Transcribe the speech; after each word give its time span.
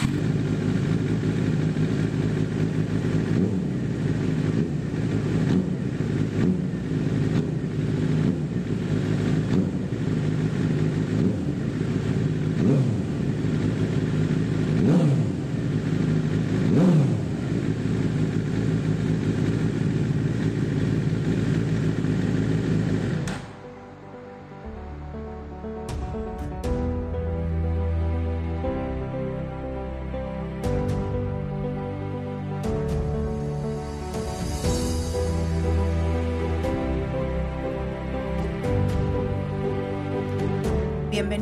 Yeah. 0.00 0.27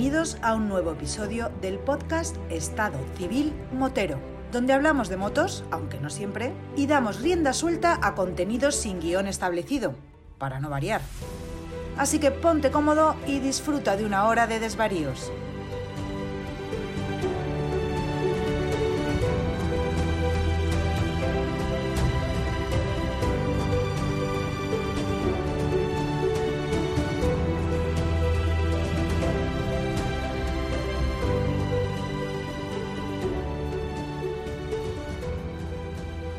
Bienvenidos 0.07 0.39
a 0.41 0.55
un 0.55 0.69
nuevo 0.69 0.93
episodio 0.93 1.51
del 1.61 1.81
podcast 1.81 2.37
Estado 2.49 2.97
Civil 3.19 3.53
Motero, 3.73 4.21
donde 4.53 4.73
hablamos 4.73 5.09
de 5.09 5.17
motos, 5.17 5.65
aunque 5.73 5.99
no 5.99 6.11
siempre, 6.11 6.53
y 6.77 6.87
damos 6.87 7.23
rienda 7.23 7.53
suelta 7.53 7.99
a 8.01 8.15
contenidos 8.15 8.77
sin 8.77 9.01
guion 9.01 9.27
establecido, 9.27 9.97
para 10.39 10.61
no 10.61 10.71
variar. 10.71 11.01
Así 11.99 12.21
que 12.21 12.31
ponte 12.31 12.71
cómodo 12.71 13.17
y 13.27 13.41
disfruta 13.41 13.97
de 13.97 14.05
una 14.05 14.29
hora 14.29 14.47
de 14.47 14.61
desvaríos. 14.61 15.33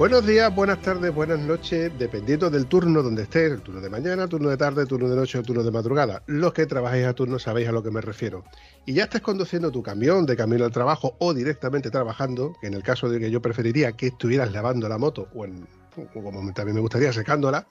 Buenos 0.08 0.26
días, 0.26 0.56
buenas 0.56 0.82
tardes, 0.82 1.14
buenas 1.14 1.38
noches, 1.38 1.92
dependiendo 2.00 2.50
del 2.50 2.68
turno 2.68 3.04
donde 3.04 3.24
estés, 3.24 3.52
el 3.52 3.60
turno 3.60 3.82
de 3.82 3.90
mañana, 3.90 4.26
turno 4.26 4.48
de 4.48 4.56
tarde, 4.56 4.86
turno 4.86 5.10
de 5.10 5.18
noche 5.18 5.38
o 5.38 5.44
turno 5.44 5.64
de 5.64 5.70
madrugada. 5.70 6.24
Los 6.28 6.54
que 6.54 6.66
trabajáis 6.66 7.06
a 7.06 7.14
turno 7.14 7.38
sabéis 7.40 7.68
a 7.68 7.74
lo 7.74 7.84
que 7.84 7.92
me 7.92 8.00
refiero. 8.00 8.46
Y 8.86 8.94
ya 8.94 9.04
estás 9.04 9.20
conduciendo 9.20 9.70
tu 9.70 9.84
camión 9.84 10.26
de 10.26 10.38
camino 10.38 10.64
al 10.64 10.72
trabajo 10.72 11.18
o 11.20 11.34
directamente 11.34 11.92
trabajando, 11.92 12.56
que 12.62 12.68
en 12.68 12.76
el 12.76 12.84
caso 12.84 13.10
de 13.10 13.20
que 13.20 13.30
yo 13.30 13.42
preferiría 13.42 13.92
que 13.92 14.08
estuvieras 14.08 14.54
lavando 14.54 14.88
la 14.88 14.98
moto 14.98 15.28
o, 15.36 15.44
en, 15.44 15.68
como 16.14 16.54
también 16.54 16.76
me 16.76 16.82
gustaría 16.82 17.12
secándola. 17.12 17.68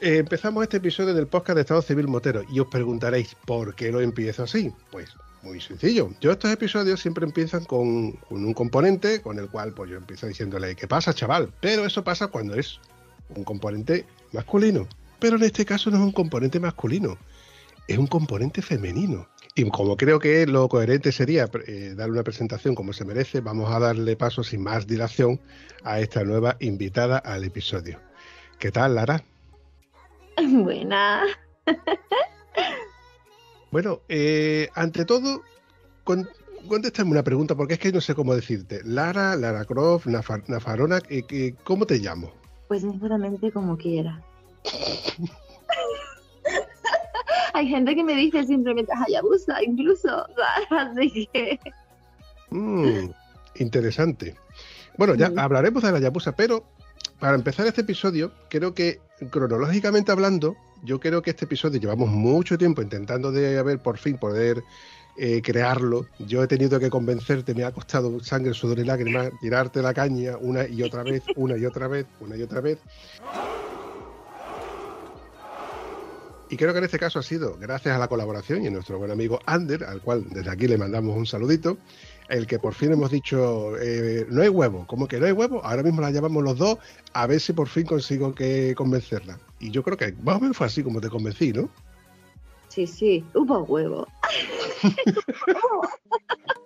Eh, 0.00 0.16
empezamos 0.16 0.62
este 0.62 0.78
episodio 0.78 1.12
del 1.12 1.26
podcast 1.26 1.56
de 1.56 1.60
Estado 1.60 1.82
Civil 1.82 2.08
Motero 2.08 2.40
y 2.50 2.58
os 2.60 2.68
preguntaréis, 2.68 3.36
¿por 3.44 3.74
qué 3.74 3.92
lo 3.92 4.00
empiezo 4.00 4.44
así? 4.44 4.72
Pues 4.90 5.10
muy 5.42 5.60
sencillo. 5.60 6.10
Yo 6.20 6.32
estos 6.32 6.50
episodios 6.50 7.00
siempre 7.00 7.24
empiezan 7.24 7.64
con, 7.64 8.18
un 8.30 8.54
componente 8.54 9.20
con 9.20 9.38
el 9.38 9.48
cual 9.48 9.72
pues 9.72 9.90
yo 9.90 9.96
empiezo 9.96 10.26
diciéndole, 10.26 10.74
¿qué 10.74 10.86
pasa, 10.86 11.14
chaval? 11.14 11.52
Pero 11.60 11.86
eso 11.86 12.04
pasa 12.04 12.28
cuando 12.28 12.54
es 12.54 12.80
un 13.34 13.44
componente 13.44 14.04
masculino. 14.32 14.88
Pero 15.18 15.36
en 15.36 15.44
este 15.44 15.64
caso 15.64 15.90
no 15.90 15.96
es 15.96 16.02
un 16.02 16.12
componente 16.12 16.60
masculino, 16.60 17.18
es 17.88 17.98
un 17.98 18.06
componente 18.06 18.62
femenino. 18.62 19.28
Y 19.54 19.68
como 19.70 19.96
creo 19.96 20.20
que 20.20 20.46
lo 20.46 20.68
coherente 20.68 21.10
sería 21.10 21.50
eh, 21.66 21.94
dar 21.96 22.10
una 22.10 22.22
presentación 22.22 22.76
como 22.76 22.92
se 22.92 23.04
merece, 23.04 23.40
vamos 23.40 23.72
a 23.72 23.80
darle 23.80 24.14
paso 24.14 24.44
sin 24.44 24.62
más 24.62 24.86
dilación 24.86 25.40
a 25.82 25.98
esta 25.98 26.22
nueva 26.22 26.56
invitada 26.60 27.18
al 27.18 27.42
episodio. 27.42 27.98
¿Qué 28.60 28.70
tal, 28.70 28.94
Lara? 28.94 29.24
Buena. 30.48 31.24
Bueno, 33.70 34.00
eh, 34.08 34.68
ante 34.74 35.04
todo, 35.04 35.42
contéstame 36.68 37.10
una 37.10 37.22
pregunta, 37.22 37.54
porque 37.54 37.74
es 37.74 37.80
que 37.80 37.92
no 37.92 38.00
sé 38.00 38.14
cómo 38.14 38.34
decirte. 38.34 38.80
Lara, 38.84 39.36
Lara 39.36 39.64
Croft, 39.64 40.06
Nafarona, 40.06 41.00
eh, 41.08 41.54
¿cómo 41.64 41.86
te 41.86 41.98
llamo? 41.98 42.32
Pues 42.68 42.82
sinceramente 42.82 43.52
como 43.52 43.76
quiera. 43.76 44.22
Hay 47.54 47.68
gente 47.68 47.94
que 47.94 48.04
me 48.04 48.14
dice 48.14 48.44
simplemente 48.44 48.92
Hayabusa, 48.94 49.62
incluso. 49.62 50.26
Así 50.70 51.28
que. 51.32 51.58
Mm, 52.50 53.10
interesante. 53.56 54.36
Bueno, 54.96 55.14
ya 55.14 55.30
hablaremos 55.36 55.82
de 55.82 55.92
la 55.92 55.98
Hayabusa, 55.98 56.32
pero 56.32 56.64
para 57.18 57.34
empezar 57.34 57.66
este 57.66 57.82
episodio, 57.82 58.32
creo 58.48 58.74
que 58.74 59.00
cronológicamente 59.30 60.12
hablando, 60.12 60.56
yo 60.84 61.00
creo 61.00 61.22
que 61.22 61.30
este 61.30 61.44
episodio 61.44 61.80
llevamos 61.80 62.08
mucho 62.08 62.56
tiempo 62.56 62.82
intentando 62.82 63.32
de 63.32 63.58
haber 63.58 63.80
por 63.80 63.98
fin 63.98 64.16
poder 64.16 64.62
eh, 65.16 65.42
crearlo. 65.42 66.06
Yo 66.20 66.42
he 66.42 66.46
tenido 66.46 66.78
que 66.78 66.90
convencerte, 66.90 67.54
me 67.54 67.64
ha 67.64 67.72
costado 67.72 68.20
sangre, 68.20 68.54
sudor 68.54 68.78
y 68.78 68.84
lágrimas, 68.84 69.30
tirarte 69.40 69.82
la 69.82 69.92
caña 69.92 70.36
una 70.40 70.68
y 70.68 70.82
otra 70.82 71.02
vez, 71.02 71.24
una 71.34 71.56
y 71.56 71.66
otra 71.66 71.88
vez, 71.88 72.06
una 72.20 72.36
y 72.36 72.42
otra 72.42 72.60
vez. 72.60 72.78
Y 76.50 76.56
creo 76.56 76.72
que 76.72 76.78
en 76.78 76.84
este 76.84 76.98
caso 76.98 77.18
ha 77.18 77.22
sido 77.22 77.58
gracias 77.58 77.94
a 77.94 77.98
la 77.98 78.08
colaboración 78.08 78.62
y 78.62 78.68
a 78.68 78.70
nuestro 78.70 78.98
buen 78.98 79.10
amigo 79.10 79.38
Ander, 79.44 79.84
al 79.84 80.00
cual 80.00 80.24
desde 80.30 80.50
aquí 80.50 80.66
le 80.66 80.78
mandamos 80.78 81.14
un 81.16 81.26
saludito, 81.26 81.76
el 82.28 82.46
que 82.46 82.58
por 82.58 82.74
fin 82.74 82.92
hemos 82.92 83.10
dicho, 83.10 83.76
eh, 83.78 84.26
no 84.30 84.42
hay 84.42 84.48
huevo, 84.48 84.86
como 84.86 85.06
que 85.08 85.18
no 85.18 85.26
hay 85.26 85.32
huevo, 85.32 85.62
ahora 85.62 85.82
mismo 85.82 86.00
la 86.00 86.10
llamamos 86.10 86.42
los 86.42 86.56
dos, 86.56 86.78
a 87.12 87.26
ver 87.26 87.40
si 87.40 87.52
por 87.52 87.68
fin 87.68 87.84
consigo 87.84 88.34
que 88.34 88.74
convencerla. 88.74 89.38
Y 89.60 89.70
yo 89.70 89.82
creo 89.82 89.98
que 89.98 90.14
más 90.22 90.36
o 90.36 90.40
menos 90.40 90.56
fue 90.56 90.66
así 90.66 90.82
como 90.82 91.00
te 91.00 91.10
convencí, 91.10 91.52
¿no? 91.52 91.68
Sí, 92.68 92.86
sí, 92.86 93.24
hubo 93.34 93.64
huevo. 93.64 94.06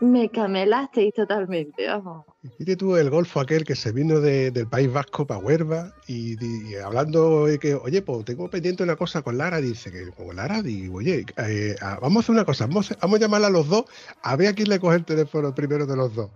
Me 0.00 0.30
camelasteis 0.30 1.14
totalmente, 1.14 1.86
vamos. 1.86 2.26
Viste 2.58 2.76
tú 2.76 2.96
el 2.96 3.08
golfo 3.08 3.40
aquel 3.40 3.64
que 3.64 3.74
se 3.74 3.92
vino 3.92 4.20
del 4.20 4.68
País 4.68 4.92
Vasco 4.92 5.26
para 5.26 5.40
Huerva 5.40 5.94
y, 6.06 6.74
hablando 6.76 7.46
de 7.46 7.58
que, 7.58 7.74
oye, 7.74 8.02
pues 8.02 8.24
tengo 8.26 8.50
pendiente 8.50 8.82
una 8.82 8.96
cosa 8.96 9.22
con 9.22 9.38
Lara, 9.38 9.60
dice 9.60 9.90
que 9.90 10.10
con 10.10 10.36
Lara, 10.36 10.60
digo, 10.62 10.98
oye, 10.98 11.24
eh, 11.38 11.76
vamos 12.00 12.16
a 12.16 12.20
hacer 12.20 12.34
una 12.34 12.44
cosa, 12.44 12.66
vamos, 12.66 12.92
a 12.92 13.18
llamarla 13.18 13.46
a 13.46 13.50
los 13.50 13.68
dos, 13.68 13.84
a 14.22 14.36
ver 14.36 14.48
a 14.48 14.52
quién 14.52 14.68
le 14.68 14.80
coge 14.80 14.96
el 14.96 15.04
teléfono 15.04 15.54
primero 15.54 15.86
de 15.86 15.96
los 15.96 16.14
dos. 16.14 16.30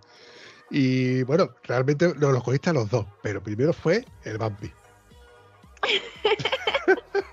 Y 0.70 1.22
bueno, 1.24 1.50
realmente 1.64 2.14
lo 2.16 2.32
los 2.32 2.42
cogiste 2.42 2.70
a 2.70 2.72
los 2.74 2.88
dos, 2.88 3.04
pero 3.22 3.42
primero 3.42 3.72
fue 3.72 4.04
el 4.24 4.38
Bambi. 4.38 4.72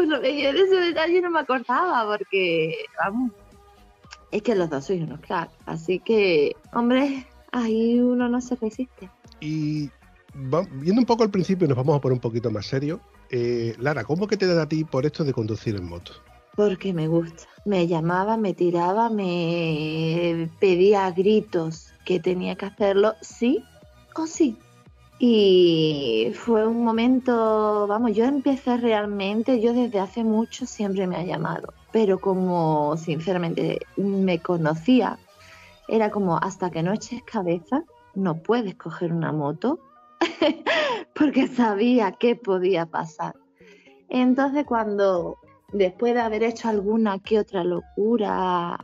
pues 0.00 0.08
lo 0.08 0.16
yo 0.16 0.52
de 0.54 0.62
ese 0.62 0.76
detalle 0.76 1.20
no 1.20 1.30
me 1.30 1.40
acordaba, 1.40 2.06
porque, 2.06 2.86
vamos, 2.98 3.32
es 4.30 4.40
que 4.40 4.54
los 4.54 4.70
dos 4.70 4.86
sois 4.86 5.02
unos 5.02 5.20
crack. 5.20 5.50
Así 5.66 5.98
que, 5.98 6.56
hombre, 6.72 7.26
ahí 7.52 8.00
uno 8.00 8.26
no 8.26 8.40
se 8.40 8.56
resiste. 8.56 9.10
Y 9.40 9.90
viendo 10.72 11.02
un 11.02 11.06
poco 11.06 11.22
al 11.22 11.30
principio, 11.30 11.68
nos 11.68 11.76
vamos 11.76 11.98
a 11.98 12.00
poner 12.00 12.14
un 12.14 12.20
poquito 12.20 12.50
más 12.50 12.64
serio. 12.64 12.98
Eh, 13.28 13.74
Lara, 13.78 14.04
¿cómo 14.04 14.26
que 14.26 14.38
te 14.38 14.46
da 14.46 14.62
a 14.62 14.68
ti 14.68 14.84
por 14.84 15.04
esto 15.04 15.22
de 15.22 15.34
conducir 15.34 15.76
en 15.76 15.84
moto? 15.84 16.12
Porque 16.56 16.94
me 16.94 17.06
gusta. 17.06 17.44
Me 17.66 17.86
llamaba, 17.86 18.38
me 18.38 18.54
tiraba, 18.54 19.10
me 19.10 20.48
pedía 20.60 21.04
a 21.04 21.10
gritos 21.10 21.92
que 22.06 22.20
tenía 22.20 22.54
que 22.54 22.64
hacerlo 22.64 23.16
sí 23.20 23.62
o 24.16 24.26
sí. 24.26 24.56
Y 25.22 26.32
fue 26.34 26.66
un 26.66 26.82
momento, 26.82 27.86
vamos, 27.86 28.14
yo 28.14 28.24
empecé 28.24 28.78
realmente, 28.78 29.60
yo 29.60 29.74
desde 29.74 30.00
hace 30.00 30.24
mucho 30.24 30.66
siempre 30.66 31.06
me 31.06 31.16
ha 31.16 31.22
llamado 31.22 31.74
pero 31.92 32.20
como 32.20 32.96
sinceramente 32.96 33.80
me 33.96 34.40
conocía, 34.40 35.18
era 35.88 36.10
como 36.10 36.36
hasta 36.36 36.70
que 36.70 36.82
no 36.82 36.92
eches 36.92 37.22
cabeza, 37.22 37.84
no 38.14 38.42
puedes 38.42 38.76
coger 38.76 39.12
una 39.12 39.32
moto, 39.32 39.80
porque 41.14 41.48
sabía 41.48 42.12
qué 42.12 42.36
podía 42.36 42.86
pasar. 42.86 43.34
Entonces 44.08 44.64
cuando 44.64 45.38
después 45.72 46.14
de 46.14 46.20
haber 46.20 46.42
hecho 46.42 46.68
alguna 46.68 47.18
que 47.18 47.38
otra 47.38 47.64
locura, 47.64 48.78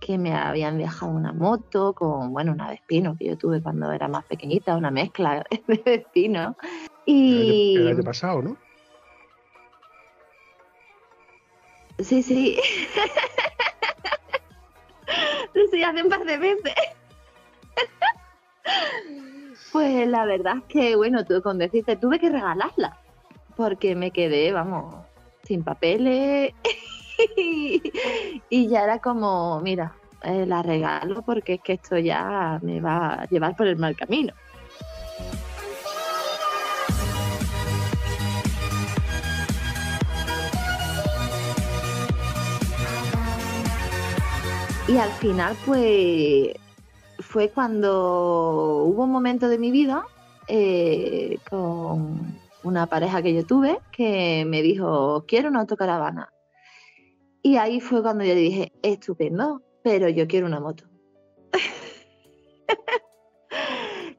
que 0.00 0.18
me 0.18 0.34
habían 0.34 0.78
dejado 0.78 1.12
una 1.12 1.32
moto 1.32 1.92
con, 1.92 2.32
bueno, 2.32 2.52
una 2.52 2.70
Vespino 2.70 3.16
que 3.16 3.26
yo 3.26 3.38
tuve 3.38 3.62
cuando 3.62 3.92
era 3.92 4.08
más 4.08 4.24
pequeñita, 4.24 4.76
una 4.76 4.90
mezcla 4.90 5.44
de 5.68 5.82
Vespino. 5.84 6.56
Y... 7.04 7.76
El 7.76 7.88
año 7.88 8.02
pasado, 8.02 8.42
¿no? 8.42 8.56
Sí, 11.98 12.22
sí. 12.22 12.58
sí, 15.70 15.82
hace 15.82 16.02
un 16.02 16.08
par 16.08 16.24
de 16.24 16.38
veces. 16.38 16.74
Pues 19.72 20.08
la 20.08 20.24
verdad 20.24 20.56
es 20.56 20.64
que, 20.64 20.96
bueno, 20.96 21.24
tú 21.24 21.40
con 21.42 21.56
decirte, 21.58 21.94
tuve 21.94 22.18
que 22.18 22.28
regalarla, 22.28 22.98
porque 23.56 23.94
me 23.94 24.10
quedé, 24.10 24.50
vamos, 24.50 24.96
sin 25.44 25.62
papeles 25.62 26.52
y 28.50 28.68
ya 28.68 28.84
era 28.84 28.98
como, 28.98 29.60
mira, 29.60 29.94
eh, 30.22 30.44
la 30.46 30.62
regalo 30.62 31.22
porque 31.22 31.54
es 31.54 31.60
que 31.62 31.74
esto 31.74 31.98
ya 31.98 32.58
me 32.62 32.80
va 32.80 33.14
a 33.14 33.26
llevar 33.26 33.56
por 33.56 33.66
el 33.66 33.76
mal 33.76 33.96
camino. 33.96 34.34
Y 44.88 44.98
al 44.98 45.10
final, 45.12 45.56
pues, 45.64 46.52
fue 47.20 47.48
cuando 47.50 48.82
hubo 48.84 49.04
un 49.04 49.12
momento 49.12 49.48
de 49.48 49.56
mi 49.56 49.70
vida 49.70 50.04
eh, 50.48 51.38
con 51.48 52.36
una 52.64 52.86
pareja 52.86 53.22
que 53.22 53.32
yo 53.32 53.46
tuve 53.46 53.78
que 53.92 54.44
me 54.46 54.62
dijo, 54.62 55.24
quiero 55.28 55.48
una 55.48 55.60
autocaravana. 55.60 56.32
Y 57.42 57.56
ahí 57.56 57.80
fue 57.80 58.02
cuando 58.02 58.24
yo 58.24 58.34
le 58.34 58.40
dije, 58.40 58.72
estupendo, 58.82 59.62
pero 59.82 60.08
yo 60.08 60.26
quiero 60.26 60.46
una 60.46 60.60
moto. 60.60 60.84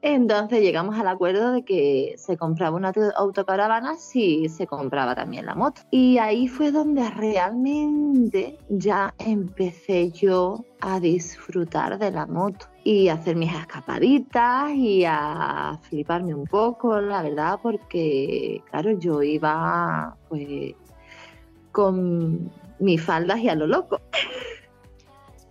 Entonces 0.04 0.60
llegamos 0.62 0.98
al 0.98 1.06
acuerdo 1.06 1.52
de 1.52 1.64
que 1.64 2.14
se 2.16 2.36
compraba 2.36 2.76
una 2.76 2.92
autocaravana 3.14 3.94
si 3.94 4.48
se 4.48 4.66
compraba 4.66 5.14
también 5.14 5.46
la 5.46 5.54
moto. 5.54 5.82
Y 5.92 6.18
ahí 6.18 6.48
fue 6.48 6.72
donde 6.72 7.08
realmente 7.10 8.58
ya 8.68 9.14
empecé 9.18 10.10
yo 10.10 10.64
a 10.80 10.98
disfrutar 10.98 12.00
de 12.00 12.10
la 12.10 12.26
moto 12.26 12.66
y 12.82 13.08
a 13.08 13.14
hacer 13.14 13.36
mis 13.36 13.54
escapaditas 13.54 14.72
y 14.72 15.04
a 15.06 15.78
fliparme 15.82 16.34
un 16.34 16.46
poco, 16.46 17.00
la 17.00 17.22
verdad, 17.22 17.60
porque 17.62 18.60
claro, 18.68 18.98
yo 18.98 19.22
iba 19.22 20.16
pues 20.28 20.74
con 21.70 22.50
mis 22.82 23.02
faldas 23.02 23.38
y 23.38 23.48
a 23.48 23.54
lo 23.54 23.66
loco. 23.66 24.00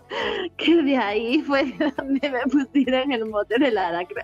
que 0.58 0.84
de 0.84 0.98
ahí 0.98 1.42
fue 1.42 1.74
donde 1.98 2.30
me 2.30 2.42
pusieron 2.44 3.12
el 3.12 3.26
motor 3.26 3.60
del 3.60 3.78
Aracro. 3.78 4.22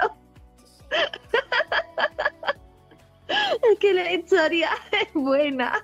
es 3.28 3.80
que 3.80 3.94
la 3.94 4.14
historia 4.14 4.70
es 4.92 5.14
buena. 5.14 5.82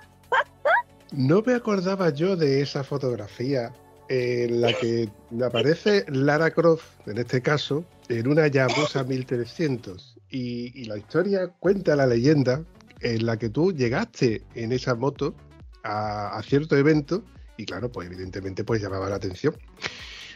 No 1.12 1.42
me 1.42 1.54
acordaba 1.54 2.10
yo 2.10 2.36
de 2.36 2.60
esa 2.60 2.84
fotografía 2.84 3.72
en 4.08 4.60
la 4.60 4.72
que 4.74 5.08
aparece 5.44 6.04
Lara 6.08 6.50
Croft, 6.50 7.08
en 7.08 7.18
este 7.18 7.40
caso, 7.40 7.84
en 8.08 8.28
una 8.28 8.48
Yabusa 8.48 9.04
1300. 9.04 10.18
Y, 10.30 10.78
y, 10.78 10.84
la 10.86 10.98
historia 10.98 11.48
cuenta 11.60 11.96
la 11.96 12.06
leyenda 12.06 12.62
en 13.00 13.24
la 13.24 13.38
que 13.38 13.48
tú 13.48 13.72
llegaste 13.72 14.42
en 14.54 14.72
esa 14.72 14.94
moto 14.94 15.34
a, 15.84 16.40
cierto 16.42 16.76
evento 16.76 17.22
y 17.56 17.66
claro, 17.66 17.92
pues 17.92 18.08
evidentemente 18.08 18.64
pues 18.64 18.82
llamaba 18.82 19.08
la 19.08 19.16
atención, 19.16 19.54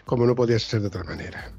como 0.04 0.26
no 0.26 0.34
podía 0.34 0.58
ser 0.58 0.82
de 0.82 0.88
otra 0.88 1.02
manera. 1.04 1.52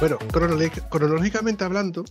Bueno, 0.00 0.18
cronológicamente 0.90 1.64
hablando, 1.64 2.04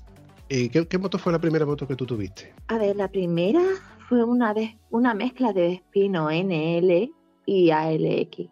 eh, 0.50 0.70
¿qué, 0.70 0.98
moto 0.98 1.20
fue 1.20 1.32
la 1.32 1.40
primera 1.40 1.66
moto 1.66 1.88
que 1.88 1.96
tú 1.96 2.06
tuviste? 2.06 2.54
A 2.68 2.78
ver, 2.78 2.96
la 2.96 3.08
primera 3.08 3.62
fue 4.10 4.24
una, 4.24 4.54
una 4.90 5.14
mezcla 5.14 5.54
de 5.54 5.74
Espino 5.74 6.30
NL 6.32 7.12
y 7.46 7.72
ALX. 7.72 8.50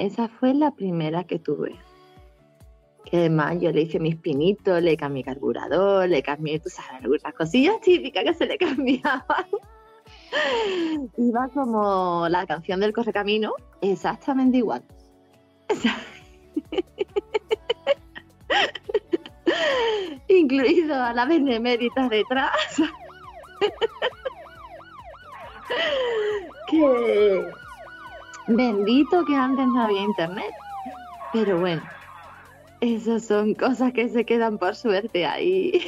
Esa 0.00 0.28
fue 0.28 0.54
la 0.54 0.70
primera 0.70 1.24
que 1.24 1.38
tuve 1.38 1.78
que 3.04 3.18
además 3.18 3.58
yo 3.60 3.70
le 3.72 3.82
hice 3.82 3.98
mis 3.98 4.16
pinitos, 4.16 4.80
le 4.82 4.96
cambié 4.96 5.24
carburador, 5.24 6.08
le 6.08 6.22
cambié, 6.22 6.58
tú 6.60 6.70
sabes, 6.70 7.02
algunas 7.02 7.34
cosillas 7.34 7.78
típicas 7.80 8.24
que 8.24 8.34
se 8.34 8.46
le 8.46 8.56
cambiaban. 8.58 9.46
Iba 11.16 11.48
como 11.48 12.28
la 12.28 12.46
canción 12.46 12.78
del 12.80 12.92
correcamino, 12.92 13.54
exactamente 13.80 14.58
igual. 14.58 14.84
Incluido 20.28 20.94
a 20.94 21.12
la 21.12 21.26
benemérita 21.26 22.08
detrás. 22.08 22.80
que 26.68 27.44
bendito 28.56 29.24
que 29.24 29.36
antes 29.36 29.66
no 29.66 29.82
había 29.82 30.02
internet. 30.02 30.52
Pero 31.32 31.60
bueno, 31.60 31.82
esas 32.80 33.24
son 33.24 33.54
cosas 33.54 33.92
que 33.92 34.08
se 34.08 34.24
quedan 34.24 34.58
por 34.58 34.74
suerte 34.74 35.26
ahí. 35.26 35.80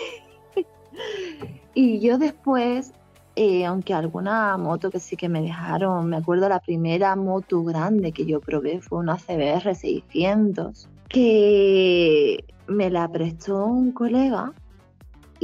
y 1.75 2.01
yo 2.01 2.19
después, 2.19 2.93
eh, 3.35 3.65
aunque 3.65 3.95
alguna 3.95 4.57
moto 4.57 4.91
que 4.91 5.01
sí 5.01 5.17
que 5.17 5.29
me 5.29 5.43
dejaron, 5.43 6.09
me 6.09 6.17
acuerdo 6.17 6.49
la 6.49 6.61
primera 6.61 7.17
moto 7.17 7.65
grande 7.65 8.13
que 8.13 8.27
yo 8.27 8.41
probé 8.41 8.81
fue 8.81 8.99
una 8.99 9.17
CBR 9.17 9.75
600, 9.75 10.89
que 11.09 12.45
me 12.69 12.91
la 12.91 13.09
prestó 13.09 13.67
un 13.67 13.93
colega 13.93 14.53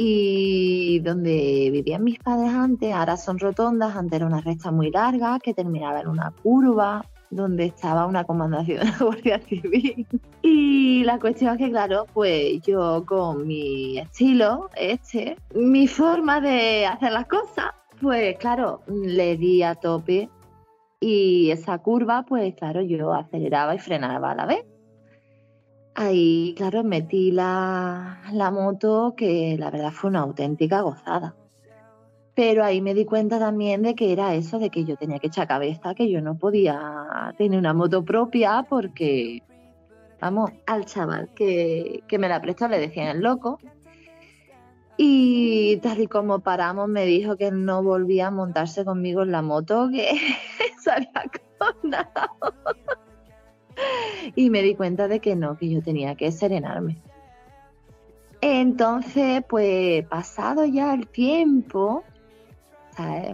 y 0.01 1.01
donde 1.01 1.71
vivían 1.73 2.05
mis 2.05 2.21
padres 2.21 2.53
antes, 2.53 2.95
ahora 2.95 3.17
son 3.17 3.37
rotondas, 3.37 3.97
antes 3.97 4.19
era 4.19 4.27
una 4.27 4.41
recta 4.41 4.71
muy 4.71 4.93
larga 4.93 5.41
que 5.41 5.55
terminaba 5.55 6.01
en 6.01 6.07
una 6.07 6.31
curva 6.41 7.05
donde 7.31 7.65
estaba 7.65 8.07
una 8.07 8.23
comandación 8.23 8.79
de 8.85 8.85
la 8.85 8.97
Guardia 9.01 9.41
Civil. 9.41 10.07
Y 10.43 11.03
la 11.03 11.19
cuestión 11.19 11.55
es 11.55 11.59
que, 11.59 11.71
claro, 11.71 12.07
pues 12.15 12.63
yo 12.63 13.05
con 13.07 13.45
mi 13.45 13.99
estilo, 13.99 14.71
este, 14.77 15.37
mi 15.57 15.89
forma 15.89 16.41
de 16.41 16.87
hacer 16.87 17.11
las 17.11 17.27
cosas, 17.27 17.73
pues 18.01 18.39
claro, 18.39 18.83
le 18.87 19.37
di 19.37 19.65
a 19.65 19.75
tope 19.75 20.31
y 21.01 21.51
esa 21.51 21.79
curva, 21.79 22.25
pues 22.25 22.55
claro, 22.55 22.83
yo 22.83 23.13
aceleraba 23.15 23.75
y 23.75 23.81
frenaba 23.81 24.31
a 24.31 24.37
la 24.37 24.47
vez. 24.47 24.65
Ahí, 26.01 26.55
claro, 26.57 26.85
metí 26.85 27.33
la, 27.33 28.23
la 28.33 28.53
moto 28.53 29.15
que 29.17 29.57
la 29.59 29.69
verdad 29.69 29.91
fue 29.91 30.11
una 30.11 30.21
auténtica 30.21 30.81
gozada. 30.83 31.35
Pero 32.37 32.63
ahí 32.65 32.81
me 32.81 32.95
di 32.95 33.05
cuenta 33.05 33.41
también 33.41 33.83
de 33.83 33.97
que 33.97 34.13
era 34.13 34.33
eso, 34.37 34.61
de 34.61 34.71
que 34.71 34.85
yo 34.85 34.97
tenía 34.97 35.19
que 35.19 35.27
echar 35.27 35.49
cabeza, 35.49 35.97
que 35.97 36.09
yo 36.09 36.21
no 36.23 36.39
podía 36.39 37.35
tener 37.37 37.59
una 37.59 37.75
moto 37.75 38.05
propia 38.05 38.65
porque, 38.71 39.43
vamos, 40.21 40.53
al 40.67 40.85
chaval 40.85 41.31
que, 41.35 42.05
me 42.17 42.29
la 42.29 42.41
prestó 42.41 42.69
le 42.69 42.79
decían 42.79 43.09
el 43.09 43.21
loco. 43.21 43.59
Y 44.97 45.79
tal 45.79 46.01
y 46.01 46.07
como 46.07 46.39
paramos, 46.39 46.89
me 46.89 47.07
dijo 47.07 47.37
que 47.37 47.51
no 47.51 47.83
volvía 47.83 48.29
a 48.29 48.31
montarse 48.31 48.85
conmigo 48.85 49.23
en 49.23 49.33
la 49.33 49.43
moto, 49.43 49.89
que 49.91 50.13
se 50.81 50.93
había 50.93 51.25
condado. 51.59 52.55
Y 54.35 54.51
me 54.51 54.63
di 54.63 54.75
cuenta 54.75 55.09
de 55.09 55.21
que 55.21 55.37
no, 55.37 55.57
que 55.57 55.69
yo 55.69 55.83
tenía 55.83 56.15
que 56.15 56.31
serenarme. 56.33 56.99
Entonces, 58.41 59.43
pues 59.49 60.07
pasado 60.07 60.65
ya 60.65 60.95
el 60.95 61.09
tiempo, 61.09 62.05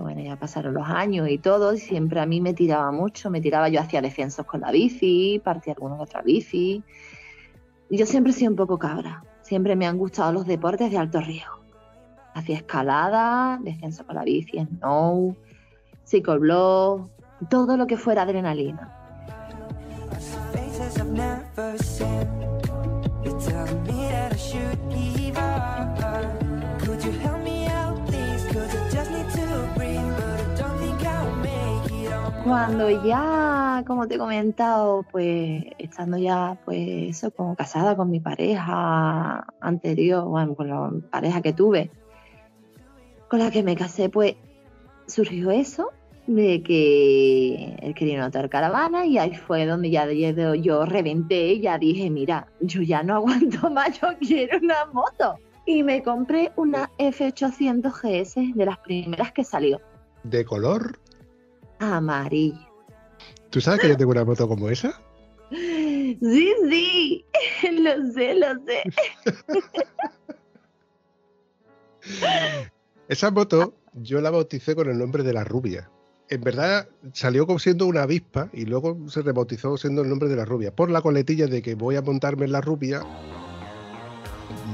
bueno, 0.00 0.20
ya 0.20 0.36
pasaron 0.36 0.74
los 0.74 0.86
años 0.88 1.28
y 1.28 1.38
todo, 1.38 1.74
y 1.74 1.78
siempre 1.78 2.20
a 2.20 2.26
mí 2.26 2.40
me 2.40 2.54
tiraba 2.54 2.90
mucho, 2.92 3.30
me 3.30 3.40
tiraba 3.40 3.68
yo 3.68 3.80
hacia 3.80 4.02
descensos 4.02 4.46
con 4.46 4.60
la 4.60 4.70
bici, 4.70 5.40
partía 5.42 5.74
alguna 5.74 5.96
otra 6.00 6.22
bici. 6.22 6.82
Yo 7.90 8.06
siempre 8.06 8.32
he 8.32 8.34
sido 8.34 8.50
un 8.50 8.56
poco 8.56 8.78
cabra, 8.78 9.24
siempre 9.42 9.76
me 9.76 9.86
han 9.86 9.98
gustado 9.98 10.32
los 10.32 10.46
deportes 10.46 10.90
de 10.90 10.98
alto 10.98 11.20
riesgo. 11.20 11.60
Hacía 12.34 12.56
escalada, 12.56 13.58
descenso 13.62 14.04
con 14.04 14.16
la 14.16 14.24
bici, 14.24 14.58
snow, 14.58 15.36
psicoblog, 16.02 17.08
todo 17.48 17.76
lo 17.76 17.86
que 17.86 17.96
fuera 17.96 18.22
adrenalina. 18.22 19.03
Cuando 32.44 32.90
ya, 33.04 33.84
como 33.86 34.08
te 34.08 34.16
he 34.16 34.18
comentado, 34.18 35.04
pues 35.12 35.62
estando 35.78 36.18
ya, 36.18 36.58
pues 36.64 37.16
eso, 37.16 37.30
como 37.30 37.54
casada 37.54 37.96
con 37.96 38.10
mi 38.10 38.18
pareja 38.18 39.46
anterior, 39.60 40.24
bueno, 40.24 40.56
con 40.56 40.68
la 40.68 40.90
pareja 41.08 41.40
que 41.40 41.52
tuve, 41.52 41.92
con 43.28 43.38
la 43.38 43.52
que 43.52 43.62
me 43.62 43.76
casé, 43.76 44.08
pues 44.08 44.34
surgió 45.06 45.52
eso 45.52 45.92
de 46.26 46.62
que 46.62 47.76
él 47.82 47.94
quería 47.94 48.16
una 48.16 48.28
otra 48.28 48.48
caravana 48.48 49.04
y 49.04 49.18
ahí 49.18 49.34
fue 49.34 49.66
donde 49.66 49.90
ya 49.90 50.10
yo 50.10 50.84
reventé 50.86 51.54
y 51.54 51.60
ya 51.60 51.78
dije, 51.78 52.08
mira, 52.10 52.46
yo 52.60 52.82
ya 52.82 53.02
no 53.02 53.14
aguanto 53.16 53.70
más, 53.70 54.00
yo 54.00 54.08
quiero 54.20 54.58
una 54.58 54.86
moto. 54.86 55.36
y 55.66 55.82
me 55.82 56.02
compré 56.02 56.52
una 56.56 56.90
F800 56.98 57.92
GS 57.92 58.54
de 58.54 58.66
las 58.66 58.78
primeras 58.78 59.32
que 59.32 59.44
salió. 59.44 59.80
¿De 60.22 60.44
color? 60.44 60.98
Amarillo. 61.78 62.58
¿Tú 63.50 63.60
sabes 63.60 63.80
que 63.80 63.88
yo 63.88 63.96
tengo 63.96 64.12
una 64.12 64.24
moto 64.24 64.48
como 64.48 64.68
esa? 64.68 65.00
Sí, 66.20 66.52
sí, 66.68 67.24
lo 67.72 68.12
sé, 68.12 68.34
lo 68.34 68.54
sé. 68.64 68.82
Esa 73.08 73.30
moto 73.30 73.74
yo 73.94 74.20
la 74.20 74.30
bauticé 74.30 74.74
con 74.74 74.90
el 74.90 74.98
nombre 74.98 75.22
de 75.22 75.32
la 75.32 75.44
rubia. 75.44 75.90
En 76.30 76.40
verdad 76.40 76.88
salió 77.12 77.46
como 77.46 77.58
siendo 77.58 77.86
una 77.86 78.02
avispa 78.02 78.48
y 78.52 78.64
luego 78.64 78.96
se 79.08 79.22
rebautizó 79.22 79.76
siendo 79.76 80.02
el 80.02 80.08
nombre 80.08 80.28
de 80.28 80.36
la 80.36 80.44
rubia. 80.44 80.74
Por 80.74 80.90
la 80.90 81.02
coletilla 81.02 81.46
de 81.46 81.60
que 81.60 81.74
voy 81.74 81.96
a 81.96 82.02
montarme 82.02 82.46
en 82.46 82.52
la 82.52 82.62
rubia, 82.62 83.02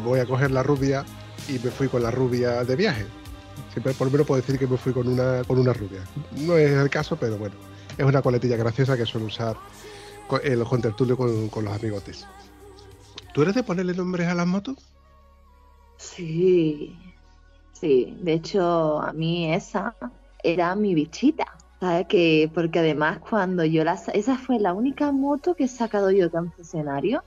voy 0.04 0.20
a 0.20 0.26
coger 0.26 0.52
la 0.52 0.62
rubia 0.62 1.04
y 1.48 1.54
me 1.54 1.70
fui 1.70 1.88
con 1.88 2.02
la 2.02 2.10
rubia 2.10 2.62
de 2.64 2.76
viaje. 2.76 3.04
Siempre 3.72 3.92
por 3.94 4.06
lo 4.06 4.12
menos 4.12 4.26
puedo 4.26 4.40
decir 4.40 4.58
que 4.58 4.66
me 4.66 4.76
fui 4.76 4.92
con 4.92 5.08
una, 5.08 5.42
con 5.44 5.58
una 5.58 5.72
rubia. 5.72 6.02
No 6.36 6.56
es 6.56 6.70
el 6.70 6.88
caso, 6.88 7.16
pero 7.16 7.36
bueno, 7.36 7.56
es 7.98 8.04
una 8.04 8.22
coletilla 8.22 8.56
graciosa 8.56 8.96
que 8.96 9.04
suelo 9.04 9.26
usar 9.26 9.56
en 10.44 10.58
los 10.58 10.68
contertulios 10.68 11.18
con, 11.18 11.48
con 11.48 11.64
los 11.64 11.74
amigotes. 11.74 12.26
¿Tú 13.34 13.42
eres 13.42 13.56
de 13.56 13.64
ponerle 13.64 13.94
nombres 13.94 14.28
a 14.28 14.34
las 14.34 14.46
motos? 14.46 14.76
Sí, 15.96 16.96
sí. 17.72 18.16
De 18.22 18.34
hecho, 18.34 19.00
a 19.00 19.12
mí 19.12 19.52
esa 19.52 19.96
era 20.42 20.74
mi 20.74 20.94
bichita. 20.94 21.46
¿Sabes? 21.80 22.06
Que, 22.08 22.50
porque 22.52 22.80
además 22.80 23.18
cuando 23.18 23.64
yo 23.64 23.84
la... 23.84 23.98
Esa 24.12 24.36
fue 24.36 24.58
la 24.58 24.74
única 24.74 25.12
moto 25.12 25.54
que 25.54 25.64
he 25.64 25.68
sacado 25.68 26.10
yo 26.10 26.24
de 26.24 26.30
concesionario. 26.30 27.22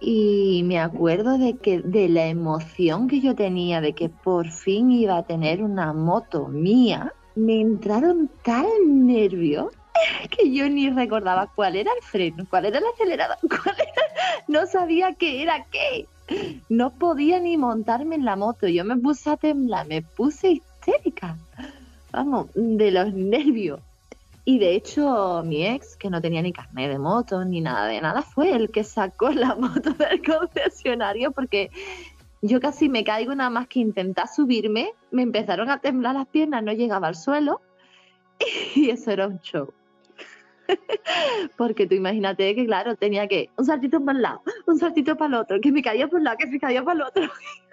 Y 0.00 0.62
me 0.64 0.78
acuerdo 0.78 1.38
de 1.38 1.56
que 1.56 1.80
de 1.80 2.08
la 2.08 2.26
emoción 2.26 3.08
que 3.08 3.20
yo 3.20 3.34
tenía 3.34 3.80
de 3.80 3.94
que 3.94 4.08
por 4.08 4.48
fin 4.48 4.92
iba 4.92 5.16
a 5.16 5.24
tener 5.24 5.62
una 5.64 5.92
moto 5.92 6.46
mía, 6.46 7.12
me 7.34 7.60
entraron 7.60 8.30
tal 8.44 8.68
nervios 8.86 9.72
que 10.30 10.52
yo 10.52 10.68
ni 10.68 10.90
recordaba 10.90 11.50
cuál 11.54 11.76
era 11.76 11.90
el 11.92 12.02
freno, 12.02 12.46
cuál 12.48 12.66
era 12.66 12.78
el 12.78 12.84
acelerador, 12.94 13.38
cuál 13.48 13.76
era... 13.76 14.02
no 14.46 14.66
sabía 14.66 15.14
qué 15.14 15.42
era 15.42 15.64
qué. 15.70 16.06
No 16.68 16.90
podía 16.90 17.40
ni 17.40 17.56
montarme 17.56 18.14
en 18.14 18.24
la 18.24 18.36
moto. 18.36 18.68
Yo 18.68 18.84
me 18.84 18.96
puse 18.96 19.30
a 19.30 19.36
temblar, 19.36 19.86
me 19.86 20.02
puse 20.02 20.50
histérica. 20.50 21.38
Vamos, 22.12 22.48
de 22.54 22.90
los 22.90 23.12
nervios. 23.12 23.80
Y 24.44 24.58
de 24.58 24.74
hecho, 24.74 25.42
mi 25.44 25.66
ex, 25.66 25.96
que 25.96 26.08
no 26.08 26.22
tenía 26.22 26.40
ni 26.40 26.52
carnet 26.52 26.90
de 26.90 26.98
moto 26.98 27.44
ni 27.44 27.60
nada 27.60 27.86
de 27.86 28.00
nada, 28.00 28.22
fue 28.22 28.52
el 28.52 28.70
que 28.70 28.82
sacó 28.82 29.28
la 29.30 29.54
moto 29.54 29.90
del 29.92 30.22
concesionario 30.22 31.32
porque 31.32 31.70
yo 32.40 32.60
casi 32.60 32.88
me 32.88 33.04
caigo 33.04 33.34
nada 33.34 33.50
más 33.50 33.68
que 33.68 33.80
intentar 33.80 34.28
subirme, 34.28 34.92
me 35.10 35.22
empezaron 35.22 35.70
a 35.70 35.80
temblar 35.80 36.14
las 36.14 36.28
piernas, 36.28 36.62
no 36.62 36.72
llegaba 36.72 37.08
al 37.08 37.16
suelo 37.16 37.60
y 38.74 38.90
eso 38.90 39.10
era 39.10 39.26
un 39.26 39.40
show. 39.40 39.72
Porque 41.56 41.86
tú 41.86 41.94
imagínate 41.94 42.54
que, 42.54 42.66
claro, 42.66 42.94
tenía 42.96 43.26
que 43.26 43.50
un 43.56 43.64
saltito 43.64 44.00
para 44.04 44.16
un 44.16 44.22
lado, 44.22 44.42
un 44.66 44.78
saltito 44.78 45.16
para 45.16 45.28
el 45.28 45.34
otro, 45.34 45.60
que 45.60 45.72
me 45.72 45.82
caía 45.82 46.08
por 46.08 46.18
un 46.18 46.24
lado, 46.24 46.36
que 46.38 46.46
me 46.46 46.60
caía 46.60 46.82
para 46.82 46.94
el 46.96 47.02
otro. 47.02 47.22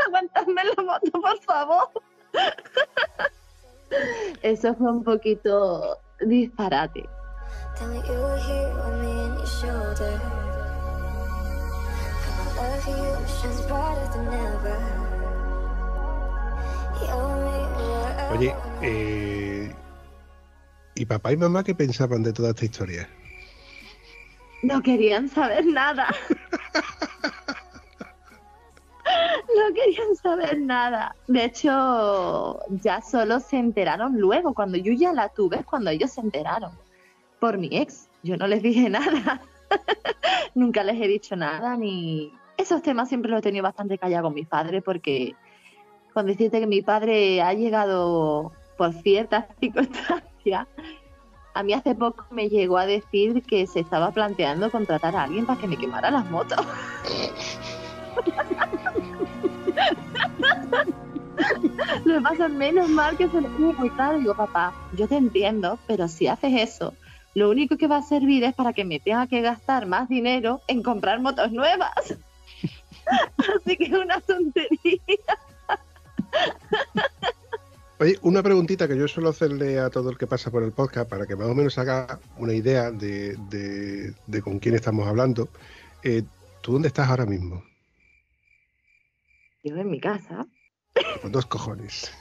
Aguantadme 0.06 0.62
la 0.64 0.84
moto, 0.84 1.12
por 1.22 1.42
favor. 1.42 1.90
Eso 4.42 4.76
fue 4.76 4.92
un 4.92 5.04
poquito 5.04 6.00
disparate. 6.22 7.08
Oye, 18.32 18.54
eh, 18.82 19.72
¿y 20.96 21.06
papá 21.06 21.32
y 21.32 21.38
mamá 21.38 21.64
qué 21.64 21.74
pensaban 21.74 22.24
de 22.24 22.34
toda 22.34 22.50
esta 22.50 22.66
historia? 22.66 23.10
No 24.64 24.82
querían 24.82 25.30
saber 25.30 25.66
nada. 25.66 26.08
no 29.06 29.74
querían 29.74 30.16
saber 30.16 30.60
nada. 30.60 31.16
De 31.28 31.46
hecho, 31.46 32.60
ya 32.70 33.02
solo 33.02 33.40
se 33.40 33.58
enteraron 33.58 34.20
luego, 34.20 34.54
cuando 34.54 34.78
yo 34.78 34.94
ya 34.94 35.14
la 35.14 35.30
tuve, 35.30 35.58
es 35.58 35.66
cuando 35.66 35.92
ellos 35.92 36.12
se 36.12 36.22
enteraron. 36.22 36.72
Por 37.40 37.58
mi 37.58 37.70
ex. 37.72 38.10
Yo 38.24 38.38
no 38.38 38.48
les 38.48 38.64
dije 38.64 38.90
nada. 38.90 39.42
Nunca 40.56 40.84
les 40.84 41.02
he 41.02 41.08
dicho 41.08 41.36
nada, 41.36 41.76
ni... 41.76 42.34
Esos 42.58 42.82
temas 42.82 43.10
siempre 43.10 43.30
los 43.30 43.40
he 43.40 43.44
tenido 43.44 43.64
bastante 43.64 43.98
callado 43.98 44.26
con 44.26 44.34
mi 44.34 44.46
padre, 44.46 44.82
porque 44.82 45.36
cuando 46.14 46.32
decirte 46.32 46.62
que 46.62 46.68
mi 46.68 46.82
padre 46.82 47.42
ha 47.42 47.54
llegado 47.54 48.54
por 48.78 48.94
ciertas 48.94 49.46
circunstancias, 49.60 50.68
a 51.54 51.64
mí 51.64 51.74
hace 51.74 51.96
poco 51.96 52.26
me 52.32 52.48
llegó 52.48 52.78
a 52.78 52.86
decir 52.86 53.44
que 53.44 53.68
se 53.68 53.82
estaba 53.82 54.12
planteando 54.12 54.72
contratar 54.72 55.16
a 55.16 55.24
alguien 55.24 55.46
para 55.46 55.60
que 55.60 55.68
me 55.68 55.78
quemara 55.78 56.12
las 56.12 56.30
motos. 56.32 56.58
Lo 62.06 62.16
que 62.16 62.22
pasa, 62.22 62.48
menos 62.48 62.90
mal 62.90 63.18
que 63.18 63.30
se 63.30 63.42
le 63.42 63.50
pudo 63.50 63.74
muy 63.74 63.90
claro. 63.92 64.20
Digo, 64.20 64.36
papá, 64.36 64.74
yo 64.94 65.08
te 65.08 65.18
entiendo, 65.18 65.80
pero 65.88 66.08
si 66.08 66.28
haces 66.28 66.54
eso, 66.56 66.94
lo 67.34 67.50
único 67.50 67.78
que 67.78 67.88
va 67.88 67.98
a 67.98 68.02
servir 68.02 68.44
es 68.44 68.54
para 68.54 68.74
que 68.74 68.86
me 68.86 69.00
tenga 69.00 69.28
que 69.28 69.42
gastar 69.42 69.86
más 69.86 70.08
dinero 70.08 70.62
en 70.68 70.82
comprar 70.82 71.20
motos 71.20 71.52
nuevas. 71.52 71.92
Así 73.38 73.78
que 73.78 73.86
es 73.86 73.92
una 73.92 74.20
tontería. 74.22 74.80
Oye, 78.00 78.20
una 78.24 78.44
preguntita 78.44 78.90
que 78.90 78.98
yo 78.98 79.08
suelo 79.08 79.30
hacerle 79.30 79.80
a 79.80 79.90
todo 79.90 80.10
el 80.10 80.18
que 80.18 80.28
pasa 80.28 80.52
por 80.52 80.64
el 80.64 80.74
podcast 80.74 81.10
para 81.10 81.26
que 81.26 81.38
más 81.38 81.48
o 81.48 81.56
menos 81.56 81.78
haga 81.78 82.20
una 82.38 82.54
idea 82.54 82.92
de, 82.92 84.14
con 84.44 84.60
quién 84.60 84.76
estamos 84.76 85.08
hablando. 85.08 85.48
Eh, 86.04 86.24
¿Tú 86.62 86.74
dónde 86.74 86.90
estás 86.90 87.08
ahora 87.08 87.26
mismo? 87.26 87.64
Yo 89.64 89.78
en 89.78 89.90
mi 89.90 90.00
casa. 90.02 90.46
Con 91.22 91.32
dos 91.32 91.46
cojones. 91.46 92.12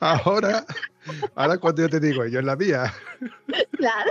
ahora, 0.00 0.64
ahora 1.34 1.58
cuando 1.58 1.82
yo 1.82 1.88
te 1.88 2.00
digo, 2.00 2.26
yo 2.26 2.40
en 2.40 2.46
la 2.46 2.56
mía. 2.56 2.92
Claro. 3.72 4.10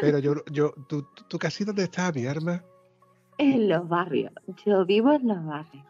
Pero 0.00 0.18
yo, 0.18 0.34
yo, 0.50 0.74
¿tú, 0.88 1.06
tú 1.28 1.38
casi 1.38 1.64
dónde 1.64 1.84
estás, 1.84 2.14
mi 2.14 2.26
arma? 2.26 2.62
En 3.38 3.68
los 3.68 3.88
barrios. 3.88 4.32
Yo 4.64 4.84
vivo 4.84 5.12
en 5.12 5.28
los 5.28 5.44
barrios. 5.44 5.84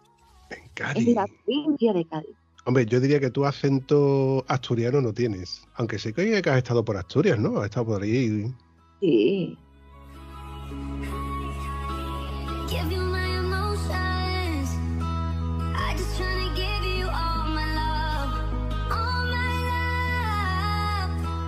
En 0.51 0.69
Cádiz. 0.75 1.09
En 1.09 1.15
la 1.15 1.27
provincia 1.27 1.93
de 1.93 2.05
Cádiz. 2.07 2.37
Hombre, 2.67 2.87
yo 2.87 2.99
diría 2.99 3.21
que 3.21 3.31
tu 3.31 3.45
acento 3.45 4.45
asturiano 4.49 5.01
no 5.03 5.13
tienes. 5.13 5.67
Aunque 5.75 5.99
sé 5.99 6.15
que 6.15 6.39
has 6.39 6.57
estado 6.57 6.85
por 6.85 6.97
Asturias, 6.97 7.39
¿no? 7.39 7.59
Has 7.59 7.67
estado 7.67 7.87
por 7.87 8.03
ahí. 8.03 8.47
Sí. 9.01 9.59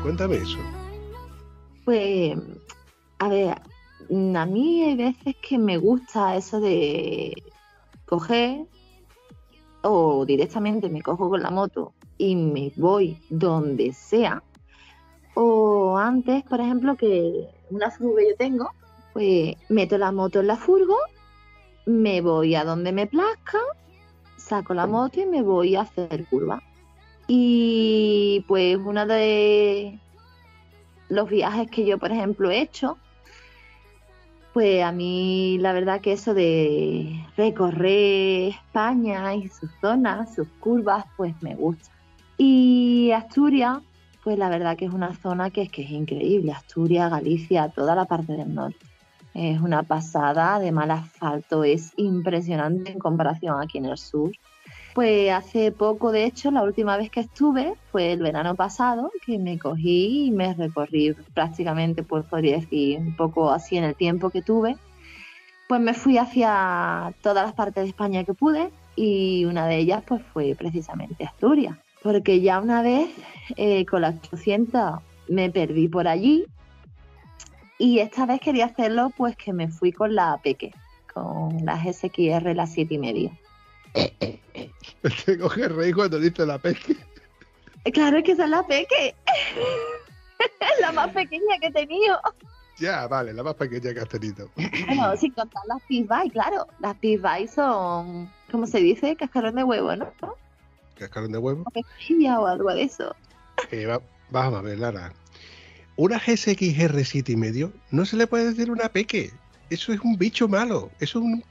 Cuéntame 0.03 0.37
eso. 0.37 0.59
Pues, 1.85 2.39
a 3.19 3.29
ver, 3.29 3.61
a 4.37 4.47
mí 4.47 4.83
hay 4.85 4.95
veces 4.95 5.35
que 5.43 5.59
me 5.59 5.79
gusta 5.79 6.37
eso 6.37 6.61
de 6.61 7.43
coger 8.05 8.67
o 9.83 10.25
directamente 10.25 10.89
me 10.89 11.03
cojo 11.03 11.29
con 11.29 11.43
la 11.43 11.51
moto 11.51 11.93
y 12.19 12.37
me 12.37 12.73
voy 12.77 13.19
donde 13.31 13.93
sea. 13.93 14.45
O 15.35 15.99
antes, 15.99 16.45
por 16.45 16.61
ejemplo, 16.61 16.97
que 16.97 17.49
una 17.71 17.91
furgo 17.91 18.15
que 18.15 18.29
yo 18.31 18.37
tengo, 18.37 18.71
pues 19.17 19.57
meto 19.71 19.97
la 19.97 20.13
moto 20.13 20.41
en 20.41 20.47
la 20.47 20.57
furgo, 20.57 20.99
me 21.87 22.21
voy 22.21 22.55
a 22.55 22.65
donde 22.65 22.93
me 22.93 23.07
plazca, 23.07 23.61
saco 24.37 24.75
la 24.75 24.87
moto 24.87 25.23
y 25.23 25.25
me 25.25 25.41
voy 25.41 25.75
a 25.75 25.81
hacer 25.81 26.27
curva. 26.27 26.63
Y 27.27 28.45
pues 28.47 28.77
uno 28.77 29.07
de 29.07 29.99
los 31.09 31.31
viajes 31.31 31.71
que 31.71 31.87
yo, 31.87 31.97
por 31.97 32.13
ejemplo, 32.13 32.51
he 32.51 32.61
hecho, 32.61 32.99
pues 34.53 34.85
a 34.85 34.93
mí 34.93 35.57
la 35.63 35.73
verdad 35.73 36.03
que 36.03 36.13
eso 36.13 36.35
de 36.35 37.19
recorrer 37.39 38.51
España 38.51 39.35
y 39.35 39.49
sus 39.49 39.71
zonas, 39.81 40.35
sus 40.35 40.49
curvas, 40.61 41.07
pues 41.17 41.35
me 41.41 41.55
gusta. 41.55 41.91
Y 42.37 43.13
Asturias, 43.13 43.79
pues 44.23 44.37
la 44.37 44.51
verdad 44.51 44.77
que 44.77 44.85
es 44.85 44.93
una 44.93 45.15
zona 45.15 45.49
que 45.49 45.63
es 45.63 45.73
que 45.73 45.85
es 45.85 45.91
increíble. 45.91 46.53
Asturias, 46.53 47.11
Galicia, 47.11 47.71
toda 47.71 47.95
la 47.95 48.05
parte 48.05 48.35
del 48.35 48.55
norte. 48.55 48.86
Es 49.37 49.61
una 49.61 49.83
pasada, 49.83 50.59
de 50.59 50.73
mal 50.73 50.91
asfalto 50.91 51.63
es 51.63 51.93
impresionante 51.99 52.91
en 52.91 52.99
comparación 52.99 53.61
aquí 53.61 53.77
en 53.77 53.85
el 53.85 53.99
sur. 53.99 54.31
Pues 54.95 55.31
hace 55.31 55.73
poco, 55.73 56.11
de 56.11 56.25
hecho, 56.25 56.51
la 56.51 56.63
última 56.63 56.97
vez 56.97 57.11
que 57.11 57.21
estuve 57.21 57.75
fue 57.93 58.13
el 58.13 58.21
verano 58.21 58.55
pasado, 58.55 59.13
que 59.27 59.39
me 59.39 59.59
cogí 59.59 60.29
y 60.29 60.31
me 60.31 60.55
recorrí 60.55 61.15
prácticamente, 61.35 62.03
pues 62.03 62.25
podría 62.25 62.57
decir, 62.57 62.99
un 62.99 63.15
poco 63.15 63.51
así 63.51 63.77
en 63.77 63.85
el 63.85 63.95
tiempo 63.95 64.31
que 64.31 64.41
tuve. 64.41 64.79
Pues 65.69 65.83
me 65.83 65.93
fui 65.93 66.17
hacia 66.17 67.13
todas 67.21 67.45
las 67.45 67.55
partes 67.55 67.85
de 67.85 67.91
España 67.91 68.25
que 68.25 68.33
pude 68.33 68.71
y 68.97 69.45
una 69.45 69.67
de 69.67 69.77
ellas 69.77 70.03
pues 70.07 70.23
fue 70.33 70.55
precisamente 70.57 71.25
Asturias. 71.25 71.77
Porque 72.03 72.41
ya 72.41 72.59
una 72.59 72.81
vez 72.81 73.11
eh, 73.57 73.85
con 73.85 74.01
las 74.01 74.15
800 74.15 75.01
me 75.29 75.51
perdí 75.51 75.89
por 75.89 76.09
allí 76.09 76.47
y 77.79 77.99
esta 77.99 78.27
vez 78.27 78.41
quería 78.41 78.67
hacerlo 78.67 79.11
pues 79.17 79.37
que 79.37 79.53
me 79.53 79.69
fui 79.69 79.93
con 79.93 80.15
la 80.15 80.39
Peque, 80.43 80.73
con 81.13 81.65
las 81.65 81.85
SXR, 81.85 82.55
las 82.55 82.73
7 82.73 82.95
y 82.95 82.99
medio. 82.99 83.31
Tengo 85.27 85.49
que 85.49 85.69
reír 85.69 85.95
cuando 85.95 86.19
dice 86.19 86.45
la 86.45 86.59
peque. 86.59 86.97
Claro, 87.93 88.19
es 88.19 88.25
que 88.25 88.33
esa 88.33 88.45
es 88.45 88.51
la 88.51 88.67
peque. 88.67 89.15
es 90.39 90.81
la 90.81 90.93
más 90.93 91.13
pequeña 91.13 91.59
que 91.61 91.69
he 91.69 91.73
tenido. 91.73 92.19
Ya, 92.79 93.07
vale, 93.07 93.33
la 93.33 93.43
más 93.43 93.55
pequeña 93.55 93.95
que 93.95 94.01
has 94.01 94.09
tenido. 94.09 94.51
Bueno, 94.87 95.17
sin 95.21 95.33
contar 95.33 95.63
las 95.67 95.81
Peace 95.89 96.31
claro. 96.31 96.67
Las 96.81 96.97
Peace 96.97 97.49
son, 97.49 98.31
¿cómo 98.51 98.67
se 98.67 98.81
dice? 98.81 99.17
Cascarón 99.17 99.55
de 99.55 99.65
huevo, 99.65 99.95
¿no? 99.97 100.13
Cascarón 100.99 101.33
de 101.33 101.39
huevo. 101.39 101.65
O 101.65 102.47
algo 102.47 102.75
de 102.75 102.83
eso. 102.83 103.15
Eh, 103.71 103.87
vamos 104.31 104.59
a 104.59 104.63
ver, 104.63 104.79
Lara. 104.79 105.13
Una 105.97 106.19
GSXR 106.19 107.05
7 107.05 107.33
y 107.33 107.37
medio 107.37 107.73
no 107.91 108.05
se 108.05 108.17
le 108.17 108.27
puede 108.27 108.51
decir 108.51 108.71
una 108.71 108.89
peque. 108.89 109.33
Eso 109.71 109.93
es 109.93 110.01
un 110.01 110.17
bicho 110.17 110.47
malo. 110.47 110.91
Eso 111.01 111.19
es 111.19 111.25
un 111.25 111.45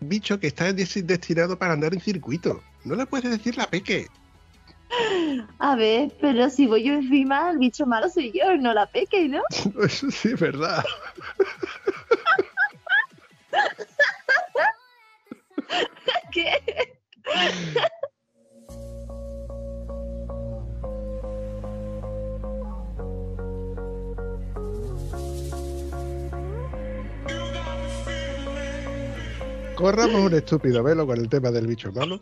bicho 0.00 0.38
que 0.38 0.48
está 0.48 0.72
destinado 0.72 1.58
para 1.58 1.72
andar 1.72 1.94
en 1.94 2.00
circuito. 2.00 2.62
No 2.84 2.94
le 2.94 3.06
puedes 3.06 3.30
decir 3.30 3.56
la 3.56 3.66
peque. 3.66 4.08
A 5.58 5.74
ver, 5.74 6.12
pero 6.20 6.48
si 6.50 6.66
voy 6.66 6.84
yo 6.84 6.94
encima, 6.94 7.50
el 7.50 7.58
bicho 7.58 7.86
malo 7.86 8.08
soy 8.08 8.32
yo, 8.32 8.56
no 8.56 8.72
la 8.72 8.86
peque, 8.86 9.28
¿no? 9.32 9.42
Eso 9.82 10.10
sí 10.10 10.28
es 10.28 10.40
verdad. 10.40 10.84
¿Qué? 16.32 16.62
Corramos 29.76 30.22
un 30.22 30.32
estúpido 30.32 30.82
velo 30.82 31.06
con 31.06 31.18
el 31.18 31.28
tema 31.28 31.50
del 31.50 31.66
bicho 31.66 31.92
malo. 31.92 32.18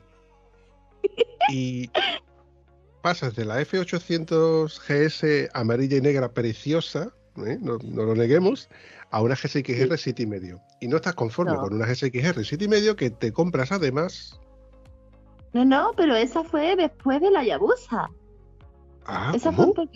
Y 1.48 1.88
pasas 3.00 3.36
de 3.36 3.44
la 3.44 3.60
F800 3.60 4.80
GS 4.80 5.50
amarilla 5.54 5.98
y 5.98 6.00
negra 6.00 6.32
preciosa, 6.32 7.14
¿eh? 7.46 7.58
no, 7.60 7.78
lo 7.78 8.14
neguemos, 8.16 8.68
a 9.12 9.22
una 9.22 9.36
GSXR 9.36 9.96
7 9.96 10.22
y 10.22 10.26
medio. 10.26 10.60
Y 10.80 10.88
no 10.88 10.96
estás 10.96 11.14
conforme 11.14 11.54
con 11.54 11.74
una 11.74 11.86
GSXR 11.86 12.44
7 12.44 12.64
y 12.64 12.68
medio 12.68 12.96
que 12.96 13.10
te 13.10 13.32
compras 13.32 13.70
además. 13.70 14.40
No, 15.52 15.64
no, 15.64 15.92
pero 15.96 16.16
esa 16.16 16.42
fue 16.42 16.74
después 16.74 17.20
de 17.20 17.30
la 17.30 17.44
Yabusa. 17.44 18.10
Ah, 19.06 19.32
esa 19.32 19.52
¿cómo? 19.52 19.74
fue 19.74 19.88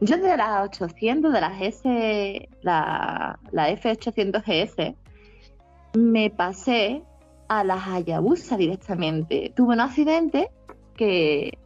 Yo 0.00 0.16
de 0.18 0.36
las 0.36 0.68
800, 0.68 1.32
de 1.32 1.40
las 1.40 1.62
S, 1.62 2.48
la, 2.60 3.38
la 3.50 3.70
F800 3.70 4.42
GS, 4.44 4.94
me 5.96 6.30
pasé 6.30 7.02
a 7.48 7.64
las 7.64 7.86
Hayabusa 7.86 8.56
directamente. 8.56 9.52
Tuve 9.56 9.74
un 9.74 9.80
accidente 9.80 10.50
que 10.94 11.58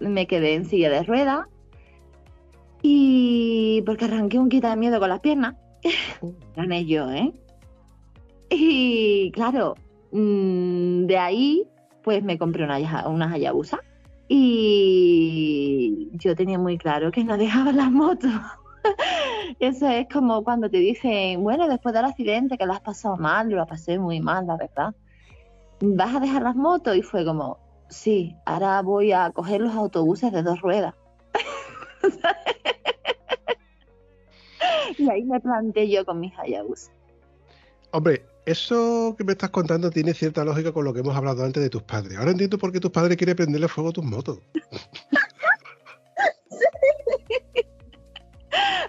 me 0.00 0.26
quedé 0.26 0.54
en 0.54 0.64
silla 0.64 0.90
de 0.90 1.02
ruedas 1.02 1.46
y 2.82 3.82
porque 3.86 4.06
arranqué 4.06 4.38
un 4.38 4.48
quita 4.48 4.70
de 4.70 4.76
miedo 4.76 4.98
con 4.98 5.08
las 5.08 5.20
piernas. 5.20 5.54
Gané 6.56 6.86
yo, 6.86 7.10
¿eh? 7.10 7.32
Y 8.50 9.30
claro, 9.32 9.74
mm, 10.12 11.06
de 11.06 11.18
ahí 11.18 11.66
pues 12.02 12.22
me 12.22 12.38
compré 12.38 12.64
una, 12.64 13.08
una 13.08 13.32
Hayabusa 13.32 13.78
y 14.28 16.10
yo 16.12 16.34
tenía 16.34 16.58
muy 16.58 16.78
claro 16.78 17.10
que 17.12 17.22
no 17.24 17.36
dejaba 17.36 17.72
las 17.72 17.90
motos. 17.90 18.30
Eso 19.58 19.88
es 19.88 20.06
como 20.12 20.42
cuando 20.44 20.68
te 20.68 20.78
dicen, 20.78 21.42
bueno, 21.42 21.68
después 21.68 21.94
del 21.94 22.04
accidente 22.04 22.58
que 22.58 22.66
lo 22.66 22.72
has 22.72 22.80
pasado 22.80 23.16
mal, 23.16 23.48
lo 23.48 23.66
pasé 23.66 23.98
muy 23.98 24.20
mal, 24.20 24.46
la 24.46 24.56
verdad. 24.56 24.94
¿Vas 25.80 26.16
a 26.16 26.20
dejar 26.20 26.42
las 26.42 26.56
motos? 26.56 26.96
Y 26.96 27.02
fue 27.02 27.24
como, 27.24 27.58
sí, 27.88 28.36
ahora 28.46 28.82
voy 28.82 29.12
a 29.12 29.30
coger 29.30 29.60
los 29.60 29.74
autobuses 29.74 30.32
de 30.32 30.42
dos 30.42 30.60
ruedas. 30.60 30.94
y 34.98 35.10
ahí 35.10 35.24
me 35.24 35.40
planté 35.40 35.88
yo 35.88 36.04
con 36.04 36.20
mis 36.20 36.36
Hayabusa. 36.38 36.90
Hombre, 37.90 38.24
eso 38.46 39.14
que 39.16 39.24
me 39.24 39.32
estás 39.32 39.50
contando 39.50 39.90
tiene 39.90 40.14
cierta 40.14 40.44
lógica 40.44 40.72
con 40.72 40.84
lo 40.84 40.92
que 40.92 41.00
hemos 41.00 41.14
hablado 41.14 41.44
antes 41.44 41.62
de 41.62 41.70
tus 41.70 41.82
padres. 41.82 42.18
Ahora 42.18 42.30
entiendo 42.30 42.58
por 42.58 42.72
qué 42.72 42.80
tus 42.80 42.90
padres 42.90 43.16
quieren 43.16 43.36
prenderle 43.36 43.68
fuego 43.68 43.90
a 43.90 43.92
tus 43.92 44.04
motos. 44.04 44.38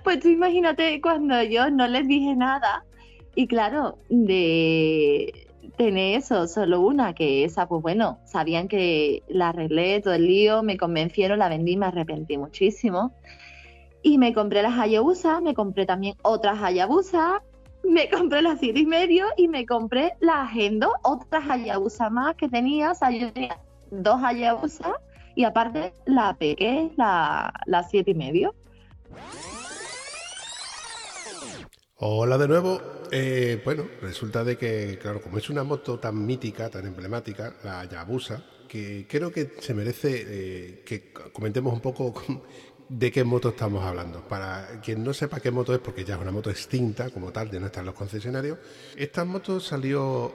Pues 0.03 0.19
tú 0.19 0.27
imagínate 0.27 0.99
cuando 1.01 1.41
yo 1.43 1.69
no 1.69 1.87
les 1.87 2.07
dije 2.07 2.35
nada 2.35 2.83
y 3.35 3.47
claro, 3.47 3.97
de 4.09 5.47
tener 5.77 6.19
eso, 6.19 6.47
solo 6.47 6.81
una, 6.81 7.13
que 7.13 7.43
esa, 7.45 7.67
pues 7.67 7.81
bueno, 7.81 8.19
sabían 8.25 8.67
que 8.67 9.23
la 9.27 9.49
arreglé, 9.49 10.01
todo 10.01 10.13
el 10.13 10.27
lío, 10.27 10.61
me 10.61 10.77
convencieron, 10.77 11.39
la 11.39 11.49
vendí, 11.49 11.77
me 11.77 11.87
arrepentí 11.87 12.37
muchísimo. 12.37 13.13
Y 14.03 14.17
me 14.17 14.33
compré 14.33 14.61
las 14.61 14.77
Hayabusa, 14.77 15.41
me 15.41 15.53
compré 15.53 15.85
también 15.85 16.15
otras 16.21 16.61
Hayabusa, 16.61 17.41
me 17.83 18.09
compré 18.09 18.41
las 18.41 18.59
siete 18.59 18.81
y 18.81 18.85
medio 18.85 19.25
y 19.37 19.47
me 19.47 19.65
compré 19.65 20.13
la 20.19 20.43
Agendo, 20.43 20.91
otras 21.03 21.49
Hayabusa 21.49 22.09
más 22.09 22.35
que 22.35 22.49
tenía, 22.49 22.91
o 22.91 22.95
sea, 22.95 23.11
yo 23.11 23.31
tenía 23.31 23.57
dos 23.89 24.21
Hayabusa 24.21 24.93
y 25.35 25.45
aparte 25.45 25.93
la 26.05 26.35
pequé, 26.35 26.91
la, 26.97 27.51
la 27.65 27.83
siete 27.83 28.11
y 28.11 28.15
medio. 28.15 28.53
Hola 32.05 32.37
de 32.37 32.49
nuevo. 32.49 32.81
Eh, 33.11 33.61
bueno, 33.63 33.85
resulta 34.01 34.43
de 34.43 34.57
que, 34.57 34.99
claro, 35.01 35.21
como 35.21 35.37
es 35.37 35.49
una 35.49 35.63
moto 35.63 35.97
tan 35.99 36.25
mítica, 36.25 36.69
tan 36.69 36.85
emblemática, 36.85 37.55
la 37.63 37.85
Yabusa, 37.85 38.43
que 38.67 39.07
creo 39.07 39.31
que 39.31 39.53
se 39.61 39.73
merece 39.73 40.25
eh, 40.27 40.83
que 40.85 41.13
comentemos 41.31 41.71
un 41.73 41.79
poco 41.79 42.13
de 42.89 43.09
qué 43.09 43.23
moto 43.23 43.47
estamos 43.47 43.85
hablando. 43.85 44.19
Para 44.27 44.81
quien 44.81 45.01
no 45.01 45.13
sepa 45.13 45.39
qué 45.39 45.49
moto 45.49 45.73
es, 45.73 45.79
porque 45.79 46.03
ya 46.03 46.15
es 46.15 46.21
una 46.21 46.31
moto 46.31 46.49
extinta 46.49 47.09
como 47.09 47.31
tal, 47.31 47.49
de 47.49 47.61
no 47.61 47.67
estar 47.67 47.79
en 47.79 47.85
los 47.85 47.95
concesionarios, 47.95 48.57
esta 48.97 49.23
moto 49.23 49.61
salió 49.61 50.33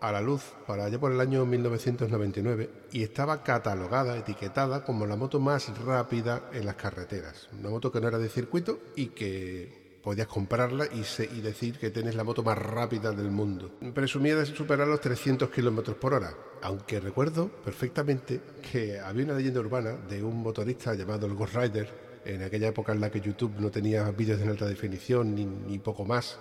a 0.00 0.10
la 0.10 0.20
luz 0.20 0.42
para 0.66 0.86
allá 0.86 0.98
por 0.98 1.12
el 1.12 1.20
año 1.20 1.46
1999 1.46 2.70
y 2.90 3.04
estaba 3.04 3.44
catalogada, 3.44 4.18
etiquetada 4.18 4.82
como 4.82 5.06
la 5.06 5.14
moto 5.14 5.38
más 5.38 5.78
rápida 5.78 6.50
en 6.52 6.66
las 6.66 6.74
carreteras. 6.74 7.48
Una 7.56 7.70
moto 7.70 7.92
que 7.92 8.00
no 8.00 8.08
era 8.08 8.18
de 8.18 8.28
circuito 8.28 8.80
y 8.96 9.10
que 9.10 9.83
podías 10.04 10.28
comprarla 10.28 10.86
y, 10.92 11.40
decir 11.40 11.78
que 11.78 11.90
tienes 11.90 12.14
la 12.14 12.24
moto 12.24 12.42
más 12.42 12.58
rápida 12.58 13.10
del 13.10 13.30
mundo. 13.30 13.72
Presumía 13.94 14.36
de 14.36 14.44
superar 14.44 14.86
los 14.86 15.00
300 15.00 15.48
kilómetros 15.48 15.96
por 15.96 16.12
hora, 16.12 16.34
aunque 16.60 17.00
recuerdo 17.00 17.48
perfectamente 17.48 18.42
que 18.70 19.00
había 19.00 19.24
una 19.24 19.34
leyenda 19.34 19.60
urbana 19.60 19.92
de 19.92 20.22
un 20.22 20.42
motorista 20.42 20.94
llamado 20.94 21.26
el 21.26 21.32
Ghost 21.32 21.54
Rider, 21.54 22.20
en 22.26 22.42
aquella 22.42 22.68
época 22.68 22.92
en 22.92 23.00
la 23.00 23.10
que 23.10 23.20
YouTube 23.20 23.54
no 23.58 23.70
tenía 23.70 24.10
vídeos 24.10 24.40
en 24.42 24.50
alta 24.50 24.66
definición 24.66 25.34
ni, 25.34 25.78
poco 25.78 26.04
más, 26.04 26.38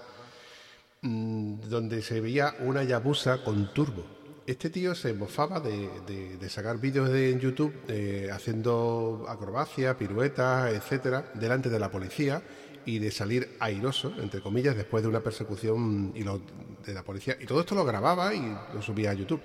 mm, 1.02 1.62
donde 1.70 2.02
se 2.02 2.20
veía 2.20 2.56
una 2.60 2.84
Yabusa 2.84 3.46
con 3.46 3.74
turbo. 3.74 4.04
Este 4.46 4.70
tío 4.70 4.94
se 4.94 5.14
mofaba 5.14 5.62
de, 5.62 6.50
sacar 6.50 6.80
vídeos 6.80 7.10
en 7.12 7.40
YouTube 7.40 7.74
eh, 7.88 8.30
haciendo 8.30 9.26
acrobacias, 9.30 9.96
piruetas, 9.96 10.74
etcétera, 10.74 11.32
delante 11.34 11.70
de 11.70 11.80
la 11.80 11.90
policía 11.90 12.44
y 12.86 13.00
de 13.00 13.12
salir 13.12 13.56
airoso, 13.60 14.14
entre 14.20 14.42
comillas, 14.42 14.76
después 14.76 15.04
de 15.04 15.10
una 15.10 15.22
persecución 15.22 16.12
y 16.16 16.24
de 16.24 16.94
la 16.94 17.04
policía. 17.04 17.38
Y 17.40 17.46
todo 17.46 17.62
esto 17.62 17.76
lo 17.76 17.86
grababa 17.86 18.34
y 18.34 18.56
lo 18.74 18.82
subía 18.82 19.12
a 19.12 19.14
YouTube. 19.14 19.42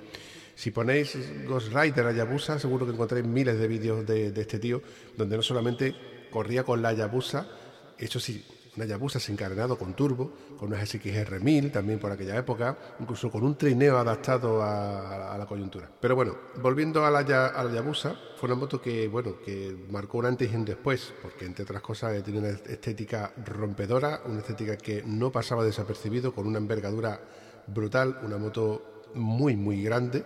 Si 0.54 0.72
ponéis 0.72 1.16
Ghost 1.46 1.72
Rider 1.72 2.06
Ayabusa, 2.06 2.58
seguro 2.58 2.84
que 2.84 2.92
encontréis 2.92 3.24
miles 3.24 3.58
de 3.58 3.68
vídeos 3.68 4.04
de, 4.04 4.28
este 4.36 4.58
tío, 4.58 4.82
donde 5.16 5.36
no 5.36 5.42
solamente 5.42 5.94
corría 6.32 6.64
con 6.64 6.82
la 6.82 6.88
Ayabusa, 6.88 7.46
eso 7.96 8.18
sí, 8.18 8.44
una 8.78 8.86
Yabusa 8.86 9.18
encadenado 9.28 9.76
con 9.76 9.94
turbo, 9.94 10.30
con 10.56 10.68
una 10.68 10.84
SXR 10.84 11.40
1000 11.40 11.72
también 11.72 11.98
por 11.98 12.12
aquella 12.12 12.36
época, 12.36 12.78
incluso 13.00 13.28
con 13.28 13.42
un 13.42 13.58
trineo 13.58 13.98
adaptado 13.98 14.62
a, 14.62 15.36
la 15.36 15.46
coyuntura. 15.46 15.90
Pero 16.00 16.14
bueno, 16.14 16.36
volviendo 16.62 17.04
a 17.04 17.10
la, 17.10 17.18
a 17.18 17.92
fue 18.36 18.46
una 18.46 18.54
moto 18.54 18.80
que, 18.80 19.08
bueno, 19.08 19.34
que 19.44 19.76
marcó 19.90 20.18
un 20.18 20.26
antes 20.26 20.52
y 20.52 20.54
un 20.54 20.64
después, 20.64 21.12
porque 21.20 21.44
entre 21.44 21.64
otras 21.64 21.82
cosas 21.82 22.22
tiene 22.22 22.38
una 22.38 22.50
estética 22.50 23.32
rompedora, 23.44 24.20
una 24.26 24.38
estética 24.38 24.76
que 24.76 25.02
no 25.04 25.32
pasaba 25.32 25.64
desapercibido, 25.64 26.32
con 26.32 26.46
una 26.46 26.58
envergadura 26.58 27.20
brutal, 27.66 28.20
una 28.22 28.38
moto 28.38 29.02
muy, 29.14 29.56
muy 29.56 29.82
grande 29.82 30.24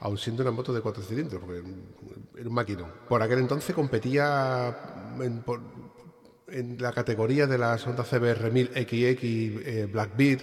aun 0.00 0.18
siendo 0.18 0.42
una 0.42 0.50
moto 0.50 0.72
de 0.72 0.82
cuatro 0.82 1.02
cilindros, 1.02 1.40
porque 1.42 1.62
era 2.38 2.48
un 2.48 2.54
maquinón. 2.54 2.92
Por 3.08 3.22
aquel 3.22 3.38
entonces 3.38 3.74
competía 3.74 4.76
en, 5.18 5.42
la 6.54 6.92
categoría 6.92 7.46
de 7.46 7.58
las 7.58 7.84
Honda 7.86 8.04
CBR 8.04 8.50
1000 8.52 8.68
XX 8.68 8.94
eh, 8.94 9.88
Blackbeard 9.90 10.40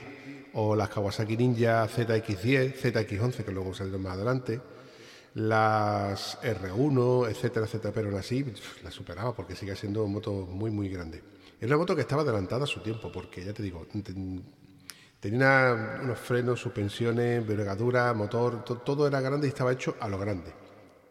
o 0.53 0.75
las 0.75 0.89
Kawasaki 0.89 1.37
Ninja 1.37 1.87
ZX10, 1.87 2.75
ZX11, 2.75 3.45
que 3.45 3.51
luego 3.51 3.73
salieron 3.73 4.01
más 4.01 4.13
adelante, 4.13 4.59
las 5.35 6.41
R1, 6.41 7.29
etcétera, 7.29 7.65
etcétera, 7.65 7.93
pero 7.93 8.09
aún 8.09 8.17
así 8.17 8.45
la 8.83 8.91
superaba 8.91 9.33
porque 9.33 9.55
sigue 9.55 9.75
siendo 9.77 10.05
moto 10.07 10.31
muy, 10.33 10.69
muy 10.69 10.89
grande. 10.89 11.23
Es 11.59 11.67
una 11.67 11.77
moto 11.77 11.95
que 11.95 12.01
estaba 12.01 12.23
adelantada 12.23 12.65
a 12.65 12.67
su 12.67 12.81
tiempo, 12.81 13.09
porque 13.11 13.45
ya 13.45 13.53
te 13.53 13.63
digo, 13.63 13.87
tenía 15.21 15.99
unos 16.03 16.19
frenos, 16.19 16.59
suspensiones, 16.59 17.37
envergadura, 17.37 18.13
motor, 18.13 18.65
todo 18.65 19.07
era 19.07 19.21
grande 19.21 19.47
y 19.47 19.49
estaba 19.49 19.71
hecho 19.71 19.95
a 19.99 20.09
lo 20.09 20.17
grande. 20.17 20.51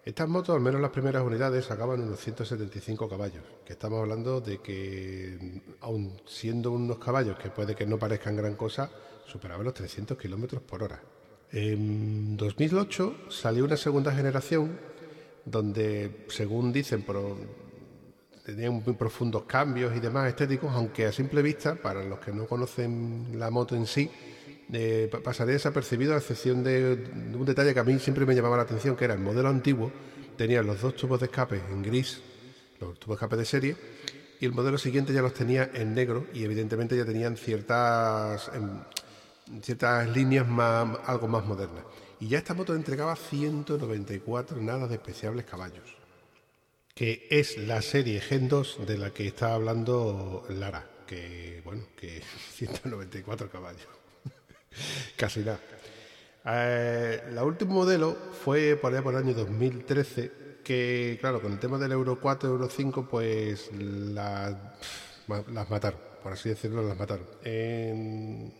Estas 0.03 0.29
motos, 0.29 0.57
al 0.57 0.63
menos 0.63 0.81
las 0.81 0.91
primeras 0.91 1.23
unidades, 1.23 1.67
sacaban 1.67 2.01
unos 2.01 2.19
175 2.21 3.07
caballos, 3.07 3.43
que 3.67 3.75
estamos 3.75 4.01
hablando 4.01 4.41
de 4.41 4.59
que, 4.59 5.61
aun 5.81 6.17
siendo 6.27 6.73
unos 6.73 6.99
caballos 6.99 7.39
que 7.39 7.51
puede 7.51 7.75
que 7.75 7.85
no 7.85 7.99
parezcan 7.99 8.35
gran 8.35 8.55
cosa, 8.55 8.91
superaban 9.27 9.65
los 9.65 9.75
300 9.75 10.17
kilómetros 10.17 10.63
por 10.63 10.83
hora. 10.83 11.03
En 11.53 12.37
2008 12.39 13.27
salió 13.29 13.65
una 13.65 13.77
segunda 13.77 14.11
generación 14.13 14.79
donde, 15.45 16.25
según 16.29 16.73
dicen, 16.73 17.05
tenían 18.45 18.83
muy 18.83 18.95
profundos 18.95 19.45
cambios 19.45 19.95
y 19.95 20.01
demás 20.01 20.29
estéticos, 20.29 20.73
aunque 20.73 21.05
a 21.07 21.13
simple 21.13 21.43
vista, 21.43 21.75
para 21.75 22.03
los 22.05 22.21
que 22.21 22.33
no 22.33 22.47
conocen 22.47 23.39
la 23.39 23.51
moto 23.51 23.77
en 23.77 23.87
sí, 23.87 24.11
pasaría 25.22 25.54
desapercibido 25.54 26.14
a 26.14 26.18
excepción 26.18 26.62
de, 26.62 27.11
un 27.35 27.44
detalle 27.44 27.74
que 27.74 27.80
a 27.80 27.85
mí 27.85 27.98
siempre 27.98 28.26
me 28.26 28.35
llamaba 28.35 28.56
la 28.56 28.62
atención, 28.62 28.96
que 28.96 29.04
era 29.04 29.14
el 29.14 29.20
modelo 29.20 29.48
antiguo, 29.48 29.90
tenía 30.37 30.62
los 30.62 30.80
dos 30.80 30.96
tubos 30.96 31.20
de 31.20 31.26
escape 31.26 31.61
en 31.70 31.83
gris, 31.83 32.20
los 32.80 32.98
tubos 32.98 33.18
de 33.18 33.24
escape 33.24 33.37
de 33.37 33.44
serie, 33.44 33.76
y 34.40 34.46
el 34.46 34.52
modelo 34.52 34.78
siguiente 34.78 35.12
ya 35.12 35.22
los 35.22 35.35
tenía 35.35 35.70
en 35.74 35.94
negro 35.94 36.26
y 36.33 36.44
evidentemente 36.44 36.96
ya 36.96 37.04
tenían 37.04 37.37
ciertas, 37.37 38.50
em, 38.54 38.80
ciertas 39.61 40.09
líneas 40.09 40.48
más, 40.48 40.98
algo 41.04 41.28
más 41.28 41.44
modernas. 41.44 41.85
Y 42.20 42.28
ya 42.28 42.38
esta 42.38 42.54
moto 42.54 42.74
entregaba 42.74 43.16
194 43.16 44.61
nada 44.61 44.87
despreciables 44.87 45.44
caballos, 45.44 45.96
que 46.94 47.26
es 47.30 47.59
la 47.59 47.83
serie 47.83 48.20
Gen 48.20 48.48
2 48.48 48.87
de 48.87 48.98
la 48.98 49.11
que 49.11 49.26
está 49.26 49.54
hablando 49.54 50.46
Lara, 50.48 50.88
que 51.06 51.61
bueno, 51.64 51.85
que 51.96 52.22
194 52.52 53.50
caballos. 53.50 54.00
Casi 55.16 55.40
nada. 55.40 55.61
Eh, 56.46 57.22
la 57.33 57.44
último 57.44 57.74
modelo 57.74 58.16
fue 58.42 58.76
por 58.76 58.92
allá 58.92 59.02
por 59.02 59.14
el 59.14 59.22
año 59.22 59.35
2013, 59.35 60.33
que 60.64 61.18
claro, 61.20 61.42
con 61.42 61.52
el 61.52 61.59
tema 61.59 61.78
del 61.78 61.92
Euro 61.92 62.18
4, 62.18 62.48
Euro 62.48 62.68
5, 62.68 63.06
pues 63.06 63.70
las 63.72 64.56
mataron, 65.68 66.00
por 66.22 66.33
así 66.33 66.48
decirlo, 66.48 66.83
las 66.83 66.98
mataron. 66.98 67.26
Eh, 67.44 68.50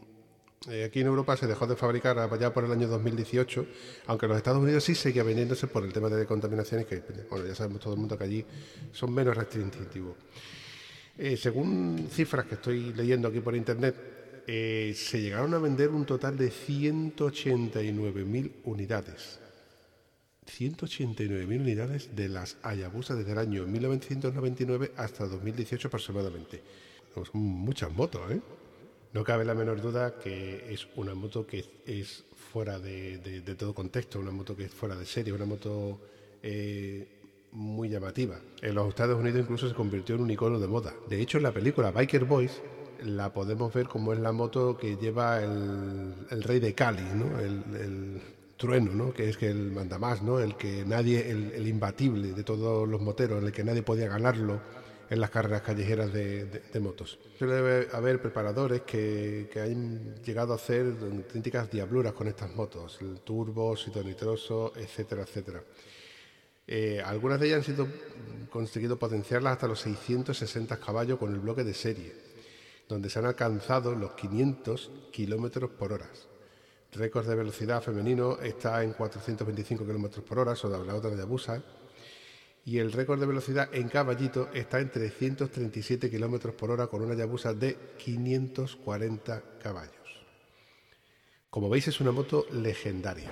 aquí 0.84 1.00
en 1.00 1.06
Europa 1.06 1.38
se 1.38 1.46
dejó 1.46 1.66
de 1.66 1.76
fabricar 1.76 2.18
allá 2.18 2.52
por 2.52 2.64
el 2.64 2.72
año 2.72 2.86
2018, 2.88 3.66
aunque 4.06 4.26
en 4.26 4.30
los 4.30 4.36
Estados 4.36 4.62
Unidos 4.62 4.84
sí 4.84 4.94
seguía 4.94 5.22
vendiéndose 5.22 5.66
por 5.66 5.84
el 5.84 5.92
tema 5.94 6.10
de 6.10 6.26
contaminaciones, 6.26 6.86
que 6.86 7.02
bueno, 7.30 7.46
ya 7.46 7.54
sabemos 7.54 7.80
todo 7.80 7.94
el 7.94 8.00
mundo 8.00 8.18
que 8.18 8.24
allí 8.24 8.44
son 8.92 9.14
menos 9.14 9.34
restrictivos. 9.34 10.16
Eh, 11.16 11.38
según 11.38 12.08
cifras 12.10 12.44
que 12.46 12.56
estoy 12.56 12.92
leyendo 12.92 13.28
aquí 13.28 13.40
por 13.40 13.56
internet, 13.56 14.19
eh, 14.52 14.94
se 14.96 15.20
llegaron 15.20 15.54
a 15.54 15.58
vender 15.58 15.90
un 15.90 16.04
total 16.04 16.36
de 16.36 16.50
189.000 16.50 18.50
unidades. 18.64 19.38
189.000 20.44 21.60
unidades 21.60 22.16
de 22.16 22.28
las 22.28 22.56
Hayabusa 22.64 23.14
desde 23.14 23.30
el 23.30 23.38
año 23.38 23.64
1999 23.64 24.90
hasta 24.96 25.28
2018 25.28 25.86
aproximadamente. 25.86 26.60
Son 27.14 27.26
muchas 27.32 27.92
motos, 27.92 28.28
¿eh? 28.32 28.40
No 29.12 29.22
cabe 29.22 29.44
la 29.44 29.54
menor 29.54 29.80
duda 29.80 30.18
que 30.18 30.66
es 30.68 30.88
una 30.96 31.14
moto 31.14 31.46
que 31.46 31.64
es 31.86 32.24
fuera 32.52 32.80
de, 32.80 33.40
todo 33.56 33.72
contexto, 33.72 34.18
una 34.18 34.32
moto 34.32 34.56
que 34.56 34.64
es 34.64 34.74
fuera 34.74 34.96
de 34.96 35.06
serie, 35.06 35.32
una 35.32 35.46
moto 35.46 36.00
eh, 36.42 37.06
muy 37.52 37.88
llamativa. 37.88 38.40
En 38.62 38.74
los 38.74 38.88
Estados 38.88 39.16
Unidos 39.16 39.42
incluso 39.42 39.68
se 39.68 39.76
convirtió 39.76 40.16
en 40.16 40.22
un 40.22 40.30
icono 40.32 40.58
de 40.58 40.66
moda. 40.66 40.92
De 41.08 41.20
hecho, 41.20 41.36
en 41.36 41.44
la 41.44 41.52
película 41.52 41.92
Biker 41.92 42.24
Boys 42.24 42.60
la 43.04 43.32
podemos 43.32 43.72
ver 43.72 43.88
como 43.88 44.12
es 44.12 44.18
la 44.18 44.32
moto 44.32 44.76
que 44.76 44.96
lleva 44.96 45.42
el, 45.42 46.42
rey 46.42 46.60
de 46.60 46.74
Cali, 46.74 47.02
¿no? 47.14 47.38
el, 47.40 48.20
trueno, 48.56 48.92
¿no? 48.92 49.14
que 49.14 49.28
es 49.28 49.38
que 49.38 49.48
el 49.48 49.70
mandamás, 49.72 50.22
¿no? 50.22 50.38
el 50.38 50.54
que 50.54 50.84
nadie, 50.84 51.30
el, 51.30 51.66
imbatible 51.66 52.32
de 52.32 52.44
todos 52.44 52.86
los 52.86 53.00
moteros, 53.00 53.42
el 53.42 53.52
que 53.52 53.64
nadie 53.64 53.82
podía 53.82 54.08
ganarlo 54.08 54.60
en 55.08 55.18
las 55.18 55.30
carreras 55.30 55.62
callejeras 55.62 56.12
de, 56.12 56.80
motos. 56.80 57.18
Suele 57.38 57.88
haber 57.92 58.20
preparadores 58.20 58.82
que, 58.82 59.48
han 59.56 60.14
llegado 60.22 60.52
a 60.52 60.56
hacer 60.56 60.94
auténticas 61.00 61.70
diabluras 61.70 62.12
con 62.12 62.28
estas 62.28 62.54
motos, 62.54 62.98
el 63.00 63.20
turbo, 63.20 63.74
nitroso, 64.04 64.72
etcétera, 64.76 65.22
etcétera. 65.22 65.62
Eh, 66.66 67.02
algunas 67.04 67.40
de 67.40 67.46
ellas 67.46 67.58
han 67.58 67.64
sido 67.64 67.88
conseguido 68.50 68.98
potenciarlas 68.98 69.54
hasta 69.54 69.66
los 69.66 69.80
660 69.80 70.76
caballos 70.78 71.18
con 71.18 71.32
el 71.32 71.40
bloque 71.40 71.64
de 71.64 71.74
serie 71.74 72.29
donde 72.90 73.09
se 73.09 73.18
han 73.18 73.26
alcanzado 73.26 73.94
los 73.94 74.12
500 74.12 74.90
kilómetros 75.12 75.70
por 75.70 75.92
hora. 75.92 76.11
Récord 76.92 77.26
de 77.26 77.37
velocidad 77.37 77.83
femenino 77.83 78.38
está 78.40 78.83
en 78.83 78.92
425 78.92 79.87
kilómetros 79.87 80.24
por 80.24 80.40
hora, 80.40 80.57
sobre 80.57 80.85
la 80.85 80.96
otra 80.96 81.11
de 81.11 81.22
Abusa, 81.22 81.62
y 82.64 82.79
el 82.79 82.92
récord 82.92 83.20
de 83.20 83.26
velocidad 83.26 83.68
en 83.72 83.88
caballito 83.88 84.50
está 84.53 84.81
en 84.81 84.90
337 84.90 86.11
kilómetros 86.11 86.55
por 86.55 86.70
hora 86.70 86.88
con 86.88 87.03
una 87.03 87.14
Yabusa 87.14 87.55
de 87.55 87.76
540 87.96 89.42
caballos. 89.62 89.94
Como 91.48 91.70
veis, 91.70 91.88
es 91.88 92.00
una 92.00 92.12
moto 92.12 92.46
legendaria. 92.53 93.31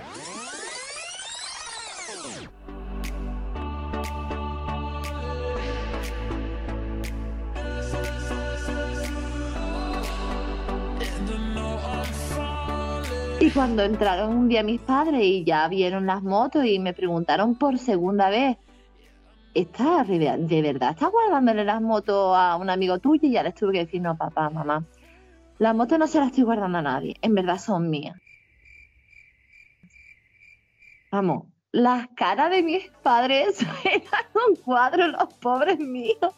Cuando 13.53 13.83
entraron 13.83 14.35
un 14.35 14.47
día 14.47 14.63
mis 14.63 14.79
padres 14.79 15.21
y 15.23 15.43
ya 15.43 15.67
vieron 15.67 16.05
las 16.05 16.21
motos 16.21 16.65
y 16.65 16.79
me 16.79 16.93
preguntaron 16.93 17.55
por 17.55 17.77
segunda 17.77 18.29
vez, 18.29 18.57
¿Estás 19.53 20.07
de 20.07 20.61
verdad 20.61 20.91
estás 20.91 21.11
guardándole 21.11 21.65
las 21.65 21.81
motos 21.81 22.37
a 22.37 22.55
un 22.55 22.69
amigo 22.69 22.99
tuyo? 22.99 23.27
Y 23.27 23.31
ya 23.31 23.43
les 23.43 23.55
tuve 23.55 23.73
que 23.73 23.79
decir, 23.79 24.01
no, 24.01 24.15
papá, 24.15 24.49
mamá, 24.49 24.85
las 25.57 25.75
motos 25.75 25.97
no 25.97 26.07
se 26.07 26.19
las 26.19 26.27
estoy 26.27 26.43
guardando 26.43 26.77
a 26.77 26.81
nadie, 26.83 27.15
en 27.21 27.33
verdad 27.33 27.57
son 27.57 27.89
mías. 27.89 28.15
Vamos, 31.11 31.47
las 31.71 32.07
caras 32.15 32.51
de 32.51 32.61
mis 32.61 32.89
padres 33.01 33.59
eran 33.83 34.25
un 34.47 34.55
cuadro, 34.55 35.07
los 35.07 35.33
pobres 35.33 35.79
míos. 35.79 36.33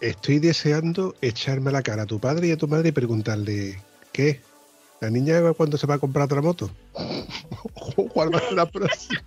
Estoy 0.00 0.38
deseando 0.38 1.14
echarme 1.20 1.72
la 1.72 1.82
cara 1.82 2.04
a 2.04 2.06
tu 2.06 2.20
padre 2.20 2.46
y 2.46 2.52
a 2.52 2.56
tu 2.56 2.68
madre 2.68 2.90
y 2.90 2.92
preguntarle, 2.92 3.80
¿qué? 4.12 4.40
¿La 5.02 5.10
niña 5.10 5.36
Eva 5.36 5.52
cuándo 5.52 5.76
se 5.76 5.88
va 5.88 5.96
a 5.96 5.98
comprar 5.98 6.26
otra 6.26 6.40
moto? 6.40 6.70
¿Cuál 8.14 8.32
va 8.32 8.38
a 8.38 8.40
ser 8.40 8.52
la 8.52 8.66
próxima? 8.66 9.20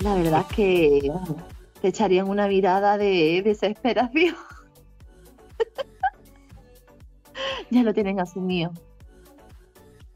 La 0.00 0.14
verdad 0.16 0.44
es 0.50 0.56
que 0.56 1.12
te 1.82 1.86
echarían 1.86 2.28
una 2.28 2.48
mirada 2.48 2.98
de 2.98 3.42
desesperación. 3.44 4.34
ya 7.70 7.84
lo 7.84 7.94
tienen 7.94 8.18
asumido. 8.18 8.72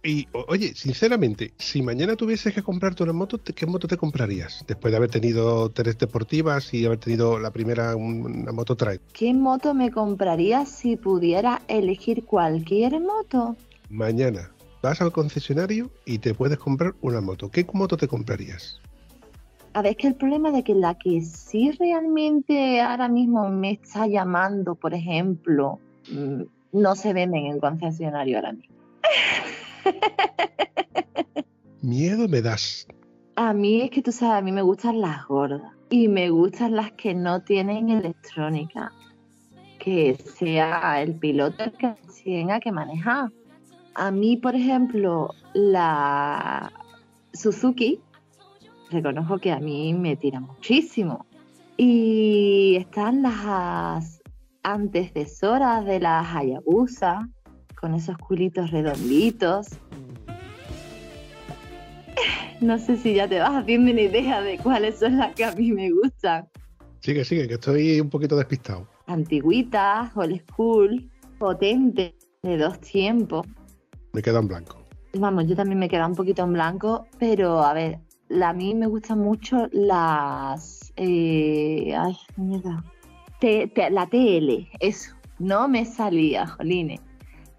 Y 0.09 0.27
oye, 0.33 0.75
sinceramente, 0.75 1.53
si 1.59 1.83
mañana 1.83 2.17
tuvieses 2.17 2.55
que 2.55 2.63
comprarte 2.63 3.03
una 3.03 3.13
moto, 3.13 3.39
¿qué 3.43 3.67
moto 3.67 3.87
te 3.87 3.99
comprarías? 3.99 4.65
Después 4.67 4.91
de 4.91 4.97
haber 4.97 5.11
tenido 5.11 5.69
tres 5.69 5.99
deportivas 5.99 6.73
y 6.73 6.87
haber 6.87 6.97
tenido 6.97 7.39
la 7.39 7.51
primera, 7.51 7.95
una 7.95 8.51
moto 8.53 8.75
trail. 8.75 9.03
¿Qué 9.13 9.35
moto 9.35 9.75
me 9.75 9.91
compraría 9.91 10.65
si 10.65 10.97
pudiera 10.97 11.61
elegir 11.69 12.25
cualquier 12.25 12.99
moto? 13.03 13.55
Mañana 13.91 14.51
vas 14.81 15.03
al 15.03 15.13
concesionario 15.13 15.91
y 16.07 16.21
te 16.21 16.33
puedes 16.33 16.57
comprar 16.57 16.95
una 17.03 17.21
moto. 17.21 17.51
¿Qué 17.51 17.67
moto 17.75 17.99
te 17.99 18.09
comprarías? 18.09 18.81
A 19.75 19.83
ver, 19.83 19.91
es 19.91 19.99
que 19.99 20.09
el 20.09 20.15
problema 20.15 20.51
de 20.53 20.65
que 20.65 20.75
la 20.75 20.95
que 20.95 21.21
sí 21.21 21.71
realmente 21.73 22.81
ahora 22.81 23.09
mismo 23.09 23.51
me 23.51 23.73
está 23.73 24.07
llamando, 24.07 24.75
por 24.75 24.95
ejemplo, 24.95 25.79
mm, 26.11 26.45
no 26.73 26.97
se 26.97 27.13
venden 27.13 27.45
en 27.45 27.53
el 27.57 27.61
concesionario 27.61 28.39
ahora 28.39 28.53
mismo. 28.53 28.78
Miedo 31.83 32.29
me 32.29 32.43
das. 32.43 32.87
A 33.37 33.53
mí 33.53 33.83
es 33.83 33.91
que 33.91 34.03
tú 34.03 34.11
sabes, 34.13 34.39
a 34.39 34.43
mí 34.43 34.53
me 34.53 34.63
gustan 34.63 35.01
las 35.01 35.27
gordas. 35.27 35.73
y 35.91 36.09
me 36.09 36.29
gustan 36.29 36.77
las 36.77 36.93
que 36.93 37.15
no 37.15 37.43
tienen 37.43 37.89
electrónica. 37.89 38.93
Que 39.79 40.17
sea 40.17 41.01
el 41.01 41.15
piloto 41.15 41.65
el 41.65 41.73
que 41.73 41.95
tenga 42.25 42.61
que 42.61 42.73
manejar. 42.73 43.31
A 43.95 44.11
mí, 44.11 44.37
por 44.37 44.55
ejemplo, 44.55 45.31
la 45.55 46.71
Suzuki, 47.33 48.01
reconozco 48.91 49.39
que 49.39 49.53
a 49.53 49.61
mí 49.61 49.95
me 49.95 50.17
tira 50.17 50.41
muchísimo. 50.41 51.27
Y 51.77 52.77
están 52.77 53.23
las 53.23 54.21
antecesoras 54.63 55.85
de 55.85 56.01
las 56.01 56.27
Hayabusa, 56.35 57.29
con 57.81 57.95
esos 57.95 58.17
culitos 58.19 58.71
redonditos. 58.71 59.69
No 62.61 62.79
sé 62.79 62.97
si 62.97 63.15
ya 63.15 63.29
te 63.29 63.39
vas 63.39 63.55
haciendo 63.55 63.93
una 63.93 64.01
idea 64.01 64.43
de 64.43 64.59
cuáles 64.59 64.99
son 64.99 65.19
las 65.19 65.35
que 65.35 65.45
a 65.45 65.53
mí 65.53 65.73
me 65.73 65.91
gustan. 65.91 66.49
Sigue, 67.01 67.25
sigue, 67.25 67.47
que 67.47 67.55
estoy 67.55 68.01
un 68.01 68.11
poquito 68.11 68.37
despistado. 68.37 68.89
Antiguitas, 69.07 70.11
old 70.17 70.43
school, 70.51 71.09
potente, 71.39 72.17
de 72.43 72.57
dos 72.57 72.81
tiempos. 72.81 73.47
Me 74.13 74.23
queda 74.23 74.41
en 74.41 74.49
blanco. 74.49 74.77
Vamos, 75.15 75.47
yo 75.47 75.55
también 75.55 75.79
me 75.79 75.89
queda 75.89 76.07
un 76.07 76.17
poquito 76.17 76.43
en 76.43 76.53
blanco, 76.53 77.07
pero 77.19 77.63
a 77.63 77.73
ver, 77.73 78.01
a 78.43 78.53
mí 78.53 78.75
me 78.75 78.87
gustan 78.89 79.21
mucho 79.21 79.69
las... 79.71 80.93
Eh, 80.97 81.95
ay, 81.97 82.17
mierda. 82.37 82.85
la 83.91 84.07
TL, 84.07 84.69
eso. 84.81 85.13
No 85.39 85.69
me 85.69 85.85
salía, 85.85 86.47
jolines. 86.49 87.01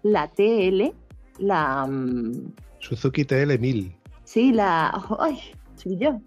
La 0.02 0.28
TL, 0.28 0.92
la... 1.38 1.86
Mm, 1.86 2.52
Suzuki 2.78 3.24
TL1000. 3.24 3.94
Sí, 4.24 4.52
la. 4.52 4.90
¡Ay! 5.18 5.38
yo. 5.84 6.20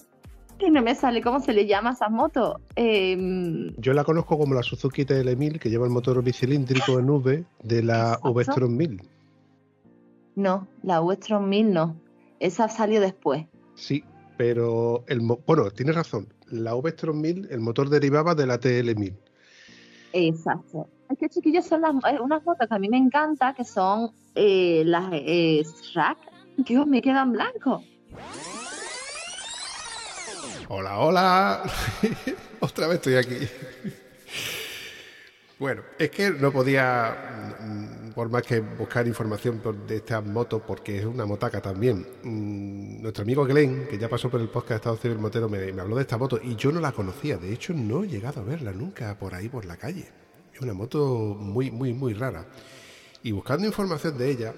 Que 0.57 0.69
no 0.69 0.81
me 0.81 0.95
sale 0.95 1.21
cómo 1.21 1.39
se 1.39 1.53
le 1.53 1.65
llama 1.65 1.91
a 1.91 1.93
esas 1.93 2.11
motos. 2.11 2.57
Em, 2.75 3.73
yo 3.77 3.93
la 3.93 4.03
conozco 4.03 4.37
como 4.37 4.53
la 4.53 4.63
Suzuki 4.63 5.03
TL1000, 5.03 5.59
que 5.59 5.69
lleva 5.69 5.85
el 5.85 5.91
motor 5.91 6.23
bicilíndrico 6.23 6.99
en 6.99 7.09
V 7.09 7.43
de 7.63 7.83
la 7.83 8.19
V-Strom 8.23 8.75
1000. 8.75 9.01
No, 10.35 10.67
la 10.83 11.01
V-Strom 11.01 11.49
1000 11.49 11.73
no. 11.73 11.95
Esa 12.39 12.67
salió 12.69 13.01
después. 13.01 13.45
Sí, 13.75 14.03
pero 14.37 15.03
el 15.07 15.21
bueno, 15.21 15.69
tienes 15.71 15.95
razón. 15.95 16.27
La 16.47 16.75
V-Strom 16.75 17.19
1000, 17.19 17.47
el 17.49 17.59
motor 17.59 17.89
derivaba 17.89 18.35
de 18.35 18.45
la 18.45 18.59
TL1000. 18.59 19.15
Exacto. 20.13 20.87
Es 21.09 21.17
que 21.17 21.29
chiquillos 21.29 21.65
son 21.65 21.81
las, 21.81 21.93
eh, 22.07 22.19
unas 22.21 22.43
motos 22.45 22.67
que 22.67 22.73
a 22.73 22.79
mí 22.79 22.87
me 22.87 22.97
encanta, 22.97 23.53
que 23.53 23.65
son 23.65 24.11
eh, 24.35 24.83
las 24.85 25.09
eh, 25.11 25.63
Dios, 26.57 26.87
me 26.87 27.01
quedan 27.01 27.33
blancos. 27.33 27.83
Hola, 30.69 30.99
hola. 30.99 31.63
Otra 32.59 32.87
vez 32.87 32.95
estoy 32.95 33.15
aquí. 33.15 33.35
Bueno, 35.59 35.81
es 35.97 36.09
que 36.09 36.29
no 36.29 36.51
podía, 36.51 37.15
por 38.13 38.29
más 38.29 38.43
que 38.43 38.59
buscar 38.59 39.07
información 39.07 39.61
de 39.87 39.97
estas 39.97 40.25
motos, 40.25 40.61
porque 40.65 40.99
es 40.99 41.05
una 41.05 41.25
motaca 41.25 41.61
también. 41.61 42.05
Mm, 42.23 43.01
nuestro 43.01 43.23
amigo 43.23 43.45
Glenn, 43.45 43.87
que 43.87 43.97
ya 43.97 44.09
pasó 44.09 44.29
por 44.29 44.41
el 44.41 44.49
podcast 44.49 44.69
de 44.69 44.75
Estado 44.75 44.97
Civil 44.97 45.19
Motero, 45.19 45.49
me, 45.49 45.71
me, 45.71 45.81
habló 45.81 45.95
de 45.95 46.01
esta 46.01 46.17
moto 46.17 46.39
y 46.41 46.55
yo 46.55 46.71
no 46.71 46.79
la 46.79 46.91
conocía. 46.91 47.37
De 47.37 47.51
hecho, 47.53 47.73
no 47.73 48.03
he 48.03 48.07
llegado 48.07 48.41
a 48.41 48.43
verla 48.43 48.71
nunca 48.71 49.17
por 49.17 49.33
ahí, 49.33 49.49
por 49.49 49.65
la 49.65 49.77
calle. 49.77 50.07
Es 50.53 50.61
una 50.61 50.73
moto 50.73 51.35
muy, 51.39 51.71
muy, 51.71 51.93
muy 51.93 52.13
rara. 52.13 52.45
Y 53.23 53.31
buscando 53.31 53.65
información 53.65 54.17
de 54.17 54.29
ella, 54.29 54.53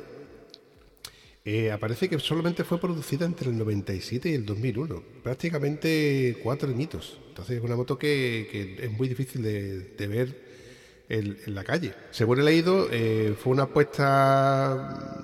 eh, 1.48 1.72
aparece 1.72 2.10
que 2.10 2.18
solamente 2.18 2.64
fue 2.64 2.80
producida 2.80 3.24
entre 3.24 3.52
el 3.52 3.58
97 3.60 4.30
y 4.30 4.34
el 4.34 4.46
2001, 4.48 5.04
prácticamente 5.22 6.40
cuatro 6.42 6.68
añitos. 6.68 7.20
Entonces 7.28 7.58
es 7.58 7.64
una 7.64 7.76
moto 7.76 8.00
que, 8.00 8.80
es 8.82 8.92
muy 8.92 9.08
difícil 9.08 9.44
de, 9.44 10.08
ver 10.08 10.45
en, 11.10 11.38
la 11.48 11.64
calle. 11.64 11.94
Según 12.12 12.40
he 12.40 12.44
leído, 12.44 12.88
eh, 12.92 13.36
fue 13.38 13.54
una 13.54 13.64
apuesta 13.64 15.22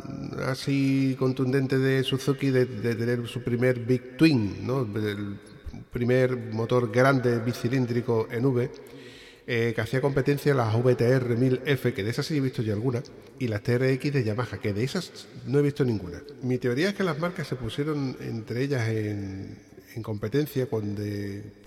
así 0.47 1.15
contundente 1.17 1.77
de 1.77 2.03
Suzuki 2.03 2.49
de, 2.51 2.65
tener 2.65 3.27
su 3.27 3.43
primer 3.43 3.79
Big 3.79 4.17
Twin, 4.17 4.65
¿no? 4.65 4.81
el 4.81 5.37
primer 5.91 6.37
motor 6.37 6.91
grande 6.91 7.39
bicilíndrico 7.39 8.27
en 8.31 8.45
V 8.45 8.71
eh, 9.47 9.73
que 9.75 9.81
hacía 9.81 9.99
competencia 10.01 10.53
las 10.53 10.73
VTR 10.75 11.35
1000F, 11.35 11.93
que 11.93 12.03
de 12.03 12.09
esas 12.11 12.25
sí 12.25 12.37
he 12.37 12.39
visto 12.39 12.61
yo 12.61 12.73
algunas, 12.73 13.11
y 13.39 13.47
las 13.47 13.63
TRX 13.63 14.13
de 14.13 14.23
Yamaha, 14.23 14.59
que 14.59 14.71
de 14.71 14.83
esas 14.83 15.27
no 15.47 15.59
he 15.59 15.61
visto 15.63 15.83
ninguna. 15.83 16.21
Mi 16.43 16.57
teoría 16.59 16.89
es 16.89 16.95
que 16.95 17.03
las 17.03 17.19
marcas 17.19 17.47
se 17.47 17.55
pusieron 17.55 18.15
entre 18.21 18.61
ellas 18.61 18.87
en, 18.87 19.57
competencia 20.01 20.67
con, 20.67 20.95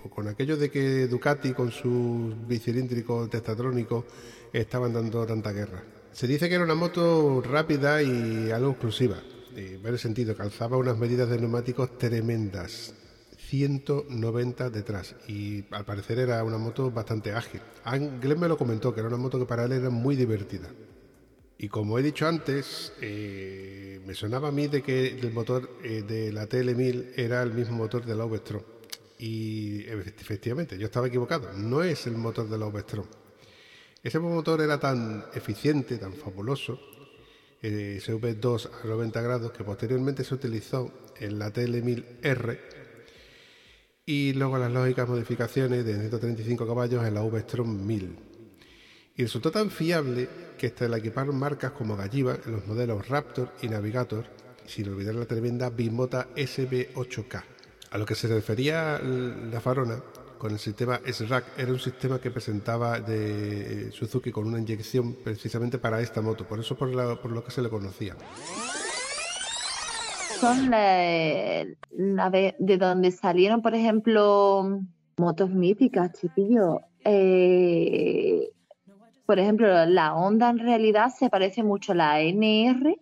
con 0.09 0.27
aquello 0.27 0.57
de 0.57 0.71
que 0.71 1.07
Ducati 1.07 1.53
con 1.53 1.71
sus 1.71 2.47
bicilíndricos 2.47 3.29
testatrónicos 3.29 4.05
estaban 4.51 4.93
dando 4.93 5.25
tanta 5.25 5.51
guerra. 5.51 5.83
Se 6.11 6.27
dice 6.27 6.47
que 6.47 6.55
era 6.55 6.63
una 6.63 6.75
moto 6.75 7.41
rápida 7.41 8.01
y 8.01 8.51
algo 8.51 8.71
exclusiva. 8.71 9.17
En 9.55 9.85
el 9.85 9.99
sentido, 9.99 10.35
calzaba 10.35 10.77
unas 10.77 10.97
medidas 10.97 11.29
de 11.29 11.37
neumáticos 11.37 11.97
tremendas 11.97 12.93
190 13.49 14.69
detrás 14.69 15.15
y 15.27 15.65
al 15.71 15.85
parecer 15.85 16.19
era 16.19 16.43
una 16.43 16.57
moto 16.57 16.91
bastante 16.91 17.31
ágil. 17.31 17.61
Glenn 18.21 18.39
me 18.39 18.47
lo 18.47 18.57
comentó, 18.57 18.93
que 18.93 18.99
era 18.99 19.09
una 19.09 19.17
moto 19.17 19.39
que 19.39 19.45
para 19.45 19.65
él 19.65 19.73
era 19.73 19.89
muy 19.89 20.15
divertida. 20.15 20.69
Y 21.57 21.69
como 21.69 21.97
he 21.97 22.03
dicho 22.03 22.27
antes, 22.27 22.91
eh, 23.01 24.01
me 24.05 24.13
sonaba 24.13 24.49
a 24.49 24.51
mí 24.51 24.67
de 24.67 24.81
que 24.81 25.07
el 25.07 25.31
motor 25.31 25.79
eh, 25.83 26.03
de 26.05 26.33
la 26.33 26.49
TL1000 26.49 27.13
era 27.15 27.41
el 27.43 27.53
mismo 27.53 27.77
motor 27.77 28.05
de 28.05 28.15
la 28.15 28.25
V-Strom. 28.25 28.63
Y 29.17 29.85
efectivamente, 29.85 30.77
yo 30.77 30.85
estaba 30.85 31.07
equivocado, 31.07 31.53
no 31.53 31.81
es 31.83 32.07
el 32.07 32.17
motor 32.17 32.49
de 32.49 32.57
la 32.57 32.67
V-Strom. 32.67 33.05
Ese 34.03 34.19
motor 34.19 34.61
era 34.61 34.79
tan 34.79 35.25
eficiente, 35.33 35.97
tan 35.97 36.13
fabuloso, 36.13 36.79
eh, 37.61 37.95
ese 37.97 38.13
V2 38.13 38.69
a 38.83 38.87
90 38.87 39.21
grados, 39.21 39.51
que 39.53 39.63
posteriormente 39.63 40.23
se 40.23 40.35
utilizó 40.35 40.91
en 41.17 41.39
la 41.39 41.51
TL1000R 41.53 42.59
y 44.05 44.33
luego 44.33 44.57
las 44.57 44.71
lógicas 44.71 45.09
modificaciones 45.09 45.83
de 45.83 45.95
135 45.97 46.67
caballos 46.67 47.03
en 47.05 47.13
la 47.15 47.23
V-Strom 47.23 47.87
1000. 47.87 48.15
Y 49.15 49.23
resultó 49.23 49.49
tan 49.49 49.71
fiable 49.71 50.27
que 50.57 50.67
hasta 50.67 50.87
la 50.87 50.97
equiparon 50.97 51.37
marcas 51.37 51.71
como 51.71 51.95
Galliva 51.95 52.37
en 52.45 52.51
los 52.51 52.67
modelos 52.67 53.07
Raptor 53.07 53.51
y 53.61 53.67
Navigator, 53.67 54.25
sin 54.65 54.89
olvidar 54.89 55.15
la 55.15 55.25
tremenda 55.25 55.69
Bimota 55.69 56.27
SB8K. 56.35 57.43
A 57.91 57.97
lo 57.97 58.05
que 58.05 58.15
se 58.15 58.27
refería 58.27 58.99
la 58.99 59.61
Farona 59.61 59.99
con 60.37 60.51
el 60.51 60.59
sistema 60.59 60.99
SRAC 61.05 61.45
era 61.57 61.71
un 61.71 61.79
sistema 61.79 62.19
que 62.19 62.29
presentaba 62.29 62.99
de 62.99 63.91
Suzuki 63.91 64.31
con 64.31 64.47
una 64.47 64.59
inyección 64.59 65.13
precisamente 65.23 65.77
para 65.77 66.01
esta 66.01 66.21
moto, 66.21 66.45
por 66.45 66.59
eso 66.59 66.75
por, 66.75 66.91
por 67.21 67.31
lo 67.31 67.43
que 67.43 67.51
se 67.51 67.61
le 67.61 67.69
conocía 67.69 68.15
son 70.39 70.69
la, 70.69 72.29
de, 72.29 72.77
donde 72.77 73.11
salieron, 73.11 73.61
por 73.61 73.73
ejemplo, 73.73 74.81
motos 75.17 75.49
míticas, 75.49 76.13
chiquillo. 76.13 76.81
Eh, 77.03 78.51
por 79.25 79.39
ejemplo, 79.39 79.85
la 79.85 80.15
Honda 80.15 80.49
en 80.49 80.59
realidad 80.59 81.11
se 81.17 81.29
parece 81.29 81.63
mucho 81.63 81.93
a 81.93 81.95
la 81.95 82.21
NR, 82.21 82.95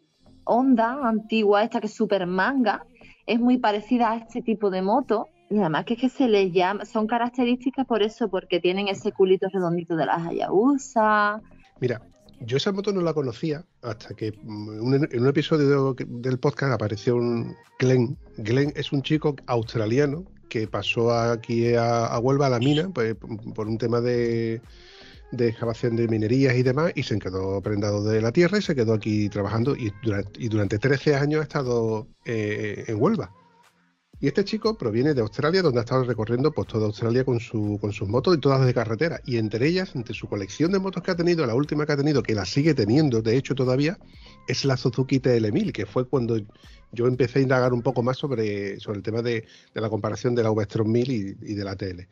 Honda 0.46 1.00
antigua, 1.04 1.64
esta 1.64 1.80
que 1.80 1.88
es 1.88 1.94
super 1.94 2.26
manga, 2.28 2.86
es 3.26 3.40
muy 3.40 3.58
parecida 3.58 4.12
a 4.12 4.18
este 4.18 4.42
tipo 4.42 4.70
de 4.70 4.82
moto. 4.82 5.28
Y 5.50 5.60
además 5.60 5.86
que 5.86 5.94
es 5.94 6.02
que 6.02 6.10
se 6.10 6.28
les 6.28 6.52
llama, 6.52 6.86
son 6.86 7.06
características 7.06 7.86
por 7.86 8.02
eso, 8.02 8.30
porque 8.30 8.60
tienen 8.60 8.88
ese 8.88 9.12
culito 9.12 9.48
redondito 9.52 9.96
de 9.96 10.06
las 10.06 10.26
Hayabusa. 10.26 11.42
Mira, 11.80 12.02
yo 12.40 12.58
esa 12.58 12.72
moto 12.72 12.92
no 12.92 13.02
la 13.02 13.14
conocía 13.14 13.64
hasta 13.82 14.16
que 14.16 14.34
mm, 14.42 14.94
en 15.12 15.22
un 15.22 15.28
episodio 15.28 15.94
del 15.94 16.40
podcast 16.40 16.74
apareció 16.74 17.16
un 17.16 17.56
Glenn. 17.80 18.18
Glenn 18.38 18.74
es 18.76 18.92
un 18.92 19.02
chico 19.02 19.36
australiano 19.46 20.26
que 20.50 20.68
pasó 20.68 21.12
aquí 21.12 21.74
a, 21.76 22.18
Huelva 22.20 22.48
a 22.48 22.50
la 22.50 22.60
mina 22.60 22.90
pues, 22.94 23.16
por 23.56 23.68
un 23.68 23.78
tema 23.78 24.02
de, 24.02 24.62
excavación 25.40 25.96
de 25.96 26.08
minerías 26.08 26.56
y 26.56 26.64
demás 26.64 26.92
y 26.96 27.04
se 27.04 27.20
quedó 27.20 27.62
prendado 27.62 28.04
de 28.04 28.22
la 28.22 28.32
tierra 28.32 28.58
y 28.58 28.62
se 28.62 28.76
quedó 28.76 28.94
aquí 28.94 29.30
trabajando 29.30 29.76
y 29.76 29.92
durante, 30.04 30.42
y 30.42 30.48
durante 30.48 30.80
13 30.80 31.16
años 31.16 31.42
ha 31.42 31.44
estado 31.44 32.08
eh, 32.26 32.86
en 32.88 33.02
Huelva. 33.02 33.32
Y 34.24 34.28
este 34.28 34.46
chico 34.46 34.78
proviene 34.78 35.14
de 35.14 35.20
Australia, 35.20 35.62
donde 35.62 35.80
ha 35.80 35.84
estado 35.84 36.06
recorriendo 36.06 36.50
pues, 36.54 36.70
toda 36.70 36.86
Australia 36.86 37.26
con, 37.26 37.42
su, 37.42 37.78
con 37.82 37.92
sus 37.92 38.08
motos 38.08 38.38
y 38.38 38.40
todas 38.40 38.66
de 38.66 38.74
carretera. 38.74 39.20
Y 39.26 39.36
entre 39.36 39.68
ellas, 39.68 39.96
entre 39.96 40.14
su 40.14 40.30
colección 40.30 40.72
de 40.72 40.80
motos 40.80 41.04
que 41.04 41.12
ha 41.12 41.16
tenido, 41.18 41.46
la 41.46 41.56
última 41.56 41.86
que 41.86 41.92
ha 41.92 41.98
tenido, 41.98 42.24
que 42.24 42.34
la 42.34 42.46
sigue 42.46 42.74
teniendo, 42.74 43.22
de 43.22 43.36
hecho 43.36 43.54
todavía, 43.54 43.98
es 44.48 44.64
la 44.64 44.78
Suzuki 44.78 45.20
TL1000, 45.20 45.74
que 45.74 45.86
fue 45.86 46.08
cuando 46.08 46.40
yo 46.94 47.08
empecé 47.08 47.40
a 47.40 47.42
indagar 47.42 47.74
un 47.74 47.82
poco 47.82 48.02
más 48.02 48.16
sobre, 48.18 48.80
sobre 48.80 49.00
el 49.00 49.04
tema 49.04 49.22
de, 49.22 49.46
la 49.74 49.90
comparación 49.90 50.36
de 50.36 50.44
la 50.44 50.52
V-Strom 50.52 50.90
1000 50.90 51.12
y, 51.42 51.54
de 51.56 51.64
la 51.66 51.76
TL. 51.76 52.08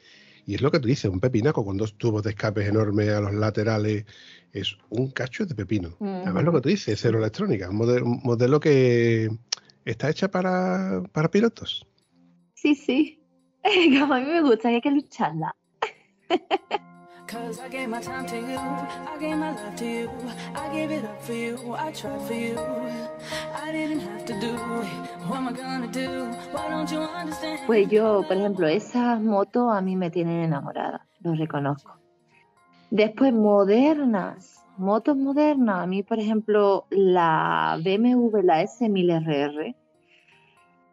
Y 0.45 0.55
es 0.55 0.61
lo 0.61 0.71
que 0.71 0.79
tú 0.79 0.87
dices, 0.87 1.09
un 1.09 1.19
pepinaco 1.19 1.63
con 1.63 1.77
dos 1.77 1.97
tubos 1.97 2.23
de 2.23 2.31
escape 2.31 2.65
enormes 2.65 3.09
a 3.09 3.21
los 3.21 3.33
laterales, 3.33 4.05
es 4.53 4.77
un 4.89 5.11
cacho 5.11 5.45
de 5.45 5.55
pepino. 5.55 5.95
Además 5.99 6.43
lo 6.43 6.53
que 6.53 6.61
tú 6.61 6.69
dices, 6.69 6.99
cero 7.01 7.19
electrónica, 7.19 7.69
un 7.69 8.21
modelo, 8.23 8.59
que 8.59 9.29
está 9.85 10.09
hecha 10.09 10.29
para, 10.29 11.03
para 11.11 11.29
pilotos. 11.29 11.85
Sí, 12.55 12.75
sí. 12.75 13.19
Como 13.99 14.13
a 14.13 14.19
mí 14.19 14.25
me 14.25 14.41
gusta, 14.41 14.69
hay 14.69 14.81
que 14.81 14.91
lucharla. 14.91 15.55
Pues 27.67 27.89
yo, 27.89 28.23
por 28.27 28.37
ejemplo, 28.37 28.67
esas 28.67 29.21
motos 29.21 29.71
a 29.71 29.81
mí 29.81 29.95
me 29.95 30.09
tienen 30.09 30.43
enamorada, 30.43 31.05
lo 31.19 31.35
reconozco. 31.35 31.97
Después, 32.89 33.33
modernas, 33.33 34.65
motos 34.77 35.15
modernas. 35.15 35.83
A 35.83 35.85
mí, 35.85 36.01
por 36.01 36.19
ejemplo, 36.19 36.85
la 36.89 37.79
BMW, 37.83 38.41
la 38.41 38.63
S1000RR, 38.63 39.75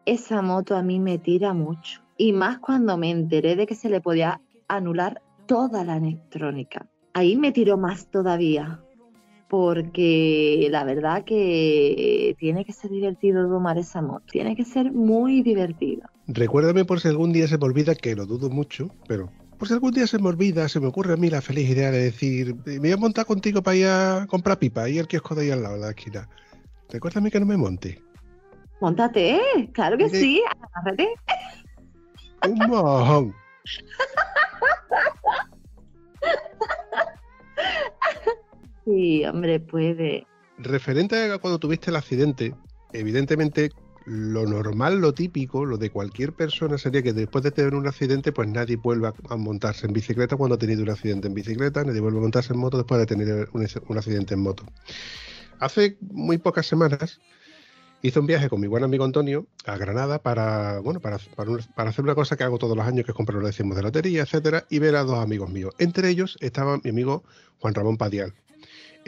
esa 0.05 0.41
moto 0.41 0.75
a 0.75 0.83
mí 0.83 0.99
me 0.99 1.17
tira 1.17 1.53
mucho. 1.53 2.01
Y 2.17 2.33
más 2.33 2.59
cuando 2.59 2.97
me 2.97 3.09
enteré 3.09 3.55
de 3.55 3.65
que 3.65 3.75
se 3.75 3.89
le 3.89 3.99
podía 3.99 4.41
anular 4.67 5.21
toda 5.47 5.83
la 5.83 5.97
electrónica. 5.97 6.85
Ahí 7.13 7.35
me 7.35 7.51
tiró 7.51 7.77
más 7.77 8.07
todavía, 8.07 8.79
porque 9.49 10.67
la 10.69 10.83
verdad 10.83 11.23
que 11.25 12.35
tiene 12.37 12.63
que 12.63 12.71
ser 12.71 12.91
divertido 12.91 13.49
tomar 13.49 13.79
esa 13.79 14.01
moto, 14.01 14.23
tiene 14.31 14.55
que 14.55 14.63
ser 14.63 14.91
muy 14.91 15.41
divertido. 15.41 16.07
Recuérdame 16.27 16.85
por 16.85 16.99
si 16.99 17.07
algún 17.07 17.33
día 17.33 17.47
se 17.47 17.57
me 17.57 17.65
olvida, 17.65 17.95
que 17.95 18.15
lo 18.15 18.27
dudo 18.27 18.51
mucho, 18.51 18.91
pero 19.07 19.31
por 19.57 19.67
si 19.67 19.73
algún 19.73 19.91
día 19.91 20.05
se 20.05 20.19
me 20.19 20.29
olvida, 20.29 20.69
se 20.69 20.79
me 20.79 20.85
ocurre 20.85 21.15
a 21.15 21.17
mí 21.17 21.31
la 21.31 21.41
feliz 21.41 21.67
idea 21.67 21.89
de 21.89 22.03
decir, 22.03 22.55
me 22.63 22.77
voy 22.77 22.91
a 22.91 22.97
montar 22.97 23.25
contigo 23.25 23.63
para 23.63 23.75
ir 23.75 23.87
a 23.87 24.27
comprar 24.29 24.59
pipa, 24.59 24.83
ahí 24.83 24.99
el 24.99 25.07
kiosco 25.07 25.33
de 25.33 25.41
ahí 25.41 25.51
al 25.51 25.63
lado 25.63 25.75
de 25.75 25.81
la 25.81 25.89
esquina. 25.89 26.29
Recuérdame 26.89 27.31
que 27.31 27.39
no 27.39 27.47
me 27.47 27.57
monte. 27.57 28.03
Montate, 28.81 29.41
claro 29.73 29.97
que 29.97 30.09
sí, 30.09 30.43
agárrate. 30.75 31.09
Un 32.47 32.69
mojón. 32.69 33.33
Sí, 38.85 39.25
hombre, 39.25 39.59
puede. 39.59 40.25
Referente 40.57 41.31
a 41.31 41.37
cuando 41.37 41.59
tuviste 41.59 41.89
el 41.89 41.95
accidente, 41.95 42.53
evidentemente 42.93 43.69
lo 44.05 44.45
normal, 44.45 44.99
lo 44.99 45.13
típico, 45.13 45.65
lo 45.65 45.77
de 45.77 45.91
cualquier 45.91 46.33
persona 46.33 46.79
sería 46.79 47.03
que 47.03 47.13
después 47.13 47.43
de 47.43 47.51
tener 47.51 47.75
un 47.75 47.87
accidente, 47.87 48.31
pues 48.31 48.49
nadie 48.49 48.75
vuelva 48.75 49.13
a 49.29 49.35
montarse 49.35 49.85
en 49.85 49.93
bicicleta 49.93 50.35
cuando 50.35 50.55
ha 50.55 50.57
tenido 50.57 50.81
un 50.81 50.89
accidente 50.89 51.27
en 51.27 51.35
bicicleta, 51.35 51.83
nadie 51.83 52.01
vuelve 52.01 52.17
a 52.17 52.21
montarse 52.21 52.53
en 52.53 52.59
moto 52.59 52.77
después 52.77 52.99
de 52.99 53.05
tener 53.05 53.49
un, 53.53 53.97
accidente 53.97 54.33
en 54.33 54.39
moto. 54.39 54.65
Hace 55.59 55.97
muy 56.01 56.39
pocas 56.39 56.65
semanas 56.65 57.19
hice 58.01 58.19
un 58.19 58.25
viaje 58.25 58.49
con 58.49 58.61
mi 58.61 58.67
buen 58.67 58.83
amigo 58.83 59.05
Antonio 59.05 59.45
a 59.65 59.77
Granada 59.77 60.19
para, 60.19 60.79
bueno, 60.79 61.01
para, 61.01 61.19
para, 61.75 61.89
hacer 61.89 62.03
una 62.03 62.15
cosa 62.15 62.35
que 62.35 62.43
hago 62.43 62.57
todos 62.57 62.75
los 62.75 62.87
años, 62.87 63.05
que 63.05 63.11
es 63.11 63.15
comprar 63.15 63.37
los 63.39 63.45
decimos 63.45 63.75
de 63.75 63.83
lotería, 63.83 64.23
etcétera, 64.23 64.65
y 64.69 64.79
ver 64.79 64.95
a 64.95 65.03
dos 65.03 65.19
amigos 65.19 65.51
míos. 65.51 65.75
Entre 65.77 66.09
ellos 66.09 66.37
estaba 66.39 66.79
mi 66.83 66.89
amigo 66.89 67.23
Juan 67.59 67.75
Ramón 67.75 67.97
Padial. 67.97 68.33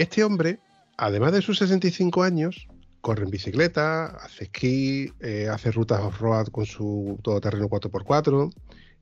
Este 0.02 0.24
hombre, 0.24 0.58
además 0.98 1.32
de 1.32 1.44
sus 1.44 1.60
65 1.60 2.24
años, 2.24 2.68
corre 3.02 3.24
en 3.24 3.30
bicicleta, 3.30 4.06
hace 4.08 4.46
esquí, 4.46 5.14
eh, 5.20 5.48
hace 5.48 5.70
rutas 5.70 6.02
off-road 6.02 6.48
con 6.48 6.66
su 6.66 7.20
todoterreno 7.22 7.70
4x4, 7.70 8.52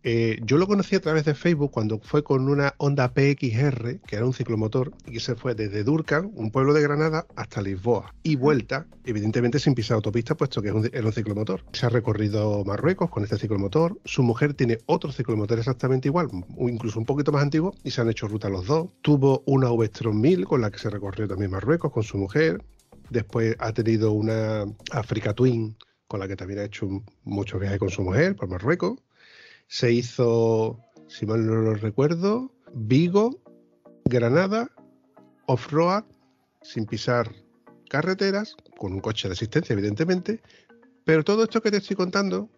eh, 0.01 0.39
yo 0.43 0.57
lo 0.57 0.67
conocí 0.67 0.95
a 0.95 1.01
través 1.01 1.25
de 1.25 1.35
Facebook 1.35 1.71
cuando 1.71 1.99
fue 1.99 2.23
con 2.23 2.47
una 2.47 2.73
Honda 2.77 3.13
PXR, 3.13 3.99
que 3.99 4.15
era 4.15 4.25
un 4.25 4.33
ciclomotor, 4.33 4.93
y 5.05 5.19
se 5.19 5.35
fue 5.35 5.55
desde 5.55 5.83
Durcan, 5.83 6.31
un 6.35 6.51
pueblo 6.51 6.73
de 6.73 6.81
Granada, 6.81 7.27
hasta 7.35 7.62
Lisboa. 7.62 8.13
Y 8.23 8.35
vuelta, 8.38 8.88
evidentemente 9.03 9.59
sin 9.59 9.75
pisar 9.75 9.95
autopista, 9.95 10.35
puesto 10.35 10.62
que 10.62 10.69
era 10.69 11.05
un 11.05 11.13
ciclomotor. 11.13 11.65
Se 11.73 11.85
ha 11.85 11.89
recorrido 11.89 12.63
Marruecos 12.63 13.09
con 13.09 13.23
este 13.23 13.38
ciclomotor. 13.38 13.99
Su 14.05 14.23
mujer 14.23 14.53
tiene 14.53 14.77
otro 14.85 15.12
ciclomotor 15.12 15.59
exactamente 15.59 16.07
igual, 16.07 16.29
incluso 16.59 16.99
un 16.99 17.05
poquito 17.05 17.31
más 17.31 17.43
antiguo, 17.43 17.73
y 17.83 17.91
se 17.91 18.01
han 18.01 18.09
hecho 18.09 18.27
ruta 18.27 18.49
los 18.49 18.67
dos. 18.67 18.89
Tuvo 19.01 19.43
una 19.45 19.71
V-Strom 19.71 20.19
1000 20.19 20.45
con 20.45 20.62
la 20.62 20.71
que 20.71 20.79
se 20.79 20.89
recorrió 20.89 21.27
también 21.27 21.51
Marruecos 21.51 21.91
con 21.91 22.03
su 22.03 22.17
mujer. 22.17 22.63
Después 23.09 23.55
ha 23.59 23.73
tenido 23.73 24.12
una 24.13 24.65
Africa 24.91 25.33
Twin 25.33 25.75
con 26.07 26.19
la 26.19 26.27
que 26.27 26.35
también 26.35 26.59
ha 26.59 26.63
hecho 26.63 26.88
muchos 27.23 27.59
viajes 27.59 27.79
con 27.79 27.89
su 27.89 28.01
mujer 28.01 28.35
por 28.35 28.47
Marruecos 28.47 28.97
se 29.69 29.91
hizo, 29.93 30.79
si 31.08 31.27
mal 31.27 31.45
no 31.45 31.53
lo 31.55 31.75
recuerdo, 31.75 32.51
Vigo, 32.73 33.39
Granada, 34.05 34.71
off-road, 35.45 36.03
sin 36.63 36.86
pisar 36.86 37.32
carreteras, 37.88 38.55
con 38.77 38.93
un 38.93 38.99
coche 38.99 39.27
de 39.27 39.34
asistencia, 39.34 39.73
evidentemente. 39.73 40.41
Pero 41.05 41.23
todo 41.23 41.43
esto 41.43 41.62
que 41.62 41.69
te 41.69 41.77
estoy 41.77 41.95
contando, 41.95 42.49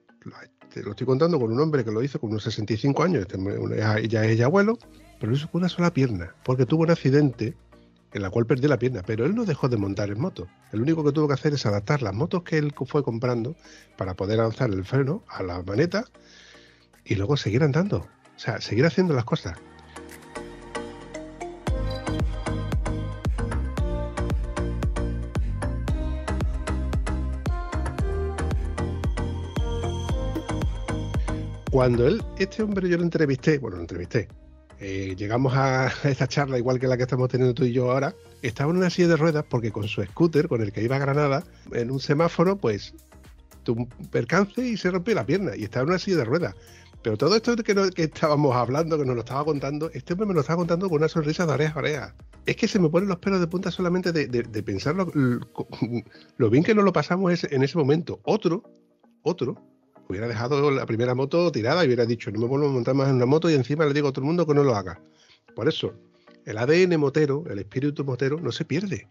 te 0.73 0.83
lo 0.83 0.91
estoy 0.91 1.05
contando 1.05 1.37
con 1.37 1.51
un 1.51 1.59
hombre 1.59 1.83
que 1.83 1.91
lo 1.91 2.01
hizo 2.01 2.17
con 2.17 2.29
unos 2.29 2.43
65 2.43 3.03
años, 3.03 3.25
este, 3.27 4.07
ya 4.07 4.25
es 4.25 4.41
abuelo, 4.41 4.77
pero 5.19 5.31
lo 5.31 5.37
hizo 5.37 5.51
con 5.51 5.59
una 5.59 5.69
sola 5.69 5.93
pierna, 5.93 6.33
porque 6.45 6.65
tuvo 6.65 6.83
un 6.83 6.91
accidente 6.91 7.57
en 8.13 8.21
la 8.21 8.29
cual 8.29 8.45
perdió 8.45 8.69
la 8.69 8.79
pierna, 8.79 9.03
pero 9.05 9.25
él 9.25 9.35
no 9.35 9.43
dejó 9.43 9.67
de 9.67 9.75
montar 9.75 10.09
en 10.09 10.19
moto. 10.19 10.47
El 10.71 10.81
único 10.81 11.03
que 11.03 11.11
tuvo 11.11 11.27
que 11.27 11.33
hacer 11.33 11.53
es 11.53 11.65
adaptar 11.65 12.01
las 12.01 12.13
motos 12.13 12.43
que 12.43 12.57
él 12.57 12.73
fue 12.85 13.03
comprando 13.03 13.55
para 13.97 14.15
poder 14.15 14.37
lanzar 14.37 14.69
el 14.69 14.85
freno 14.85 15.23
a 15.27 15.43
la 15.43 15.61
maneta 15.61 16.05
y 17.05 17.15
luego 17.15 17.37
seguir 17.37 17.63
andando. 17.63 17.97
O 17.97 18.39
sea, 18.39 18.59
seguir 18.61 18.85
haciendo 18.85 19.13
las 19.13 19.25
cosas. 19.25 19.57
Cuando 31.71 32.05
él, 32.05 32.21
este 32.37 32.63
hombre 32.63 32.89
yo 32.89 32.97
lo 32.97 33.03
entrevisté, 33.03 33.57
bueno, 33.57 33.77
lo 33.77 33.83
entrevisté, 33.83 34.27
eh, 34.81 35.15
llegamos 35.15 35.53
a 35.55 35.89
esta 36.03 36.27
charla 36.27 36.57
igual 36.57 36.79
que 36.79 36.87
la 36.87 36.97
que 36.97 37.03
estamos 37.03 37.29
teniendo 37.29 37.53
tú 37.53 37.63
y 37.63 37.71
yo 37.71 37.91
ahora, 37.91 38.13
estaba 38.41 38.71
en 38.71 38.77
una 38.77 38.89
silla 38.89 39.07
de 39.07 39.15
ruedas 39.15 39.45
porque 39.47 39.71
con 39.71 39.87
su 39.87 40.03
scooter, 40.03 40.47
con 40.47 40.61
el 40.61 40.73
que 40.73 40.83
iba 40.83 40.97
a 40.97 40.99
Granada, 40.99 41.43
en 41.71 41.91
un 41.91 41.99
semáforo, 41.99 42.57
pues 42.57 42.93
tuvo 43.63 43.83
un 43.83 44.07
percance 44.09 44.67
y 44.67 44.75
se 44.75 44.91
rompió 44.91 45.15
la 45.15 45.25
pierna 45.25 45.55
y 45.55 45.63
estaba 45.63 45.83
en 45.83 45.89
una 45.89 45.99
silla 45.99 46.17
de 46.17 46.25
ruedas. 46.25 46.55
Pero 47.03 47.17
todo 47.17 47.35
esto 47.35 47.55
que, 47.55 47.73
que 47.95 48.03
estábamos 48.03 48.55
hablando, 48.55 48.97
que 48.97 49.05
nos 49.05 49.15
lo 49.15 49.21
estaba 49.21 49.43
contando, 49.43 49.89
este 49.93 50.13
hombre 50.13 50.27
me 50.27 50.33
lo 50.33 50.41
estaba 50.41 50.57
contando 50.57 50.87
con 50.87 50.99
una 50.99 51.07
sonrisa 51.07 51.45
de 51.45 51.53
oreja 51.53 51.73
a 51.73 51.79
oreja. 51.79 52.15
Es 52.45 52.55
que 52.55 52.67
se 52.67 52.79
me 52.79 52.89
ponen 52.89 53.09
los 53.09 53.17
pelos 53.17 53.39
de 53.39 53.47
punta 53.47 53.71
solamente 53.71 54.11
de, 54.11 54.27
de, 54.27 54.63
pensar 54.63 54.95
lo, 56.37 56.49
bien 56.49 56.63
que 56.63 56.75
nos 56.75 56.85
lo 56.85 56.93
pasamos 56.93 57.43
en 57.43 57.63
ese 57.63 57.77
momento. 57.77 58.19
Otro, 58.23 58.63
otro, 59.23 59.55
hubiera 60.09 60.27
dejado 60.27 60.69
la 60.69 60.85
primera 60.85 61.15
moto 61.15 61.51
tirada 61.51 61.83
y 61.83 61.87
hubiera 61.87 62.05
dicho, 62.05 62.31
no 62.31 62.39
me 62.39 62.47
vuelvo 62.47 62.67
a 62.67 62.71
montar 62.71 62.93
más 62.93 63.09
en 63.09 63.15
una 63.15 63.25
moto 63.25 63.49
y 63.49 63.55
encima 63.55 63.85
le 63.85 63.93
digo 63.93 64.09
a 64.09 64.11
todo 64.11 64.21
el 64.21 64.27
mundo 64.27 64.45
que 64.45 64.53
no 64.53 64.63
lo 64.63 64.75
haga. 64.75 65.01
Por 65.55 65.67
eso, 65.67 65.93
el 66.45 66.57
ADN 66.57 66.99
motero, 66.99 67.43
el 67.49 67.59
espíritu 67.59 68.05
motero, 68.05 68.39
no 68.39 68.51
se 68.51 68.65
pierde. 68.65 69.07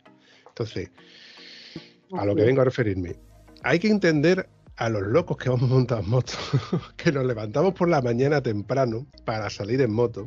Entonces, 0.47 0.91
a 2.13 2.25
lo 2.25 2.37
que 2.37 2.45
vengo 2.45 2.61
a 2.61 2.65
referirme, 2.65 3.17
hay 3.63 3.79
que 3.79 3.89
entender 3.89 4.49
a 4.81 4.89
los 4.89 5.03
locos 5.03 5.37
que 5.37 5.51
vamos 5.51 5.69
montar 5.69 6.03
moto, 6.03 6.33
que 6.97 7.13
nos 7.13 7.27
levantamos 7.27 7.75
por 7.75 7.89
la 7.89 8.01
mañana 8.01 8.41
temprano 8.41 9.07
para 9.27 9.51
salir 9.51 9.83
en 9.83 9.93
moto, 9.93 10.25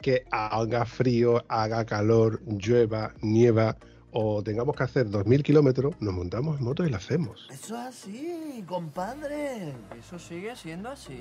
que 0.00 0.24
haga 0.30 0.84
frío, 0.84 1.44
haga 1.48 1.84
calor, 1.84 2.40
llueva, 2.46 3.12
nieva 3.22 3.76
o 4.12 4.40
tengamos 4.42 4.76
que 4.76 4.84
hacer 4.84 5.08
2.000 5.08 5.42
kilómetros, 5.42 6.00
nos 6.00 6.14
montamos 6.14 6.58
en 6.58 6.64
moto 6.64 6.86
y 6.86 6.90
lo 6.90 6.96
hacemos. 6.96 7.48
Eso 7.50 7.74
es 7.74 7.86
así, 7.88 8.64
compadre. 8.68 9.74
Eso 9.98 10.16
sigue 10.16 10.54
siendo 10.54 10.88
así. 10.88 11.20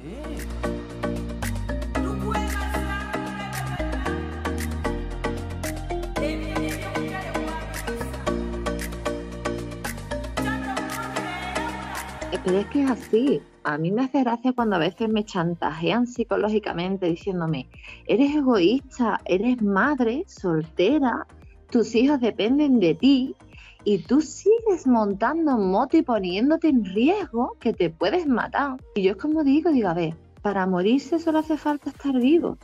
Pero 12.44 12.60
es 12.60 12.66
que 12.68 12.84
es 12.84 12.90
así. 12.90 13.42
A 13.64 13.78
mí 13.78 13.92
me 13.92 14.04
hace 14.04 14.24
gracia 14.24 14.54
cuando 14.54 14.76
a 14.76 14.80
veces 14.80 15.10
me 15.10 15.24
chantajean 15.24 16.08
psicológicamente 16.08 17.06
diciéndome, 17.06 17.70
eres 18.08 18.36
egoísta, 18.36 19.22
eres 19.26 19.62
madre, 19.62 20.24
soltera, 20.28 21.28
tus 21.70 21.94
hijos 21.94 22.20
dependen 22.20 22.80
de 22.80 22.96
ti 22.96 23.36
y 23.84 24.00
tú 24.00 24.22
sigues 24.22 24.88
montando 24.88 25.58
moto 25.58 25.98
y 25.98 26.02
poniéndote 26.02 26.70
en 26.70 26.84
riesgo 26.86 27.56
que 27.60 27.74
te 27.74 27.92
puedes 27.92 28.26
matar. 28.26 28.78
Y 28.96 29.04
yo 29.04 29.12
es 29.12 29.18
como 29.18 29.44
digo, 29.44 29.72
digo, 29.72 29.90
a 29.90 29.94
ver, 29.94 30.16
para 30.42 30.66
morirse 30.66 31.20
solo 31.20 31.40
hace 31.40 31.58
falta 31.58 31.92
estar 31.92 32.20
vivos. 32.20 32.58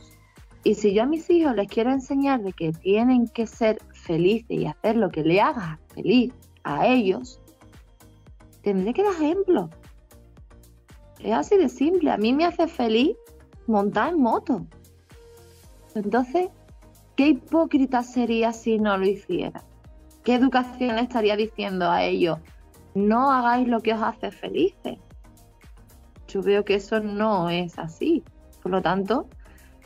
Y 0.64 0.74
si 0.74 0.92
yo 0.92 1.04
a 1.04 1.06
mis 1.06 1.30
hijos 1.30 1.54
les 1.54 1.68
quiero 1.68 1.92
enseñar 1.92 2.42
de 2.42 2.52
que 2.52 2.72
tienen 2.72 3.28
que 3.28 3.46
ser 3.46 3.78
felices 3.92 4.50
y 4.50 4.66
hacer 4.66 4.96
lo 4.96 5.10
que 5.10 5.22
le 5.22 5.40
haga 5.40 5.78
feliz 5.94 6.32
a 6.64 6.88
ellos, 6.88 7.40
tendré 8.68 8.92
que 8.92 9.02
dar 9.02 9.14
ejemplo. 9.14 9.70
Es 11.20 11.32
así 11.32 11.56
de 11.56 11.70
simple. 11.70 12.10
A 12.10 12.18
mí 12.18 12.34
me 12.34 12.44
hace 12.44 12.68
feliz 12.68 13.16
montar 13.66 14.12
en 14.12 14.20
moto. 14.20 14.66
Entonces, 15.94 16.50
¿qué 17.16 17.28
hipócrita 17.28 18.02
sería 18.02 18.52
si 18.52 18.78
no 18.78 18.98
lo 18.98 19.06
hiciera? 19.06 19.64
¿Qué 20.22 20.34
educación 20.34 20.98
estaría 20.98 21.34
diciendo 21.34 21.90
a 21.90 22.02
ellos? 22.02 22.38
No 22.94 23.32
hagáis 23.32 23.66
lo 23.68 23.80
que 23.80 23.94
os 23.94 24.02
hace 24.02 24.30
felices. 24.30 24.98
Yo 26.28 26.42
veo 26.42 26.62
que 26.62 26.74
eso 26.74 27.00
no 27.00 27.48
es 27.48 27.78
así. 27.78 28.22
Por 28.62 28.72
lo 28.72 28.82
tanto, 28.82 29.28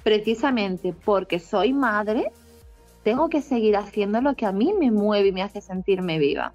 precisamente 0.03 0.93
porque 0.93 1.39
soy 1.39 1.73
madre, 1.73 2.33
tengo 3.05 3.29
que 3.29 3.43
seguir 3.43 3.77
haciendo 3.77 4.21
lo 4.21 4.35
que 4.35 4.45
a 4.45 4.51
mí 4.51 4.75
me 4.77 4.91
mueve 4.91 5.29
y 5.29 5.33
me 5.33 5.43
hace 5.43 5.61
sentirme 5.61 6.19
viva. 6.19 6.51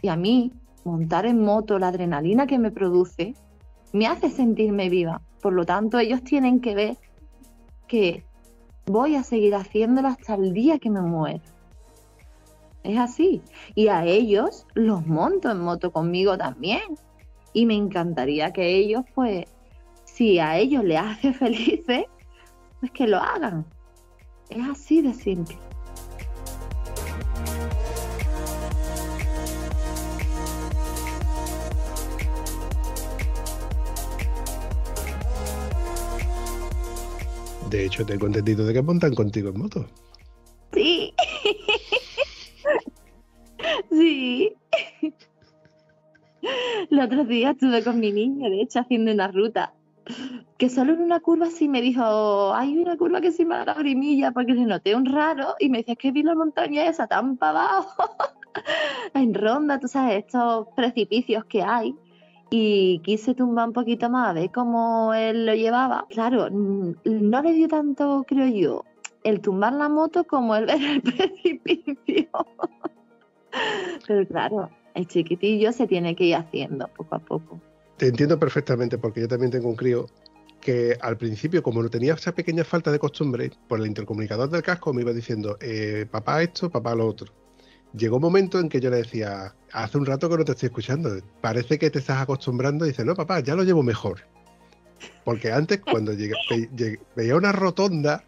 Y 0.00 0.08
a 0.08 0.16
mí, 0.16 0.52
montar 0.84 1.26
en 1.26 1.42
moto, 1.42 1.78
la 1.78 1.88
adrenalina 1.88 2.46
que 2.46 2.58
me 2.58 2.70
produce, 2.70 3.34
me 3.92 4.06
hace 4.06 4.30
sentirme 4.30 4.88
viva. 4.88 5.20
Por 5.40 5.52
lo 5.52 5.64
tanto, 5.64 5.98
ellos 5.98 6.22
tienen 6.22 6.60
que 6.60 6.74
ver 6.74 6.96
que 7.86 8.24
voy 8.86 9.16
a 9.16 9.22
seguir 9.22 9.54
haciéndolo 9.54 10.08
hasta 10.08 10.34
el 10.34 10.52
día 10.52 10.78
que 10.78 10.90
me 10.90 11.00
muera. 11.00 11.42
Es 12.82 12.98
así. 12.98 13.42
Y 13.74 13.88
a 13.88 14.04
ellos 14.04 14.66
los 14.74 15.06
monto 15.06 15.50
en 15.50 15.60
moto 15.60 15.92
conmigo 15.92 16.36
también. 16.38 16.82
Y 17.52 17.66
me 17.66 17.74
encantaría 17.74 18.52
que 18.52 18.76
ellos, 18.76 19.04
pues, 19.14 19.44
si 20.04 20.38
a 20.38 20.56
ellos 20.58 20.84
les 20.84 20.98
hace 20.98 21.32
felices, 21.34 22.04
pues 22.80 22.92
que 22.92 23.06
lo 23.06 23.18
hagan. 23.18 23.66
Es 24.48 24.68
así 24.68 25.02
de 25.02 25.14
simple. 25.14 25.56
De 37.70 37.84
hecho, 37.84 38.04
tengo 38.04 38.26
entendido 38.26 38.66
de 38.66 38.74
que 38.74 38.82
montan 38.82 39.14
contigo 39.14 39.50
en 39.50 39.58
moto. 39.60 39.86
Sí. 40.72 41.14
sí. 43.90 44.52
El 46.90 46.98
otro 46.98 47.24
día 47.24 47.50
estuve 47.50 47.84
con 47.84 48.00
mi 48.00 48.10
niño, 48.10 48.50
de 48.50 48.62
hecho, 48.62 48.80
haciendo 48.80 49.12
una 49.12 49.28
ruta. 49.28 49.72
Que 50.58 50.68
solo 50.68 50.94
en 50.94 51.02
una 51.02 51.20
curva 51.20 51.46
sí 51.46 51.68
me 51.68 51.80
dijo, 51.80 52.52
hay 52.52 52.76
una 52.76 52.96
curva 52.96 53.20
que 53.20 53.30
me 53.44 53.54
da 53.54 53.64
la 53.64 53.74
grimilla 53.74 54.32
porque 54.32 54.54
le 54.54 54.66
noté 54.66 54.96
un 54.96 55.06
raro 55.06 55.54
y 55.60 55.68
me 55.68 55.78
decía, 55.78 55.92
es 55.92 55.98
que 55.98 56.10
vi 56.10 56.24
la 56.24 56.34
montaña 56.34 56.86
esa 56.86 57.06
tan 57.06 57.36
para 57.36 57.60
abajo. 57.60 58.16
en 59.14 59.32
ronda, 59.32 59.78
tú 59.78 59.86
sabes, 59.86 60.24
estos 60.24 60.66
precipicios 60.74 61.44
que 61.44 61.62
hay 61.62 61.94
y 62.50 62.98
quise 63.04 63.34
tumbar 63.34 63.68
un 63.68 63.72
poquito 63.72 64.10
más 64.10 64.30
a 64.30 64.32
ver 64.32 64.50
cómo 64.50 65.14
él 65.14 65.46
lo 65.46 65.54
llevaba. 65.54 66.06
Claro, 66.10 66.48
no 66.50 67.42
le 67.42 67.52
dio 67.52 67.68
tanto, 67.68 68.24
creo 68.26 68.48
yo, 68.48 68.84
el 69.22 69.40
tumbar 69.40 69.72
la 69.72 69.88
moto 69.88 70.24
como 70.24 70.56
el 70.56 70.66
ver 70.66 70.82
el 70.82 71.02
precipicio. 71.02 72.28
Pero 74.06 74.26
claro, 74.26 74.70
el 74.94 75.06
chiquitillo 75.06 75.72
se 75.72 75.86
tiene 75.86 76.16
que 76.16 76.24
ir 76.24 76.34
haciendo 76.34 76.88
poco 76.88 77.14
a 77.14 77.18
poco. 77.20 77.60
Te 77.96 78.08
entiendo 78.08 78.38
perfectamente 78.38 78.98
porque 78.98 79.20
yo 79.20 79.28
también 79.28 79.52
tengo 79.52 79.68
un 79.68 79.76
crío 79.76 80.06
que 80.60 80.96
al 81.00 81.16
principio, 81.16 81.62
como 81.62 81.82
no 81.82 81.88
tenía 81.88 82.14
esa 82.14 82.32
pequeña 82.32 82.64
falta 82.64 82.90
de 82.90 82.98
costumbre, 82.98 83.50
por 83.68 83.80
el 83.80 83.86
intercomunicador 83.86 84.50
del 84.50 84.62
casco 84.62 84.92
me 84.92 85.02
iba 85.02 85.12
diciendo, 85.12 85.56
eh, 85.60 86.06
papá 86.10 86.42
esto, 86.42 86.68
papá 86.70 86.94
lo 86.94 87.06
otro 87.06 87.39
llegó 87.94 88.16
un 88.16 88.22
momento 88.22 88.58
en 88.58 88.68
que 88.68 88.80
yo 88.80 88.90
le 88.90 88.98
decía, 88.98 89.54
hace 89.72 89.98
un 89.98 90.06
rato 90.06 90.28
que 90.28 90.36
no 90.36 90.44
te 90.44 90.52
estoy 90.52 90.68
escuchando, 90.68 91.10
parece 91.40 91.78
que 91.78 91.90
te 91.90 91.98
estás 91.98 92.20
acostumbrando 92.22 92.84
y 92.84 92.88
dice, 92.88 93.04
no, 93.04 93.14
papá, 93.14 93.40
ya 93.40 93.54
lo 93.54 93.64
llevo 93.64 93.82
mejor. 93.82 94.20
Porque 95.24 95.52
antes, 95.52 95.80
cuando 95.80 96.12
veía 97.16 97.36
una 97.36 97.52
rotonda, 97.52 98.24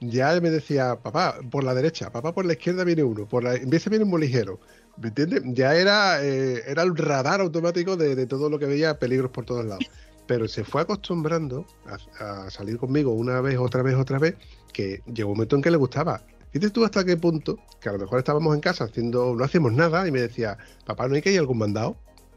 ya 0.00 0.40
me 0.40 0.50
decía, 0.50 0.96
papá, 0.96 1.38
por 1.50 1.64
la 1.64 1.74
derecha, 1.74 2.10
papá, 2.10 2.34
por 2.34 2.44
la 2.44 2.54
izquierda 2.54 2.84
viene 2.84 3.04
uno, 3.04 3.28
por 3.28 3.44
la 3.44 3.54
empieza 3.54 3.90
viene 3.90 4.04
muy 4.04 4.20
ligero. 4.20 4.60
¿Me 4.98 5.08
entiendes? 5.08 5.42
Ya 5.46 5.74
era, 5.74 6.22
eh, 6.22 6.62
era 6.66 6.82
el 6.82 6.96
radar 6.96 7.40
automático 7.40 7.96
de, 7.96 8.26
todo 8.26 8.50
lo 8.50 8.58
que 8.58 8.66
veía, 8.66 8.98
peligros 8.98 9.30
por 9.30 9.44
todos 9.44 9.64
lados. 9.64 9.88
Pero 10.26 10.46
se 10.48 10.64
fue 10.64 10.82
acostumbrando 10.82 11.66
a, 11.86 12.44
a 12.44 12.50
salir 12.50 12.78
conmigo 12.78 13.12
una 13.12 13.40
vez, 13.40 13.58
otra 13.58 13.82
vez, 13.82 13.94
otra 13.94 14.18
vez, 14.18 14.36
que 14.72 15.02
llegó 15.12 15.30
un 15.30 15.36
momento 15.38 15.56
en 15.56 15.62
que 15.62 15.70
le 15.70 15.76
gustaba. 15.76 16.22
Dices 16.52 16.72
tú 16.72 16.84
hasta 16.84 17.04
qué 17.04 17.16
punto, 17.16 17.58
que 17.80 17.88
a 17.88 17.92
lo 17.92 17.98
mejor 17.98 18.18
estábamos 18.18 18.54
en 18.54 18.60
casa 18.60 18.84
haciendo, 18.84 19.34
no 19.34 19.44
hacíamos 19.44 19.72
nada, 19.72 20.06
y 20.06 20.10
me 20.10 20.20
decía, 20.20 20.58
papá, 20.84 21.08
¿no 21.08 21.14
hay 21.14 21.22
que 21.22 21.32
ir 21.32 21.38
algún 21.38 21.58
mandado? 21.58 21.96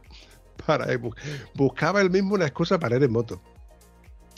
Para, 0.66 0.88
buscaba 1.54 2.02
él 2.02 2.10
mismo 2.10 2.36
una 2.36 2.46
excusa 2.46 2.80
para 2.80 2.96
ir 2.96 3.04
en 3.04 3.12
moto. 3.12 3.42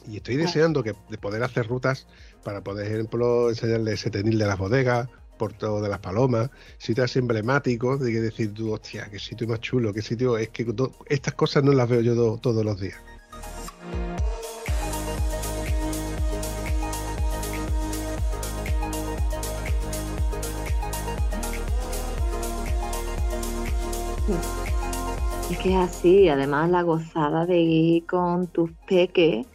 Y 0.08 0.18
estoy 0.18 0.36
deseando 0.36 0.84
que, 0.84 0.94
de 1.10 1.18
poder 1.18 1.44
hacer 1.44 1.68
rutas 1.68 2.08
para, 2.44 2.62
por 2.62 2.82
ejemplo, 2.82 3.50
enseñarle 3.50 3.94
ese 3.94 4.10
tenil 4.10 4.38
de 4.40 4.46
las 4.46 4.58
bodegas, 4.58 5.10
Puerto 5.38 5.82
de 5.82 5.90
las 5.90 6.00
Palomas, 6.00 6.50
sitios 6.80 7.16
emblemáticos, 7.16 8.00
de 8.00 8.12
que 8.12 8.22
decir 8.22 8.54
tú, 8.54 8.74
hostia, 8.74 9.08
qué 9.12 9.20
sitio 9.20 9.48
más 9.48 9.60
chulo, 9.60 9.94
qué 9.94 10.02
sitio, 10.02 10.38
es 10.38 10.50
que 10.50 10.66
estas 11.08 11.34
cosas 11.36 11.64
no 11.64 11.72
las 11.74 11.88
veo 11.88 12.02
yo 12.02 12.38
todos 12.38 12.66
los 12.66 12.80
días. 12.80 12.98
Es 25.50 25.58
que 25.60 25.70
es 25.70 25.78
así, 25.78 26.28
además 26.28 26.70
la 26.70 26.82
gozada 26.82 27.46
de 27.46 27.60
ir 27.60 28.06
con 28.06 28.48
tus 28.48 28.72
peques 28.86 29.48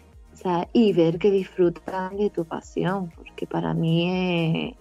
y 0.72 0.92
ver 0.92 1.18
que 1.18 1.30
disfrutan 1.30 2.16
de 2.16 2.30
tu 2.30 2.44
pasión, 2.44 3.10
porque 3.14 3.46
para 3.46 3.74
mí 3.74 4.70
es 4.70 4.76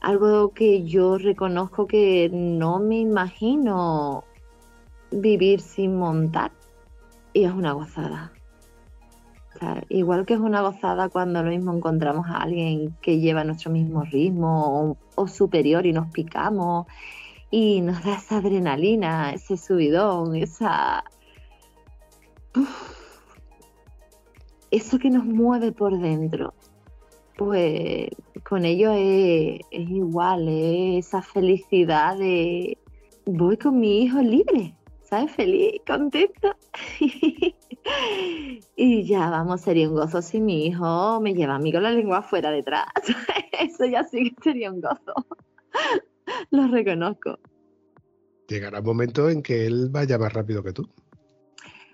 algo 0.00 0.50
que 0.50 0.84
yo 0.84 1.18
reconozco 1.18 1.86
que 1.86 2.30
no 2.32 2.78
me 2.78 2.98
imagino 2.98 4.24
vivir 5.10 5.60
sin 5.60 5.96
montar 5.96 6.50
y 7.32 7.44
es 7.44 7.52
una 7.52 7.72
gozada. 7.72 8.32
igual 9.88 10.26
que 10.26 10.34
es 10.34 10.40
una 10.40 10.62
gozada 10.62 11.08
cuando 11.08 11.42
lo 11.42 11.50
mismo 11.50 11.74
encontramos 11.74 12.26
a 12.28 12.38
alguien 12.38 12.96
que 13.00 13.18
lleva 13.18 13.44
nuestro 13.44 13.70
mismo 13.70 14.02
ritmo 14.02 14.96
o 15.14 15.28
superior 15.28 15.86
y 15.86 15.92
nos 15.92 16.10
picamos 16.10 16.86
y 17.50 17.80
nos 17.80 18.02
da 18.04 18.16
esa 18.16 18.38
adrenalina, 18.38 19.32
ese 19.32 19.56
subidón, 19.56 20.36
esa... 20.36 21.04
Eso 24.70 24.98
que 24.98 25.10
nos 25.10 25.24
mueve 25.24 25.72
por 25.72 25.98
dentro. 25.98 26.54
Pues 27.36 28.08
con 28.48 28.64
ello 28.64 28.92
es, 28.92 29.60
igual, 29.70 30.48
es 30.48 31.06
esa 31.06 31.22
felicidad 31.22 32.16
de 32.18 32.78
voy 33.26 33.56
con 33.58 33.78
mi 33.78 34.02
hijo 34.02 34.20
libre, 34.20 34.74
¿sabes? 35.02 35.32
Feliz, 35.32 35.82
contento. 35.86 36.56
y 38.76 39.04
ya, 39.04 39.30
vamos, 39.30 39.60
sería 39.60 39.88
un 39.88 39.96
gozo 39.96 40.22
si 40.22 40.40
mi 40.40 40.66
hijo 40.66 41.20
me 41.20 41.34
lleva 41.34 41.56
a 41.56 41.58
mí 41.58 41.72
con 41.72 41.82
la 41.82 41.90
lengua 41.90 42.22
fuera 42.22 42.50
detrás. 42.50 42.86
Eso 43.60 43.84
ya 43.84 44.04
sí 44.04 44.30
que 44.30 44.42
sería 44.42 44.72
un 44.72 44.80
gozo. 44.80 45.14
lo 46.50 46.68
reconozco. 46.68 47.38
Llegará 48.48 48.80
un 48.80 48.86
momento 48.86 49.28
en 49.28 49.42
que 49.42 49.66
él 49.66 49.88
vaya 49.90 50.18
más 50.18 50.32
rápido 50.32 50.62
que 50.62 50.72
tú. 50.72 50.88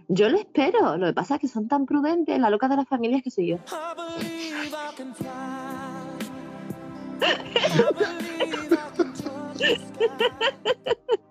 Yo 0.08 0.28
lo 0.28 0.38
espero. 0.38 0.96
Lo 0.96 1.06
que 1.06 1.14
pasa 1.14 1.36
es 1.36 1.40
que 1.40 1.48
son 1.48 1.68
tan 1.68 1.86
prudentes, 1.86 2.38
la 2.38 2.50
loca 2.50 2.68
de 2.68 2.76
las 2.76 2.88
familias 2.88 3.22
que 3.22 3.30
soy 3.30 3.48
yo. 3.48 3.58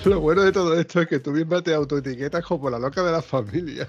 Lo 0.04 0.20
bueno 0.20 0.42
de 0.42 0.52
todo 0.52 0.78
esto 0.78 1.02
es 1.02 1.08
que 1.08 1.18
tú 1.18 1.32
misma 1.32 1.62
te 1.62 1.74
autoetiquetas 1.74 2.44
como 2.44 2.70
la 2.70 2.78
loca 2.78 3.02
de 3.02 3.12
la 3.12 3.20
familia. 3.20 3.86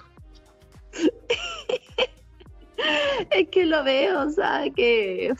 es 3.31 3.47
que 3.49 3.65
lo 3.65 3.81
veo, 3.83 4.27
o 4.27 4.29
sea, 4.29 4.63
que 4.75 5.33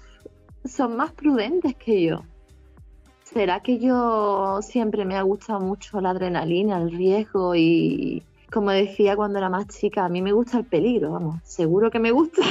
son 0.63 0.95
más 0.95 1.11
prudentes 1.11 1.75
que 1.75 2.03
yo. 2.03 2.23
¿Será 3.23 3.61
que 3.61 3.79
yo 3.79 4.59
siempre 4.61 5.03
me 5.03 5.17
ha 5.17 5.23
gustado 5.23 5.59
mucho 5.59 5.99
la 5.99 6.11
adrenalina, 6.11 6.77
el 6.77 6.91
riesgo 6.91 7.53
y, 7.53 8.23
como 8.49 8.71
decía 8.71 9.17
cuando 9.17 9.39
era 9.39 9.49
más 9.49 9.67
chica, 9.67 10.05
a 10.05 10.09
mí 10.09 10.21
me 10.21 10.31
gusta 10.31 10.59
el 10.59 10.65
peligro, 10.65 11.11
vamos, 11.11 11.41
seguro 11.43 11.91
que 11.91 11.99
me 11.99 12.11
gusta. 12.11 12.43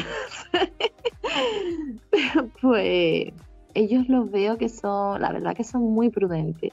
pues 2.61 3.33
ellos 3.73 4.09
los 4.09 4.31
veo 4.31 4.59
que 4.59 4.69
son, 4.69 5.23
la 5.23 5.33
verdad 5.33 5.57
que 5.57 5.65
son 5.65 5.83
muy 5.83 6.11
prudentes. 6.11 6.73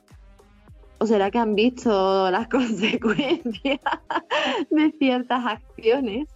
¿O 0.99 1.05
será 1.05 1.29
que 1.29 1.37
han 1.37 1.53
visto 1.53 2.31
las 2.31 2.47
consecuencias 2.49 3.79
de 4.71 4.91
ciertas 4.97 5.45
acciones? 5.45 6.27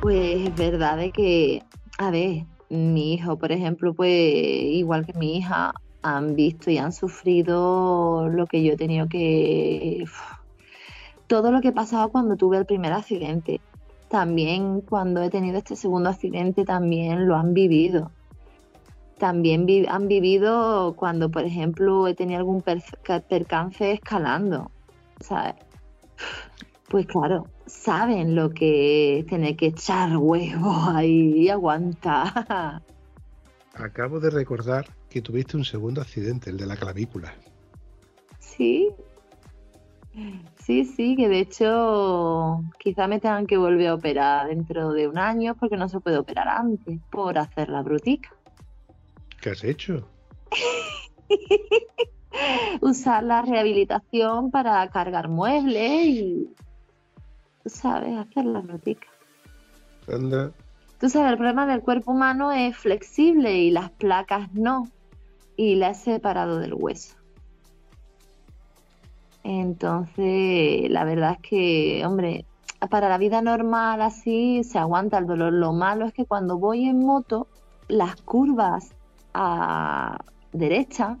Pues 0.00 0.48
es 0.48 0.54
verdad 0.54 0.98
de 0.98 1.10
que, 1.10 1.62
a 1.98 2.10
ver, 2.10 2.44
mi 2.68 3.14
hijo, 3.14 3.38
por 3.38 3.50
ejemplo, 3.50 3.94
pues 3.94 4.12
igual 4.12 5.06
que 5.06 5.14
mi 5.14 5.38
hija, 5.38 5.72
han 6.02 6.36
visto 6.36 6.70
y 6.70 6.76
han 6.76 6.92
sufrido 6.92 8.28
lo 8.28 8.46
que 8.46 8.62
yo 8.62 8.74
he 8.74 8.76
tenido 8.76 9.08
que... 9.08 10.04
Todo 11.26 11.50
lo 11.50 11.60
que 11.60 11.68
he 11.68 11.72
pasado 11.72 12.10
cuando 12.10 12.36
tuve 12.36 12.58
el 12.58 12.66
primer 12.66 12.92
accidente. 12.92 13.60
También 14.08 14.80
cuando 14.80 15.22
he 15.22 15.30
tenido 15.30 15.58
este 15.58 15.76
segundo 15.76 16.10
accidente, 16.10 16.64
también 16.64 17.26
lo 17.26 17.36
han 17.36 17.54
vivido. 17.54 18.10
También 19.18 19.66
han 19.88 20.08
vivido 20.08 20.94
cuando, 20.96 21.30
por 21.30 21.44
ejemplo, 21.44 22.06
he 22.06 22.14
tenido 22.14 22.38
algún 22.38 22.62
percance 22.62 23.92
escalando. 23.92 24.70
¿sabes? 25.20 25.54
Pues 26.88 27.06
claro, 27.06 27.48
saben 27.66 28.34
lo 28.34 28.50
que 28.50 29.18
es 29.18 29.26
tener 29.26 29.56
que 29.56 29.66
echar 29.66 30.16
huevos 30.16 30.88
ahí 30.88 31.42
y 31.42 31.48
aguantar. 31.48 32.82
Acabo 33.74 34.20
de 34.20 34.30
recordar 34.30 34.86
que 35.08 35.20
tuviste 35.20 35.56
un 35.56 35.64
segundo 35.64 36.00
accidente, 36.00 36.50
el 36.50 36.56
de 36.56 36.66
la 36.66 36.76
clavícula. 36.76 37.34
Sí. 38.38 38.90
Sí, 40.64 40.86
sí, 40.86 41.14
que 41.14 41.28
de 41.28 41.40
hecho 41.40 42.62
quizá 42.78 43.06
me 43.06 43.20
tengan 43.20 43.46
que 43.46 43.58
volver 43.58 43.88
a 43.88 43.94
operar 43.94 44.48
dentro 44.48 44.92
de 44.92 45.08
un 45.08 45.18
año 45.18 45.54
porque 45.56 45.76
no 45.76 45.90
se 45.90 46.00
puede 46.00 46.16
operar 46.16 46.48
antes 46.48 47.00
por 47.10 47.36
hacer 47.36 47.68
la 47.68 47.82
brutica. 47.82 48.30
¿Qué 49.42 49.50
has 49.50 49.62
hecho? 49.62 50.08
Usar 52.80 53.24
la 53.24 53.42
rehabilitación 53.42 54.50
para 54.50 54.88
cargar 54.88 55.28
muebles 55.28 56.06
y, 56.06 56.54
sabes, 57.66 58.16
hacer 58.16 58.46
la 58.46 58.60
brutica. 58.60 59.06
Anda, 60.10 60.50
Tú 60.98 61.10
sabes, 61.10 61.32
el 61.32 61.36
problema 61.36 61.66
del 61.66 61.82
cuerpo 61.82 62.12
humano 62.12 62.52
es 62.52 62.74
flexible 62.74 63.58
y 63.58 63.70
las 63.70 63.90
placas 63.90 64.50
no. 64.54 64.88
Y 65.56 65.74
la 65.74 65.90
he 65.90 65.94
separado 65.94 66.58
del 66.58 66.72
hueso. 66.72 67.16
Entonces, 69.44 70.90
la 70.90 71.04
verdad 71.04 71.32
es 71.32 71.48
que, 71.48 72.06
hombre, 72.06 72.46
para 72.90 73.08
la 73.08 73.18
vida 73.18 73.40
normal 73.40 74.02
así 74.02 74.64
se 74.64 74.78
aguanta 74.78 75.18
el 75.18 75.26
dolor. 75.26 75.52
Lo 75.52 75.72
malo 75.72 76.06
es 76.06 76.12
que 76.12 76.26
cuando 76.26 76.58
voy 76.58 76.86
en 76.86 76.98
moto, 77.04 77.46
las 77.86 78.16
curvas 78.16 78.94
a 79.32 80.18
derecha 80.52 81.18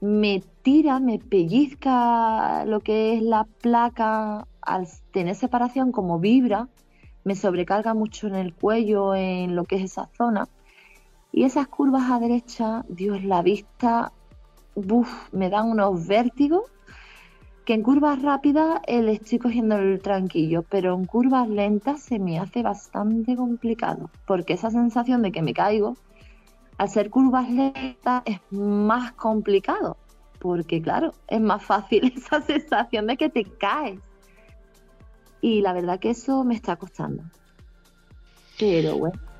me 0.00 0.42
tira, 0.62 0.98
me 0.98 1.18
pellizca 1.18 2.64
lo 2.64 2.80
que 2.80 3.14
es 3.14 3.22
la 3.22 3.44
placa 3.60 4.46
al 4.60 4.88
tener 5.12 5.34
separación 5.34 5.92
como 5.92 6.18
vibra 6.18 6.68
me 7.24 7.34
sobrecarga 7.34 7.94
mucho 7.94 8.26
en 8.26 8.34
el 8.34 8.54
cuello, 8.54 9.14
en 9.14 9.56
lo 9.56 9.64
que 9.64 9.76
es 9.76 9.82
esa 9.82 10.08
zona. 10.16 10.48
Y 11.32 11.44
esas 11.44 11.66
curvas 11.66 12.10
a 12.10 12.20
derecha, 12.20 12.84
Dios, 12.88 13.24
la 13.24 13.42
vista, 13.42 14.12
me 15.32 15.48
dan 15.48 15.70
unos 15.70 16.06
vértigos 16.06 16.70
que 17.64 17.72
en 17.72 17.82
curvas 17.82 18.20
rápidas 18.20 18.80
le 18.86 19.12
estoy 19.12 19.38
cogiendo 19.38 19.76
el 19.76 20.00
tranquillo, 20.00 20.62
pero 20.62 20.94
en 20.94 21.06
curvas 21.06 21.48
lentas 21.48 22.02
se 22.02 22.18
me 22.18 22.38
hace 22.38 22.62
bastante 22.62 23.36
complicado, 23.36 24.10
porque 24.26 24.52
esa 24.52 24.70
sensación 24.70 25.22
de 25.22 25.32
que 25.32 25.42
me 25.42 25.54
caigo, 25.54 25.96
al 26.76 26.88
ser 26.90 27.08
curvas 27.08 27.48
lentas 27.50 28.22
es 28.26 28.40
más 28.50 29.12
complicado, 29.12 29.96
porque 30.40 30.82
claro, 30.82 31.14
es 31.26 31.40
más 31.40 31.62
fácil 31.62 32.12
esa 32.16 32.42
sensación 32.42 33.06
de 33.06 33.16
que 33.16 33.30
te 33.30 33.44
caes. 33.44 34.00
Y 35.40 35.60
la 35.60 35.72
verdad 35.72 35.98
que 35.98 36.10
eso 36.10 36.44
me 36.44 36.54
está 36.54 36.76
costando. 36.76 37.22
Pero 38.58 38.96
bueno. 38.96 39.33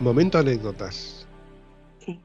Momento 0.00 0.38
anécdotas. 0.38 1.26
Sí. 2.04 2.20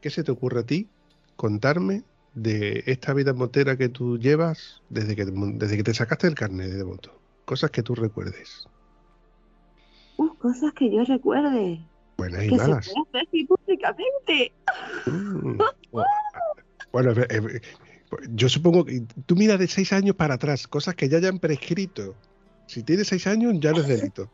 ¿Qué 0.00 0.08
se 0.08 0.24
te 0.24 0.32
ocurre 0.32 0.60
a 0.60 0.66
ti 0.66 0.88
contarme 1.36 2.02
de 2.34 2.82
esta 2.86 3.12
vida 3.12 3.34
motera 3.34 3.76
que 3.76 3.90
tú 3.90 4.18
llevas 4.18 4.82
desde 4.88 5.14
que, 5.14 5.26
desde 5.26 5.76
que 5.76 5.82
te 5.82 5.92
sacaste 5.92 6.26
el 6.26 6.34
carnet 6.34 6.70
de 6.70 6.84
moto? 6.84 7.10
Cosas 7.44 7.70
que 7.70 7.82
tú 7.82 7.94
recuerdes. 7.94 8.66
Uh, 10.16 10.34
cosas 10.36 10.72
que 10.72 10.90
yo 10.90 11.04
recuerde. 11.04 11.84
Buenas 12.16 12.44
y 12.44 12.48
que 12.48 12.56
malas. 12.56 12.86
se 12.86 12.92
puede 12.94 13.24
decir 13.24 13.48
públicamente. 13.48 14.52
Mm. 15.04 15.58
Bueno, 16.90 17.10
eh, 17.10 17.26
eh, 17.28 17.60
yo 18.30 18.48
supongo 18.48 18.86
que 18.86 19.02
tú 19.26 19.36
miras 19.36 19.58
de 19.58 19.66
seis 19.66 19.92
años 19.92 20.16
para 20.16 20.34
atrás, 20.34 20.66
cosas 20.66 20.94
que 20.94 21.08
ya 21.08 21.18
hayan 21.18 21.38
prescrito. 21.38 22.14
Si 22.66 22.82
tienes 22.82 23.08
seis 23.08 23.26
años, 23.26 23.54
ya 23.60 23.72
no 23.72 23.78
es 23.78 23.88
delito. 23.88 24.30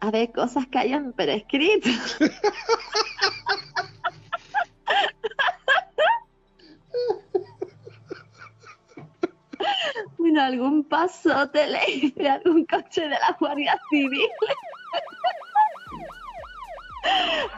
A 0.00 0.10
ver, 0.10 0.32
cosas 0.32 0.66
que 0.66 0.78
hayan 0.78 1.12
prescrito. 1.12 1.90
bueno, 10.18 10.42
algún 10.42 10.84
pasote 10.84 11.66
le 11.66 12.12
de 12.16 12.28
algún 12.28 12.64
coche 12.64 13.02
de 13.02 13.10
la 13.10 13.36
Guardia 13.38 13.78
Civil. 13.90 14.28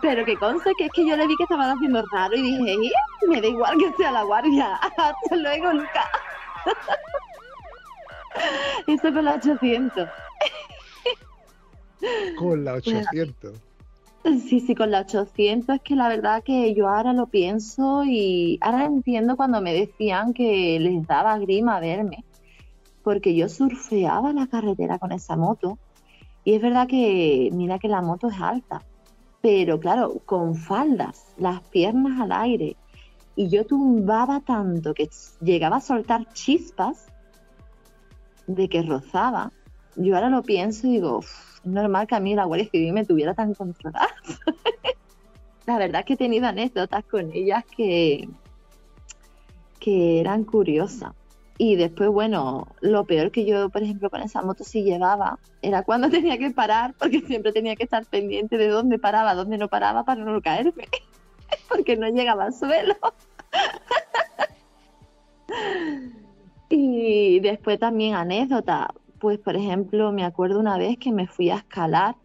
Pero 0.01 0.25
que 0.25 0.37
conste 0.37 0.73
que 0.77 0.87
es 0.87 0.93
que 0.93 1.07
yo 1.07 1.17
le 1.17 1.27
vi 1.29 1.37
que 1.37 1.45
estaban 1.45 1.71
haciendo 1.71 2.05
raro 2.11 2.35
y 2.35 2.43
dije, 2.43 2.73
"Eh, 2.73 2.93
me 3.29 3.41
da 3.41 3.47
igual 3.47 3.79
que 3.79 3.93
sea 3.97 4.11
la 4.11 4.23
guardia. 4.25 4.75
Hasta 4.97 5.37
luego, 5.37 5.73
nunca. 5.73 6.11
Eso 8.87 9.13
con 9.13 9.25
la 9.25 9.35
800. 9.35 10.09
Con 12.37 12.65
la 12.65 12.75
800. 12.75 13.55
Sí, 14.25 14.61
sí, 14.61 14.75
con 14.75 14.91
la 14.91 15.01
800 15.01 15.77
es 15.77 15.83
que 15.83 15.97
la 15.97 16.09
verdad 16.09 16.43
que 16.45 16.75
yo 16.75 16.89
ahora 16.89 17.13
lo 17.13 17.27
pienso 17.27 18.05
y 18.05 18.59
ahora 18.61 18.85
entiendo 18.85 19.37
cuando 19.37 19.61
me 19.61 19.75
decían 19.75 20.33
que 20.33 20.79
les 20.79 21.05
daba 21.07 21.39
grima 21.39 21.81
verme, 21.81 22.25
porque 23.03 23.35
yo 23.35 23.49
surfeaba 23.49 24.33
la 24.33 24.47
carretera 24.47 24.99
con 24.99 25.11
esa 25.11 25.37
moto 25.37 25.79
y 26.45 26.55
es 26.55 26.63
verdad 26.63 26.87
que 26.87 27.51
mira 27.53 27.81
que 27.81 27.89
la 27.89 28.01
moto 28.01 28.29
es 28.29 28.41
alta, 28.41 28.83
pero 29.41 29.81
claro, 29.81 30.21
con 30.25 30.55
faldas, 30.55 31.35
las 31.37 31.61
piernas 31.63 32.21
al 32.21 32.31
aire 32.31 32.77
y 33.35 33.49
yo 33.49 33.67
tumbaba 33.67 34.41
tanto 34.41 34.95
que 34.95 35.09
llegaba 35.41 35.77
a 35.77 35.81
soltar 35.81 36.33
chispas 36.33 37.07
de 38.47 38.69
que 38.69 38.83
rozaba. 38.83 39.51
Yo 39.97 40.15
ahora 40.15 40.31
lo 40.31 40.43
pienso 40.43 40.87
y 40.87 40.93
digo, 40.93 41.19
"Uf, 41.19 41.52
es 41.52 41.52
normal 41.65 42.07
que 42.07 42.15
a 42.15 42.21
mí 42.21 42.35
la 42.35 42.45
Guardia 42.45 42.69
Civil 42.71 42.93
me 42.93 43.05
tuviera 43.05 43.35
tan 43.35 43.55
controlada. 43.55 44.09
la 45.67 45.79
verdad 45.79 46.01
es 46.01 46.07
que 46.07 46.15
he 46.15 46.17
tenido 46.17 46.47
anécdotas 46.47 47.05
con 47.05 47.31
ellas 47.33 47.65
que, 47.77 48.29
que 49.79 50.21
eran 50.21 50.45
curiosas. 50.45 51.13
Y 51.59 51.77
después, 51.77 52.09
bueno, 52.09 52.67
lo 52.81 53.05
peor 53.05 53.31
que 53.31 53.45
yo, 53.45 53.69
por 53.69 53.83
ejemplo, 53.83 54.11
con 54.11 54.23
esa 54.23 54.43
moto 54.43 54.65
sí 54.65 54.83
llevaba 54.83 55.39
era 55.61 55.85
cuando 55.85 56.11
tenía 56.11 56.39
que 56.39 56.51
parar, 56.51 56.95
porque 56.99 57.21
siempre 57.21 57.53
tenía 57.53 57.77
que 57.77 57.85
estar 57.85 58.05
pendiente 58.07 58.59
de 58.59 58.69
dónde 58.69 58.99
paraba, 58.99 59.35
dónde 59.35 59.59
no 59.59 59.69
paraba 59.69 60.05
para 60.05 60.25
no 60.25 60.41
caerme, 60.41 60.89
porque 61.69 61.97
no 61.97 62.09
llegaba 62.09 62.47
al 62.47 62.55
suelo. 62.55 62.97
y 66.71 67.39
después 67.41 67.79
también 67.79 68.15
anécdota, 68.15 68.93
pues 69.23 69.39
por 69.39 69.55
ejemplo, 69.55 70.11
me 70.11 70.25
acuerdo 70.25 70.59
una 70.59 70.77
vez 70.79 70.99
que 70.99 71.13
me 71.13 71.29
fui 71.29 71.49
a 71.49 71.59
escalar, 71.59 72.17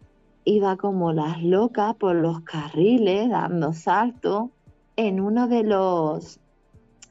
iba 0.44 0.76
como 0.76 1.12
las 1.12 1.40
locas 1.40 1.94
por 1.94 2.16
los 2.16 2.40
carriles, 2.40 3.30
dando 3.30 3.72
saltos. 3.72 4.50
En 4.96 5.20
uno 5.20 5.46
de 5.46 5.62
los 5.62 6.40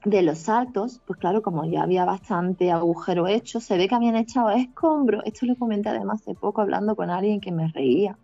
de 0.04 0.24
los 0.24 0.40
saltos, 0.40 1.00
pues 1.08 1.18
claro, 1.18 1.42
como 1.42 1.64
ya 1.64 1.84
había 1.84 2.04
bastante 2.04 2.70
agujero 2.70 3.28
hecho, 3.28 3.62
se 3.62 3.78
ve 3.78 3.88
que 3.88 3.96
habían 3.96 4.18
echado 4.18 4.50
escombros. 4.50 5.24
Esto 5.24 5.46
lo 5.46 5.56
comenté 5.56 5.88
además 5.88 6.20
hace 6.22 6.36
poco 6.36 6.60
hablando 6.60 6.98
con 6.98 7.10
alguien 7.10 7.40
que 7.40 7.54
me 7.54 7.70
reía. 7.70 8.18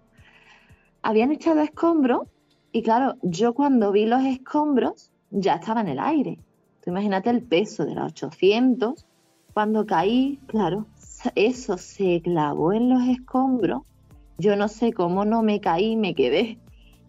Habían 1.01 1.31
echado 1.31 1.61
escombros 1.61 2.27
y 2.73 2.83
claro, 2.83 3.15
yo 3.21 3.53
cuando 3.53 3.93
vi 3.93 4.05
los 4.05 4.21
escombros 4.25 5.11
ya 5.31 5.53
estaba 5.53 5.79
en 5.79 5.87
el 5.87 5.99
aire. 5.99 6.39
Tú 6.83 6.89
imagínate 6.89 7.29
el 7.29 7.41
peso 7.41 7.85
de 7.85 7.95
los 7.95 8.11
800. 8.11 9.05
Cuando 9.53 9.85
caí, 9.85 10.41
claro, 10.47 10.87
eso 11.35 11.77
se 11.77 12.21
clavó 12.21 12.73
en 12.73 12.89
los 12.89 13.03
escombros. 13.07 13.83
Yo 14.37 14.55
no 14.55 14.67
sé 14.67 14.93
cómo 14.93 15.25
no 15.25 15.43
me 15.43 15.59
caí, 15.59 15.95
me 15.95 16.15
quedé 16.15 16.57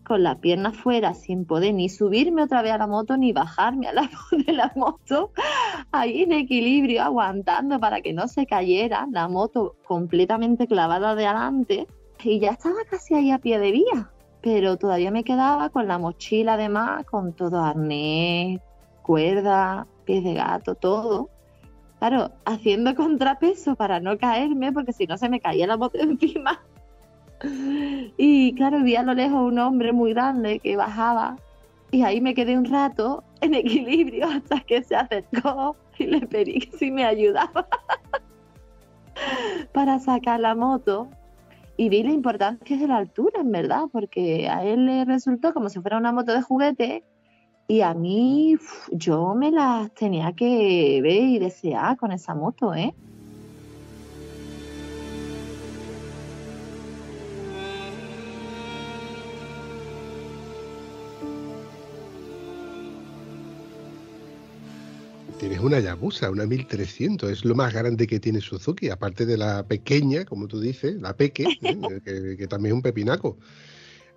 con 0.04 0.22
la 0.22 0.36
pierna 0.36 0.72
fuera 0.72 1.14
sin 1.14 1.46
poder 1.46 1.74
ni 1.74 1.88
subirme 1.88 2.42
otra 2.42 2.62
vez 2.62 2.72
a 2.72 2.78
la 2.78 2.86
moto 2.86 3.16
ni 3.16 3.32
bajarme 3.32 3.88
a 3.88 3.92
la, 3.92 4.10
de 4.46 4.52
la 4.52 4.70
moto, 4.76 5.32
ahí 5.90 6.22
en 6.22 6.32
equilibrio, 6.32 7.02
aguantando 7.02 7.80
para 7.80 8.02
que 8.02 8.12
no 8.12 8.28
se 8.28 8.46
cayera, 8.46 9.08
la 9.10 9.28
moto 9.28 9.76
completamente 9.84 10.66
clavada 10.66 11.14
de 11.14 11.26
adelante 11.26 11.86
y 12.22 12.38
ya 12.38 12.50
estaba 12.50 12.76
casi 12.88 13.14
ahí 13.14 13.30
a 13.30 13.38
pie 13.38 13.58
de 13.58 13.72
vía, 13.72 14.10
pero 14.40 14.76
todavía 14.76 15.10
me 15.10 15.24
quedaba 15.24 15.70
con 15.70 15.88
la 15.88 15.98
mochila 15.98 16.54
además, 16.54 17.04
con 17.06 17.32
todo 17.32 17.60
arnés, 17.60 18.60
cuerda, 19.02 19.86
pies 20.04 20.22
de 20.22 20.34
gato, 20.34 20.74
todo. 20.74 21.30
Claro, 22.06 22.32
haciendo 22.44 22.94
contrapeso 22.94 23.76
para 23.76 23.98
no 23.98 24.18
caerme, 24.18 24.72
porque 24.72 24.92
si 24.92 25.06
no 25.06 25.16
se 25.16 25.30
me 25.30 25.40
caía 25.40 25.66
la 25.66 25.78
moto 25.78 25.98
encima. 26.02 26.62
Y 28.18 28.54
claro, 28.56 28.82
vi 28.82 28.94
a 28.96 29.02
lo 29.02 29.14
lejos 29.14 29.40
un 29.40 29.58
hombre 29.58 29.90
muy 29.94 30.12
grande 30.12 30.58
que 30.58 30.76
bajaba 30.76 31.38
y 31.90 32.02
ahí 32.02 32.20
me 32.20 32.34
quedé 32.34 32.58
un 32.58 32.66
rato 32.66 33.24
en 33.40 33.54
equilibrio 33.54 34.26
hasta 34.30 34.60
que 34.60 34.82
se 34.82 34.96
acercó 34.96 35.76
y 35.98 36.04
le 36.04 36.20
pedí 36.26 36.58
que 36.58 36.76
si 36.76 36.90
me 36.90 37.06
ayudaba 37.06 37.66
para 39.72 39.98
sacar 39.98 40.40
la 40.40 40.54
moto. 40.54 41.08
Y 41.78 41.88
vi 41.88 42.02
la 42.02 42.12
importancia 42.12 42.76
de 42.76 42.86
la 42.86 42.98
altura, 42.98 43.40
en 43.40 43.50
verdad, 43.50 43.84
porque 43.90 44.46
a 44.50 44.62
él 44.62 44.84
le 44.84 45.06
resultó 45.06 45.54
como 45.54 45.70
si 45.70 45.80
fuera 45.80 45.96
una 45.96 46.12
moto 46.12 46.34
de 46.34 46.42
juguete 46.42 47.02
y 47.66 47.80
a 47.80 47.94
mí 47.94 48.56
yo 48.92 49.34
me 49.34 49.50
las 49.50 49.92
tenía 49.94 50.32
que 50.32 51.00
ver 51.02 51.22
y 51.22 51.38
desear 51.38 51.96
con 51.96 52.12
esa 52.12 52.34
moto, 52.34 52.74
¿eh? 52.74 52.94
Tienes 65.38 65.60
una 65.60 65.78
Yabusa, 65.78 66.30
una 66.30 66.46
1300, 66.46 67.30
es 67.30 67.44
lo 67.44 67.54
más 67.54 67.74
grande 67.74 68.06
que 68.06 68.18
tiene 68.18 68.40
Suzuki, 68.40 68.88
aparte 68.88 69.26
de 69.26 69.36
la 69.36 69.66
pequeña, 69.66 70.24
como 70.24 70.48
tú 70.48 70.58
dices, 70.58 71.00
la 71.02 71.16
Peque, 71.16 71.44
¿eh? 71.60 72.00
que, 72.38 72.46
también 72.46 72.72
es 72.72 72.76
un 72.76 72.82
pepinaco. 72.82 73.36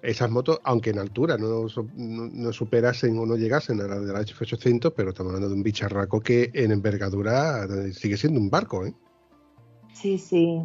Esas 0.01 0.29
motos, 0.29 0.59
aunque 0.63 0.91
en 0.91 0.99
altura 0.99 1.37
no, 1.37 1.65
no, 1.95 2.53
superasen 2.53 3.17
o 3.17 3.25
no 3.25 3.35
llegasen 3.35 3.81
a 3.81 3.87
la 3.87 3.99
de 3.99 4.13
la 4.13 4.21
H800, 4.21 4.93
pero 4.95 5.09
estamos 5.09 5.33
hablando 5.33 5.49
de 5.49 5.55
un 5.55 5.63
bicharraco 5.63 6.21
que 6.21 6.51
en 6.53 6.71
envergadura 6.71 7.65
eh, 7.65 7.93
sigue 7.93 8.15
siendo 8.15 8.39
un 8.39 8.49
barco. 8.49 8.85
¿eh? 8.85 8.93
Sí, 9.93 10.17
sí. 10.19 10.61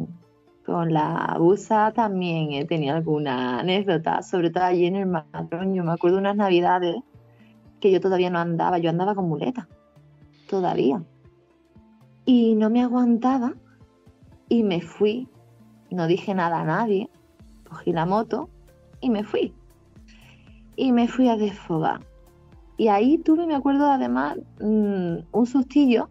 Con 0.65 0.93
la 0.93 1.35
Busa 1.39 1.91
también 1.93 2.51
he 2.51 2.65
tenido 2.65 2.95
alguna 2.95 3.59
anécdota, 3.59 4.21
sobre 4.21 4.49
todo 4.49 4.65
allí 4.65 4.85
en 4.85 4.95
el 4.95 5.07
Madroño. 5.07 5.83
Me 5.83 5.91
acuerdo 5.91 6.19
unas 6.19 6.35
navidades 6.35 6.95
que 7.81 7.91
yo 7.91 7.99
todavía 7.99 8.29
no 8.29 8.39
andaba, 8.39 8.77
yo 8.77 8.89
andaba 8.89 9.15
con 9.15 9.27
muleta 9.27 9.67
todavía. 10.47 11.03
Y 12.25 12.55
no 12.55 12.69
me 12.69 12.83
aguantaba 12.83 13.55
y 14.47 14.63
me 14.63 14.81
fui. 14.81 15.27
No 15.89 16.07
dije 16.07 16.33
nada 16.33 16.61
a 16.61 16.63
nadie. 16.63 17.09
Cogí 17.67 17.91
la 17.91 18.05
moto 18.05 18.49
y 19.03 19.09
me 19.09 19.23
fui. 19.23 19.53
Y 20.75 20.91
me 20.91 21.07
fui 21.07 21.27
a 21.27 21.35
desfogar. 21.35 21.99
Y 22.77 22.87
ahí 22.87 23.17
tuve, 23.17 23.45
me 23.45 23.53
acuerdo 23.53 23.91
además, 23.91 24.37
mm, 24.59 25.17
un 25.31 25.45
sustillo, 25.45 26.09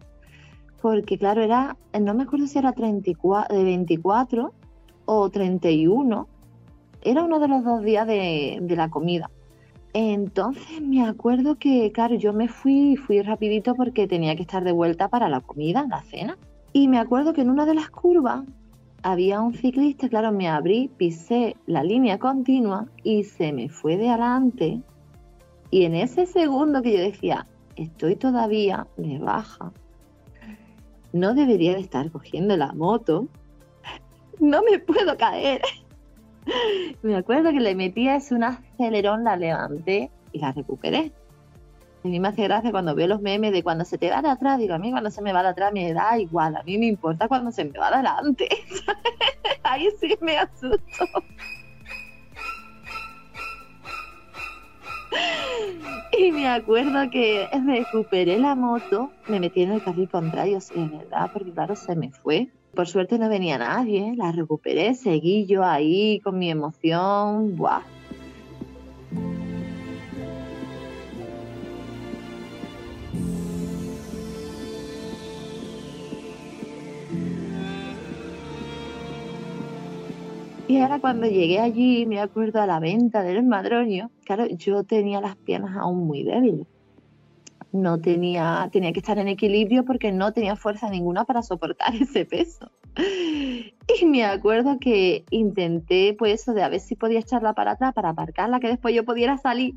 porque 0.81 1.17
claro, 1.17 1.41
era, 1.41 1.75
no 1.99 2.13
me 2.13 2.23
acuerdo 2.23 2.47
si 2.47 2.59
era 2.59 2.71
34, 2.71 3.55
de 3.55 3.63
24 3.63 4.53
o 5.05 5.29
31. 5.29 6.27
Era 7.01 7.23
uno 7.23 7.39
de 7.39 7.47
los 7.47 7.63
dos 7.65 7.83
días 7.83 8.07
de, 8.07 8.59
de 8.61 8.75
la 8.75 8.89
comida. 8.89 9.29
Entonces 9.93 10.81
me 10.81 11.05
acuerdo 11.05 11.55
que, 11.55 11.91
claro, 11.91 12.15
yo 12.15 12.31
me 12.31 12.47
fui, 12.47 12.95
fui 12.95 13.21
rapidito 13.21 13.75
porque 13.75 14.07
tenía 14.07 14.35
que 14.35 14.43
estar 14.43 14.63
de 14.63 14.71
vuelta 14.71 15.09
para 15.09 15.29
la 15.29 15.41
comida, 15.41 15.85
la 15.89 16.01
cena. 16.03 16.37
Y 16.71 16.87
me 16.87 16.99
acuerdo 16.99 17.33
que 17.33 17.41
en 17.41 17.49
una 17.49 17.65
de 17.65 17.75
las 17.75 17.89
curvas 17.89 18.43
había 19.03 19.41
un 19.41 19.53
ciclista, 19.53 20.07
claro, 20.09 20.31
me 20.31 20.47
abrí, 20.47 20.89
pisé 20.97 21.55
la 21.67 21.83
línea 21.83 22.17
continua 22.17 22.87
y 23.03 23.25
se 23.25 23.51
me 23.51 23.69
fue 23.69 23.97
de 23.97 24.09
adelante. 24.09 24.81
Y 25.69 25.83
en 25.85 25.95
ese 25.95 26.25
segundo 26.25 26.81
que 26.81 26.93
yo 26.93 26.99
decía, 26.99 27.45
estoy 27.75 28.15
todavía 28.15 28.87
de 28.97 29.19
baja, 29.19 29.71
no 31.11 31.33
debería 31.33 31.73
de 31.73 31.81
estar 31.81 32.09
cogiendo 32.11 32.55
la 32.55 32.71
moto, 32.73 33.27
no 34.39 34.61
me 34.63 34.79
puedo 34.79 35.17
caer. 35.17 35.61
Me 37.01 37.15
acuerdo 37.15 37.51
que 37.51 37.61
le 37.61 37.73
metía 37.73 38.17
es 38.17 38.31
un 38.31 38.43
acelerón, 38.43 39.23
la 39.23 39.37
levanté 39.37 40.11
y 40.33 40.39
la 40.39 40.51
recuperé. 40.51 41.13
A 42.03 42.07
mí 42.09 42.19
me 42.19 42.27
hace 42.27 42.43
gracia 42.43 42.71
cuando 42.71 42.95
veo 42.95 43.07
los 43.07 43.21
memes 43.21 43.53
de 43.53 43.63
cuando 43.63 43.85
se 43.85 43.97
te 43.97 44.09
va 44.09 44.21
de 44.21 44.29
atrás. 44.29 44.59
Digo, 44.59 44.73
a 44.73 44.77
mí 44.77 44.91
cuando 44.91 45.09
se 45.09 45.21
me 45.21 45.31
va 45.31 45.41
de 45.41 45.49
atrás 45.49 45.71
me 45.71 45.93
da 45.93 46.19
igual. 46.19 46.57
A 46.57 46.63
mí 46.63 46.77
me 46.77 46.87
importa 46.87 47.29
cuando 47.29 47.51
se 47.51 47.63
me 47.63 47.79
va 47.79 47.89
de 47.89 47.95
adelante. 47.95 48.49
Ahí 49.63 49.87
sí 50.01 50.17
me 50.19 50.37
asusto. 50.37 51.07
Y 56.17 56.31
me 56.31 56.47
acuerdo 56.47 57.09
que 57.09 57.47
recuperé 57.65 58.37
la 58.37 58.55
moto, 58.55 59.11
me 59.27 59.39
metí 59.39 59.63
en 59.63 59.71
el 59.71 59.83
carril 59.83 60.09
contrario, 60.09 60.59
sí, 60.59 60.73
verdad, 60.75 61.29
porque 61.31 61.51
claro, 61.51 61.75
se 61.75 61.95
me 61.95 62.11
fue. 62.11 62.49
Por 62.75 62.87
suerte 62.87 63.17
no 63.17 63.29
venía 63.29 63.57
nadie, 63.57 64.13
la 64.15 64.31
recuperé, 64.31 64.93
seguí 64.93 65.45
yo 65.45 65.63
ahí 65.63 66.19
con 66.21 66.37
mi 66.37 66.51
emoción, 66.51 67.55
¡buah! 67.55 67.81
Ahora 80.79 80.99
cuando 80.99 81.27
llegué 81.27 81.59
allí, 81.59 82.05
me 82.05 82.19
acuerdo 82.19 82.61
a 82.61 82.67
la 82.67 82.79
venta 82.79 83.23
del 83.23 83.43
madroño, 83.43 84.11
claro, 84.25 84.47
yo 84.47 84.83
tenía 84.83 85.21
las 85.21 85.35
piernas 85.35 85.75
aún 85.77 86.05
muy 86.05 86.23
débiles 86.23 86.67
no 87.73 87.99
tenía, 87.99 88.69
tenía 88.71 88.93
que 88.93 88.99
estar 88.99 89.17
en 89.17 89.27
equilibrio 89.27 89.83
porque 89.83 90.11
no 90.11 90.31
tenía 90.31 90.55
fuerza 90.55 90.89
ninguna 90.89 91.25
para 91.25 91.41
soportar 91.41 91.93
ese 91.99 92.23
peso. 92.23 92.71
Y 92.95 94.05
me 94.05 94.23
acuerdo 94.23 94.77
que 94.79 95.25
intenté, 95.31 96.15
pues 96.17 96.41
eso, 96.41 96.53
de 96.53 96.61
a 96.63 96.69
ver 96.69 96.79
si 96.79 96.95
podía 96.95 97.19
echarla 97.19 97.53
para 97.53 97.71
atrás 97.71 97.93
para 97.93 98.09
aparcarla, 98.09 98.59
que 98.59 98.67
después 98.67 98.95
yo 98.95 99.03
pudiera 99.03 99.37
salir. 99.39 99.75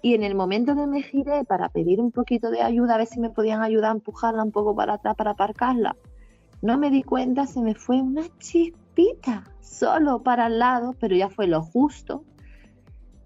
Y 0.00 0.14
en 0.14 0.22
el 0.22 0.34
momento 0.34 0.74
de 0.74 0.86
me 0.86 1.02
giré 1.02 1.44
para 1.44 1.68
pedir 1.68 2.00
un 2.00 2.10
poquito 2.10 2.50
de 2.50 2.62
ayuda, 2.62 2.94
a 2.94 2.98
ver 2.98 3.06
si 3.06 3.20
me 3.20 3.30
podían 3.30 3.62
ayudar 3.62 3.90
a 3.90 3.94
empujarla 3.94 4.42
un 4.42 4.52
poco 4.52 4.74
para 4.74 4.94
atrás 4.94 5.14
para 5.14 5.32
aparcarla, 5.32 5.96
no 6.62 6.78
me 6.78 6.90
di 6.90 7.02
cuenta, 7.02 7.46
se 7.46 7.60
me 7.60 7.74
fue 7.74 8.00
una 8.00 8.22
solo 9.60 10.22
para 10.22 10.46
el 10.46 10.58
lado, 10.58 10.94
pero 10.98 11.14
ya 11.16 11.28
fue 11.28 11.46
lo 11.46 11.62
justo, 11.62 12.24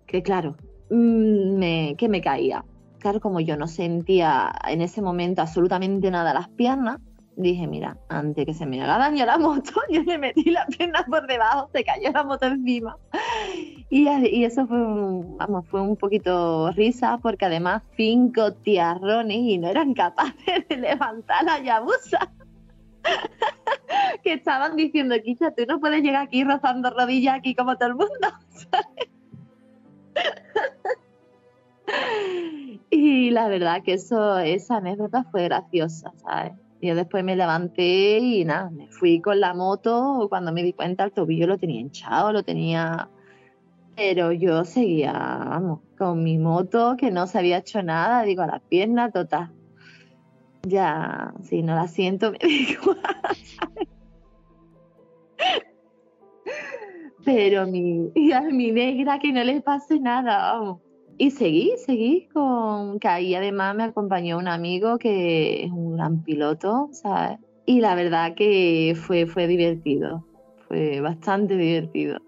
que 0.07 0.23
claro, 0.23 0.57
mm, 0.91 1.59
me, 1.59 1.95
que 1.97 2.09
me 2.09 2.21
caía 2.21 2.65
claro, 3.03 3.21
como 3.21 3.41
yo 3.41 3.57
no 3.57 3.67
sentía 3.67 4.53
en 4.69 4.81
ese 4.81 5.03
momento 5.03 5.43
absolutamente 5.43 6.09
nada 6.13 6.33
las 6.33 6.49
piernas, 6.51 7.01
dije, 7.35 7.67
mira, 7.67 7.97
antes 8.09 8.47
que 8.47 8.55
se 8.55 8.65
me 8.65 8.81
haga 8.81 8.97
daño 8.97 9.27
la 9.27 9.39
moto, 9.39 9.73
yo 9.91 10.03
le 10.05 10.19
metí 10.19 10.51
la 10.51 10.67
pierna 10.67 11.05
por 11.05 11.27
debajo, 11.27 11.69
se 11.75 11.83
cayó 11.85 12.13
la 12.13 12.23
moto 12.23 12.47
encima. 12.47 12.97
Y, 13.91 14.07
eso 14.45 14.69
fue 14.69 14.81
un, 14.81 15.37
vamos, 15.37 15.67
fue 15.67 15.83
un 15.83 15.97
poquito 15.97 16.71
risa, 16.71 17.19
porque 17.19 17.47
además 17.47 17.83
cinco 17.97 18.53
tiarrones 18.53 19.39
y 19.39 19.59
no 19.59 19.69
eran 19.69 19.95
capaces 19.95 20.67
de 20.69 20.77
levantar 20.77 21.45
la 21.45 21.59
yabusa. 21.59 22.31
que 24.23 24.35
estaban 24.35 24.77
diciendo, 24.77 25.15
Kicha, 25.23 25.53
tú 25.53 25.65
no 25.67 25.81
puedes 25.81 26.03
llegar 26.03 26.25
aquí 26.25 26.45
rozando 26.45 26.91
rodillas 26.91 27.37
aquí 27.37 27.55
como 27.55 27.77
todo 27.77 27.89
el 27.89 27.95
mundo. 27.95 28.29
y 32.91 33.31
la 33.31 33.49
verdad 33.49 33.83
que 33.83 33.95
eso, 33.95 34.39
esa 34.39 34.77
anécdota 34.77 35.25
fue 35.25 35.45
graciosa, 35.45 36.13
¿sabes? 36.23 36.53
Yo 36.81 36.95
después 36.97 37.23
me 37.23 37.37
levanté 37.37 38.19
y 38.19 38.45
nada, 38.45 38.71
me 38.71 38.89
fui 38.89 39.21
con 39.21 39.39
la 39.39 39.55
moto. 39.55 40.27
Cuando 40.29 40.53
me 40.53 40.65
di 40.65 40.73
cuenta, 40.73 41.05
el 41.05 41.13
tobillo 41.13 41.47
lo 41.47 41.57
tenía 41.57 41.81
hinchado, 41.81 42.33
lo 42.33 42.43
tenía. 42.43 43.09
Pero 43.95 44.33
yo 44.33 44.65
seguía, 44.65 45.13
vamos, 45.13 45.79
con 45.97 46.25
mi 46.25 46.39
moto 46.39 46.97
que 46.99 47.13
no 47.13 47.29
se 47.29 47.39
había 47.39 47.59
hecho 47.59 47.85
nada, 47.85 48.23
digo, 48.23 48.43
a 48.43 48.49
la 48.49 48.59
pierna 48.59 49.13
total. 49.13 49.53
Ya, 50.65 51.35
si 51.43 51.63
no 51.63 51.75
la 51.75 51.89
siento, 51.89 52.33
me 52.33 52.39
digo. 52.39 52.95
Pero 57.25 57.67
mi, 57.67 58.11
a 58.33 58.41
mi 58.43 58.73
negra 58.73 59.19
que 59.19 59.33
no 59.33 59.45
le 59.45 59.61
pase 59.61 60.01
nada. 60.01 60.77
Y 61.19 61.31
seguí, 61.31 61.73
seguí 61.85 62.29
con 62.33 62.99
que 62.99 63.09
ahí 63.09 63.35
además 63.35 63.77
me 63.77 63.85
acompañó 63.85 64.39
un 64.39 64.49
amigo 64.49 64.99
que 64.99 65.65
es 65.65 65.71
un 65.71 65.97
gran 65.97 66.23
piloto, 66.23 66.89
¿sabes? 66.93 67.39
Y 67.65 67.81
la 67.81 67.95
verdad 67.95 68.35
que 68.35 68.95
fue, 68.97 69.27
fue 69.27 69.47
divertido, 69.47 70.25
fue 70.67 71.01
bastante 71.01 71.57
divertido. 71.57 72.19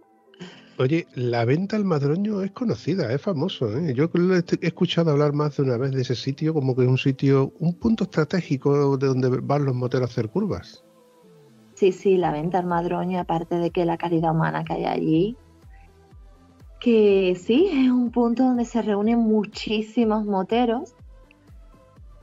Oye, 0.76 1.06
la 1.14 1.44
venta 1.44 1.76
al 1.76 1.84
madroño 1.84 2.42
es 2.42 2.50
conocida, 2.50 3.12
es 3.12 3.22
famoso. 3.22 3.70
¿eh? 3.76 3.94
Yo 3.94 4.10
he 4.12 4.66
escuchado 4.66 5.12
hablar 5.12 5.32
más 5.32 5.56
de 5.56 5.62
una 5.62 5.76
vez 5.76 5.92
de 5.92 6.02
ese 6.02 6.16
sitio 6.16 6.52
como 6.52 6.74
que 6.74 6.82
es 6.82 6.88
un 6.88 6.98
sitio, 6.98 7.52
un 7.60 7.74
punto 7.74 8.04
estratégico 8.04 8.96
de 8.96 9.06
donde 9.06 9.28
van 9.40 9.64
los 9.64 9.74
moteros 9.74 10.10
a 10.10 10.12
hacer 10.12 10.28
curvas. 10.30 10.84
Sí, 11.74 11.92
sí, 11.92 12.16
la 12.16 12.32
venta 12.32 12.58
al 12.58 12.66
madroño, 12.66 13.20
aparte 13.20 13.56
de 13.56 13.70
que 13.70 13.84
la 13.84 13.96
calidad 13.96 14.32
humana 14.32 14.64
que 14.64 14.72
hay 14.72 14.84
allí, 14.84 15.36
que 16.80 17.36
sí, 17.40 17.68
es 17.72 17.90
un 17.90 18.10
punto 18.10 18.42
donde 18.42 18.64
se 18.64 18.82
reúnen 18.82 19.18
muchísimos 19.18 20.26
moteros 20.26 20.94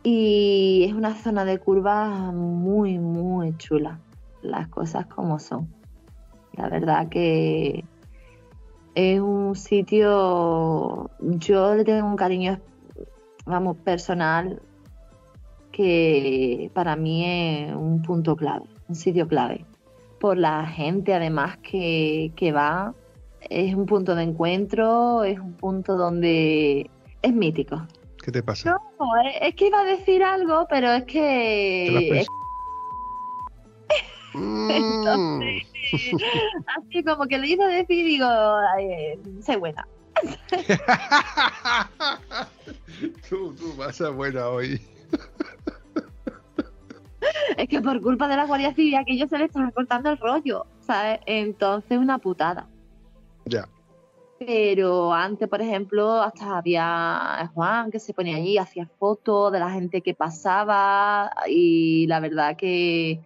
Y 0.03 0.85
es 0.87 0.93
una 0.93 1.15
zona 1.15 1.45
de 1.45 1.57
curvas 1.57 2.33
muy, 2.33 2.97
muy 2.99 3.55
chula. 3.57 3.99
Las 4.41 4.67
cosas 4.67 5.05
como 5.07 5.39
son. 5.39 5.67
La 6.53 6.69
verdad 6.69 7.07
que 7.09 7.85
es 8.95 9.19
un 9.19 9.55
sitio, 9.55 11.09
yo 11.19 11.75
le 11.75 11.83
tengo 11.83 12.07
un 12.07 12.15
cariño, 12.15 12.59
vamos, 13.45 13.77
personal, 13.77 14.61
que 15.71 16.69
para 16.73 16.95
mí 16.95 17.25
es 17.25 17.73
un 17.73 18.01
punto 18.01 18.35
clave, 18.35 18.65
un 18.87 18.95
sitio 18.95 19.27
clave. 19.27 19.65
Por 20.19 20.37
la 20.37 20.65
gente 20.65 21.13
además 21.13 21.57
que, 21.57 22.31
que 22.35 22.51
va, 22.51 22.93
es 23.49 23.73
un 23.73 23.85
punto 23.85 24.15
de 24.15 24.23
encuentro, 24.23 25.23
es 25.23 25.39
un 25.39 25.53
punto 25.53 25.95
donde 25.95 26.89
es 27.21 27.33
mítico. 27.33 27.87
¿Qué 28.23 28.31
te 28.31 28.43
pasa? 28.43 28.71
No, 28.99 29.07
es 29.41 29.55
que 29.55 29.67
iba 29.67 29.79
a 29.79 29.85
decir 29.85 30.23
algo, 30.23 30.67
pero 30.69 30.91
es 30.91 31.05
que... 31.05 32.23
Mm. 34.33 35.61
así 36.77 37.03
como 37.03 37.27
que 37.27 37.37
lo 37.37 37.45
hizo 37.45 37.63
decir 37.65 37.99
y 37.99 38.03
digo, 38.03 38.27
ay, 38.27 39.19
sé 39.41 39.57
buena. 39.57 39.85
tú, 43.29 43.53
tú 43.55 43.73
vas 43.75 43.99
a 44.01 44.09
buena 44.09 44.49
hoy. 44.49 44.79
es 47.57 47.67
que 47.67 47.81
por 47.81 48.01
culpa 48.01 48.27
de 48.27 48.35
la 48.35 48.45
Guardia 48.45 48.73
Civil 48.73 48.99
que 49.05 49.13
ellos 49.13 49.29
se 49.29 49.37
le 49.37 49.45
están 49.45 49.71
cortando 49.71 50.09
el 50.09 50.17
rollo, 50.17 50.65
¿sabes? 50.81 51.19
Entonces 51.25 51.97
una 51.97 52.19
putada. 52.19 52.67
Ya. 53.45 53.67
Pero 54.39 55.13
antes, 55.13 55.47
por 55.47 55.61
ejemplo, 55.61 56.21
hasta 56.21 56.57
había 56.57 57.49
Juan 57.53 57.91
que 57.91 57.99
se 57.99 58.13
ponía 58.13 58.37
allí, 58.37 58.57
hacía 58.57 58.89
fotos 58.97 59.51
de 59.51 59.59
la 59.59 59.69
gente 59.69 60.01
que 60.01 60.15
pasaba 60.15 61.31
y 61.47 62.07
la 62.07 62.19
verdad 62.19 62.57
que 62.57 63.21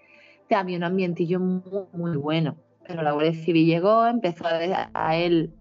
había 0.54 0.78
un 0.78 0.84
ambientillo 0.84 1.39
muy, 1.39 1.86
muy 1.93 2.18
bueno. 2.18 2.58
Pero 2.88 3.02
la 3.02 3.14
Guardia 3.14 3.34
Civil 3.34 3.66
llegó, 3.66 4.06
empezó 4.06 4.46
a, 4.46 4.89
a 4.93 5.16
él 5.16 5.52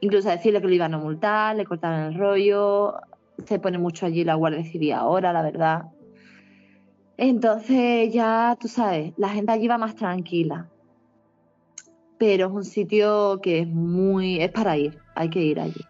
incluso 0.00 0.28
a 0.28 0.32
decirle 0.32 0.60
que 0.60 0.68
lo 0.68 0.74
iban 0.74 0.94
a 0.94 0.98
multar, 0.98 1.56
le 1.56 1.64
cortaron 1.64 2.12
el 2.12 2.18
rollo, 2.18 2.94
se 3.46 3.58
pone 3.58 3.78
mucho 3.78 4.06
allí 4.06 4.24
la 4.24 4.34
Guardia 4.34 4.64
Civil 4.64 4.92
ahora, 4.92 5.32
la 5.32 5.42
verdad. 5.42 5.86
Entonces 7.16 8.12
ya, 8.12 8.56
tú 8.60 8.68
sabes, 8.68 9.12
la 9.16 9.30
gente 9.30 9.52
allí 9.52 9.66
va 9.68 9.78
más 9.78 9.96
tranquila. 9.96 10.68
Pero 12.18 12.46
es 12.46 12.52
un 12.52 12.64
sitio 12.64 13.40
que 13.42 13.60
es 13.60 13.68
muy, 13.68 14.40
es 14.40 14.50
para 14.50 14.76
ir, 14.76 14.98
hay 15.14 15.30
que 15.30 15.42
ir 15.42 15.60
allí. 15.60 15.84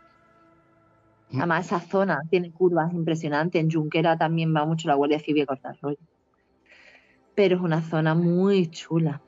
Mm. 1.31 1.39
Además, 1.39 1.67
esa 1.67 1.81
zona 1.81 2.23
tiene 2.31 2.51
curvas 2.51 2.93
impresionantes. 2.93 3.63
En 3.63 3.71
Junquera 3.71 4.17
también 4.17 4.55
va 4.55 4.65
mucho 4.65 4.89
la 4.89 4.95
Guardia 4.95 5.19
Civil 5.19 5.43
a 5.43 5.47
cortar 5.47 5.77
rollo. 5.81 5.99
Pero 7.39 7.55
es 7.55 7.63
una 7.63 7.83
zona 7.83 8.17
muy 8.17 8.69
chula. 8.69 9.23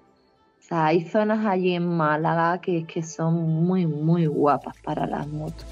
O 0.58 0.62
sea, 0.62 0.86
hay 0.86 1.08
zonas 1.08 1.46
allí 1.46 1.74
en 1.76 1.86
Málaga 1.86 2.60
que, 2.60 2.84
que 2.84 3.04
son 3.04 3.34
muy, 3.34 3.86
muy 3.86 4.26
guapas 4.26 4.74
para 4.82 5.06
las 5.06 5.28
motos. 5.28 5.64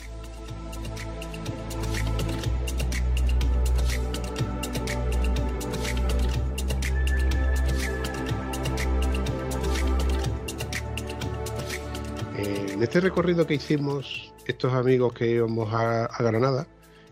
Eh, 12.37 12.67
en 12.75 12.81
este 12.81 13.01
recorrido 13.01 13.49
que 13.49 13.55
hicimos, 13.55 14.33
estos 14.47 14.73
amigos 14.75 15.13
que 15.13 15.29
íbamos 15.29 15.75
a, 15.75 16.05
a 16.05 16.23
Granada, 16.23 16.69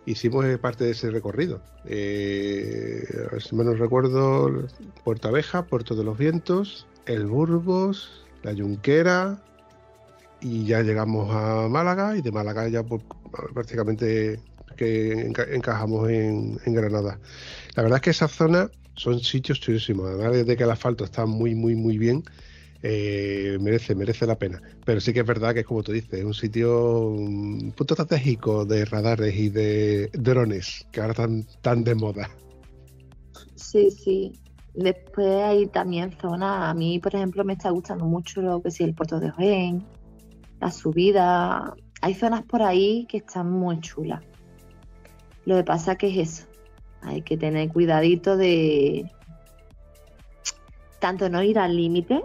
hicimos 0.07 0.46
parte 0.59 0.84
de 0.84 0.92
ese 0.92 1.11
recorrido. 1.11 1.61
Eh, 1.84 3.04
si 3.40 3.54
me 3.54 3.64
no 3.64 3.74
recuerdo, 3.74 4.66
Puerto 5.04 5.28
Abeja, 5.28 5.66
Puerto 5.66 5.94
de 5.94 6.04
los 6.04 6.16
Vientos, 6.16 6.86
El 7.04 7.26
Burgos, 7.26 8.24
La 8.42 8.52
Yunquera 8.52 9.38
y 10.40 10.64
ya 10.64 10.82
llegamos 10.82 11.28
a 11.34 11.68
Málaga 11.68 12.16
y 12.16 12.22
de 12.22 12.30
Málaga 12.32 12.68
ya 12.68 12.82
por- 12.82 13.02
prácticamente 13.52 14.40
que 14.76 15.28
enca- 15.28 15.48
encajamos 15.52 16.09
en, 16.11 16.59
en 16.64 16.74
Granada. 16.74 17.18
La 17.74 17.82
verdad 17.82 17.96
es 17.96 18.02
que 18.02 18.11
esa 18.11 18.28
zona 18.28 18.70
son 18.94 19.20
sitios 19.20 19.61
chulísimos, 19.61 20.09
además 20.09 20.46
de 20.46 20.57
que 20.57 20.62
el 20.64 20.70
asfalto 20.70 21.04
está 21.04 21.26
muy, 21.26 21.54
muy, 21.54 21.74
muy 21.74 21.98
bien. 21.98 22.22
Eh, 22.83 23.59
merece, 23.61 23.95
merece 23.95 24.27
la 24.27 24.39
pena. 24.39 24.61
Pero 24.85 25.01
sí 25.01 25.12
que 25.12 25.20
es 25.20 25.27
verdad 25.27 25.55
que 25.55 25.61
es 25.61 25.66
como 25.66 25.83
tú 25.83 25.93
dices, 25.93 26.12
es 26.14 26.24
un 26.24 26.35
sitio, 26.35 27.09
un 27.09 27.72
punto 27.77 27.95
estratégico 27.95 28.64
de 28.64 28.85
radares 28.85 29.35
y 29.35 29.49
de 29.49 30.11
drones, 30.12 30.87
que 30.93 31.01
ahora 31.01 31.12
están 31.12 31.47
tan 31.62 31.85
de 31.85 31.95
moda. 31.95 32.31
Sí, 33.55 33.91
sí. 33.91 34.33
Después 34.74 35.43
hay 35.43 35.66
también 35.68 36.12
zonas, 36.20 36.70
a 36.70 36.74
mí 36.74 36.99
por 36.99 37.14
ejemplo 37.14 37.45
me 37.45 37.55
está 37.55 37.70
gustando 37.70 38.05
mucho 38.05 38.43
lo 38.43 38.61
que 38.61 38.70
sí 38.70 38.85
el 38.85 38.95
puerto 38.95 39.18
de 39.18 39.31
Ojén, 39.31 39.87
la 40.61 40.70
subida. 40.70 41.74
Hay 42.03 42.14
zonas 42.14 42.43
por 42.43 42.62
ahí 42.62 43.07
que 43.09 43.16
están 43.18 43.51
muy 43.51 43.81
chulas. 43.81 44.22
Lo 45.47 45.57
que 45.57 45.64
pasa 45.64 45.97
que 45.97 46.09
es 46.09 46.29
eso, 46.29 46.49
hay 47.01 47.22
que 47.22 47.39
tener 47.39 47.70
cuidadito 47.70 48.37
de 48.37 49.11
tanto 50.99 51.31
no 51.31 51.43
ir 51.43 51.59
al 51.59 51.77
límite 51.77 52.22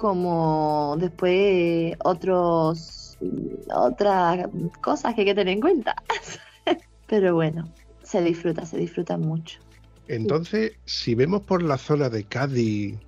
como 0.00 0.96
después 0.98 1.94
otros 2.02 3.18
otras 3.74 4.48
cosas 4.80 5.14
que 5.14 5.20
hay 5.20 5.26
que 5.26 5.34
tener 5.34 5.52
en 5.52 5.60
cuenta. 5.60 5.94
Pero 7.06 7.34
bueno, 7.34 7.70
se 8.02 8.22
disfruta, 8.22 8.64
se 8.64 8.78
disfruta 8.78 9.18
mucho. 9.18 9.60
Entonces, 10.08 10.72
si 10.86 11.14
vemos 11.14 11.42
por 11.42 11.62
la 11.62 11.76
zona 11.76 12.08
de 12.08 12.24
Cádiz, 12.24 12.98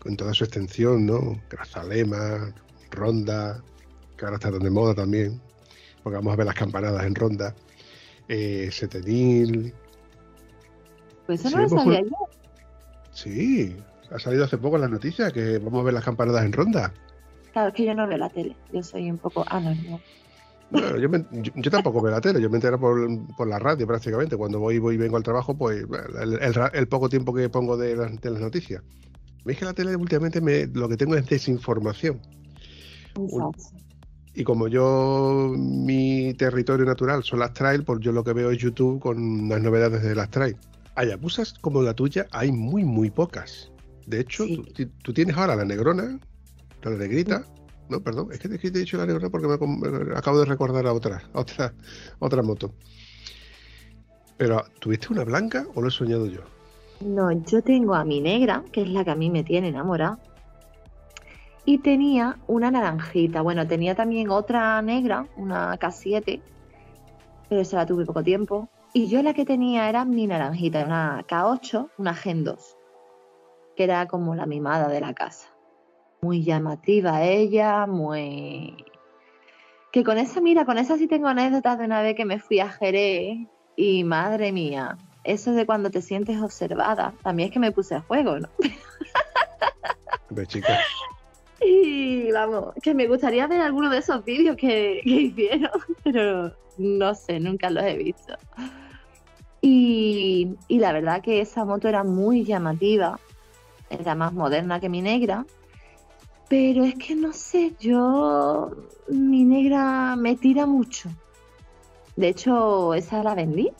con 0.00 0.16
toda 0.16 0.34
su 0.34 0.42
extensión, 0.42 1.06
¿no? 1.06 1.40
Grazalema, 1.48 2.52
Ronda, 2.90 3.62
que 4.16 4.24
ahora 4.24 4.36
está 4.36 4.50
tan 4.50 4.60
de 4.64 4.70
moda 4.70 4.96
también, 4.96 5.40
porque 6.02 6.16
vamos 6.16 6.32
a 6.32 6.36
ver 6.36 6.46
las 6.46 6.56
campanadas 6.56 7.04
en 7.06 7.14
Ronda, 7.14 7.54
eh, 8.26 8.68
Setenil, 8.72 9.72
Pues 11.26 11.44
eso 11.44 11.56
no 11.56 11.62
lo 11.62 11.68
sabía 11.68 12.00
pues- 12.00 12.10
yo. 12.10 12.16
sí, 13.12 13.76
ha 14.10 14.18
salido 14.18 14.44
hace 14.44 14.58
poco 14.58 14.76
en 14.76 14.82
las 14.82 14.90
noticias 14.90 15.32
que 15.32 15.58
vamos 15.58 15.80
a 15.80 15.84
ver 15.84 15.94
las 15.94 16.04
campanadas 16.04 16.44
en 16.44 16.52
Ronda. 16.52 16.92
Claro, 17.52 17.68
es 17.68 17.74
que 17.74 17.84
yo 17.86 17.94
no 17.94 18.06
veo 18.06 18.18
la 18.18 18.28
tele. 18.28 18.54
Yo 18.72 18.82
soy 18.82 19.10
un 19.10 19.18
poco 19.18 19.44
anónimo. 19.48 20.00
Bueno, 20.68 20.96
yo, 20.98 21.08
me- 21.08 21.24
yo- 21.30 21.52
yo 21.54 21.70
tampoco 21.70 22.02
veo 22.02 22.10
la 22.12 22.20
tele, 22.20 22.40
yo 22.40 22.50
me 22.50 22.56
entero 22.56 22.78
por, 22.78 22.98
por 23.36 23.46
la 23.48 23.58
radio 23.58 23.86
prácticamente. 23.86 24.36
Cuando 24.36 24.58
voy, 24.58 24.78
voy 24.78 24.96
y 24.96 24.98
vengo 24.98 25.16
al 25.16 25.22
trabajo, 25.22 25.56
pues 25.56 25.84
el, 26.20 26.38
el 26.42 26.54
ra- 26.54 26.70
el 26.74 26.88
poco 26.88 27.08
tiempo 27.08 27.32
que 27.32 27.48
pongo 27.48 27.76
de 27.76 27.96
las, 27.96 28.20
de 28.20 28.30
las 28.30 28.40
noticias. 28.40 28.82
Veis 29.44 29.58
que 29.58 29.64
la 29.64 29.72
tele 29.74 29.94
últimamente 29.94 30.40
me, 30.40 30.66
lo 30.66 30.88
que 30.88 30.96
tengo 30.96 31.14
es 31.14 31.24
desinformación. 31.26 32.20
Exacto. 33.16 33.62
Y 34.34 34.44
como 34.44 34.68
yo, 34.68 35.54
mi 35.56 36.34
territorio 36.34 36.84
natural 36.84 37.22
son 37.22 37.38
las 37.38 37.54
trail, 37.54 37.84
pues 37.84 38.00
yo 38.00 38.12
lo 38.12 38.22
que 38.22 38.34
veo 38.34 38.50
es 38.50 38.58
YouTube 38.58 39.00
con 39.00 39.48
las 39.48 39.62
novedades 39.62 40.02
de 40.02 40.14
las 40.14 40.28
trail. 40.30 40.56
Hayabusas 40.94 41.54
como 41.60 41.80
la 41.80 41.94
tuya 41.94 42.26
hay 42.32 42.52
muy, 42.52 42.84
muy 42.84 43.10
pocas. 43.10 43.70
De 44.06 44.20
hecho, 44.20 44.44
Sí. 44.44 44.56
tú, 44.56 44.62
ti- 44.72 44.86
tú 45.02 45.12
tienes 45.12 45.36
ahora 45.36 45.56
la 45.56 45.64
negrona, 45.64 46.18
la 46.82 46.90
negrita. 46.90 47.44
No, 47.88 48.00
perdón, 48.00 48.28
es 48.32 48.38
que 48.40 48.48
te, 48.48 48.54
he 48.66 48.70
dicho 48.70 48.96
la 48.96 49.06
negrona 49.06 49.30
porque 49.30 49.46
me, 49.48 50.16
acabo 50.16 50.38
de 50.38 50.44
recordar 50.44 50.86
a 50.86 50.92
otra, 50.92 51.22
a 51.32 51.40
otra, 51.40 51.74
otra 52.18 52.42
moto. 52.42 52.74
Pero, 54.36 54.62
¿tuviste 54.80 55.12
una 55.12 55.24
blanca 55.24 55.66
o 55.74 55.80
lo 55.80 55.88
he 55.88 55.90
soñado 55.90 56.26
yo? 56.26 56.40
No, 57.00 57.30
yo 57.32 57.62
tengo 57.62 57.94
a 57.94 58.04
mi 58.04 58.20
negra, 58.20 58.64
que 58.72 58.82
es 58.82 58.88
la 58.88 59.04
que 59.04 59.10
a 59.10 59.14
mí 59.14 59.30
me 59.30 59.44
tiene 59.44 59.68
enamorada. 59.68 60.18
Y 61.64 61.78
tenía 61.78 62.38
una 62.46 62.70
naranjita. 62.70 63.42
Bueno, 63.42 63.66
tenía 63.66 63.94
también 63.94 64.30
otra 64.30 64.80
negra, 64.82 65.26
una 65.36 65.76
K7, 65.78 66.40
pero 67.48 67.60
esa 67.60 67.78
la 67.78 67.86
tuve 67.86 68.04
poco 68.04 68.22
tiempo. 68.22 68.68
Y 68.92 69.08
yo 69.08 69.22
la 69.22 69.34
que 69.34 69.44
tenía 69.44 69.88
era 69.88 70.04
mi 70.04 70.26
naranjita, 70.26 70.84
una 70.84 71.24
K8, 71.28 71.90
una 71.98 72.14
Gen 72.14 72.44
2, 72.44 72.75
que 73.76 73.84
era 73.84 74.06
como 74.06 74.34
la 74.34 74.46
mimada 74.46 74.88
de 74.88 75.00
la 75.00 75.14
casa. 75.14 75.48
Muy 76.22 76.42
llamativa 76.42 77.22
ella, 77.22 77.86
muy... 77.86 78.84
Que 79.92 80.02
con 80.02 80.18
esa, 80.18 80.40
mira, 80.40 80.64
con 80.64 80.78
esa 80.78 80.96
sí 80.96 81.06
tengo 81.06 81.28
anécdotas 81.28 81.78
de 81.78 81.84
una 81.84 82.02
vez 82.02 82.16
que 82.16 82.24
me 82.24 82.38
fui 82.38 82.60
a 82.60 82.68
Jerez 82.68 83.38
y 83.76 84.04
madre 84.04 84.52
mía, 84.52 84.98
eso 85.24 85.52
de 85.52 85.66
cuando 85.66 85.90
te 85.90 86.02
sientes 86.02 86.40
observada, 86.40 87.14
también 87.22 87.48
es 87.48 87.52
que 87.52 87.58
me 87.58 87.72
puse 87.72 87.94
a 87.94 88.00
juego, 88.00 88.38
¿no? 88.38 88.48
Ve, 90.30 90.46
chica, 90.46 90.78
Y 91.60 92.30
vamos, 92.32 92.74
que 92.82 92.94
me 92.94 93.06
gustaría 93.06 93.46
ver 93.46 93.60
alguno 93.60 93.90
de 93.90 93.98
esos 93.98 94.24
vídeos 94.24 94.56
que, 94.56 95.00
que 95.04 95.10
hicieron, 95.10 95.70
pero 96.04 96.52
no 96.78 97.14
sé, 97.14 97.40
nunca 97.40 97.70
los 97.70 97.84
he 97.84 97.96
visto. 97.96 98.34
Y, 99.60 100.54
y 100.68 100.78
la 100.78 100.92
verdad 100.92 101.22
que 101.22 101.40
esa 101.40 101.64
moto 101.64 101.88
era 101.88 102.04
muy 102.04 102.44
llamativa, 102.44 103.18
era 103.90 104.14
más 104.14 104.32
moderna 104.32 104.80
que 104.80 104.88
mi 104.88 105.02
negra, 105.02 105.46
pero 106.48 106.84
es 106.84 106.94
que 106.94 107.14
no 107.14 107.32
sé, 107.32 107.74
yo, 107.80 108.70
mi 109.08 109.44
negra 109.44 110.14
me 110.16 110.36
tira 110.36 110.66
mucho. 110.66 111.10
De 112.14 112.28
hecho, 112.28 112.94
esa 112.94 113.22
la 113.22 113.34
vendí, 113.34 113.70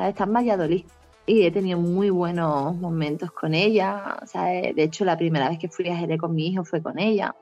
sea, 0.00 0.08
está 0.08 0.24
en 0.24 0.32
Valladolid. 0.32 0.84
Y 1.26 1.42
he 1.42 1.50
tenido 1.50 1.78
muy 1.78 2.10
buenos 2.10 2.74
momentos 2.76 3.30
con 3.30 3.54
ella. 3.54 4.18
O 4.22 4.26
sea, 4.26 4.46
de 4.46 4.82
hecho, 4.82 5.04
la 5.04 5.16
primera 5.16 5.48
vez 5.48 5.58
que 5.58 5.68
fui 5.68 5.88
a 5.88 5.96
Jerez 5.96 6.18
con 6.18 6.34
mi 6.34 6.48
hijo 6.48 6.64
fue 6.64 6.82
con 6.82 6.98
ella. 6.98 7.36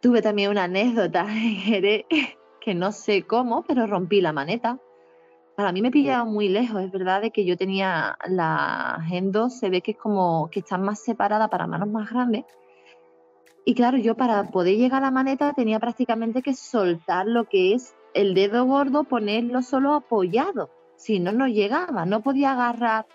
Tuve 0.00 0.20
también 0.22 0.50
una 0.50 0.64
anécdota 0.64 1.22
en 1.28 1.56
Jerez 1.56 2.04
que 2.60 2.74
no 2.74 2.90
sé 2.90 3.22
cómo, 3.22 3.62
pero 3.62 3.86
rompí 3.86 4.20
la 4.20 4.32
maneta. 4.32 4.78
Para 5.56 5.72
mí 5.72 5.80
me 5.80 5.90
pillaba 5.90 6.26
muy 6.26 6.50
lejos, 6.50 6.82
es 6.82 6.92
verdad 6.92 7.22
de 7.22 7.30
que 7.30 7.46
yo 7.46 7.56
tenía 7.56 8.18
la 8.28 9.02
Gen 9.08 9.32
2, 9.32 9.58
se 9.58 9.70
ve 9.70 9.80
que 9.80 9.92
es 9.92 9.96
como 9.96 10.50
que 10.50 10.60
están 10.60 10.82
más 10.82 11.00
separada 11.00 11.48
para 11.48 11.66
manos 11.66 11.88
más 11.88 12.10
grandes. 12.10 12.44
Y 13.64 13.74
claro, 13.74 13.96
yo 13.96 14.14
para 14.16 14.44
poder 14.50 14.76
llegar 14.76 15.02
a 15.02 15.06
la 15.06 15.10
maneta 15.10 15.54
tenía 15.54 15.80
prácticamente 15.80 16.42
que 16.42 16.54
soltar 16.54 17.26
lo 17.26 17.48
que 17.48 17.72
es 17.72 17.94
el 18.12 18.34
dedo 18.34 18.66
gordo, 18.66 19.04
ponerlo 19.04 19.62
solo 19.62 19.94
apoyado. 19.94 20.68
Si 20.96 21.20
no, 21.20 21.32
no 21.32 21.48
llegaba, 21.48 22.04
no 22.04 22.20
podía 22.20 22.52
agarrar 22.52 23.06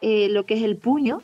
eh, 0.00 0.28
lo 0.28 0.46
que 0.46 0.54
es 0.54 0.62
el 0.62 0.76
puño 0.78 1.22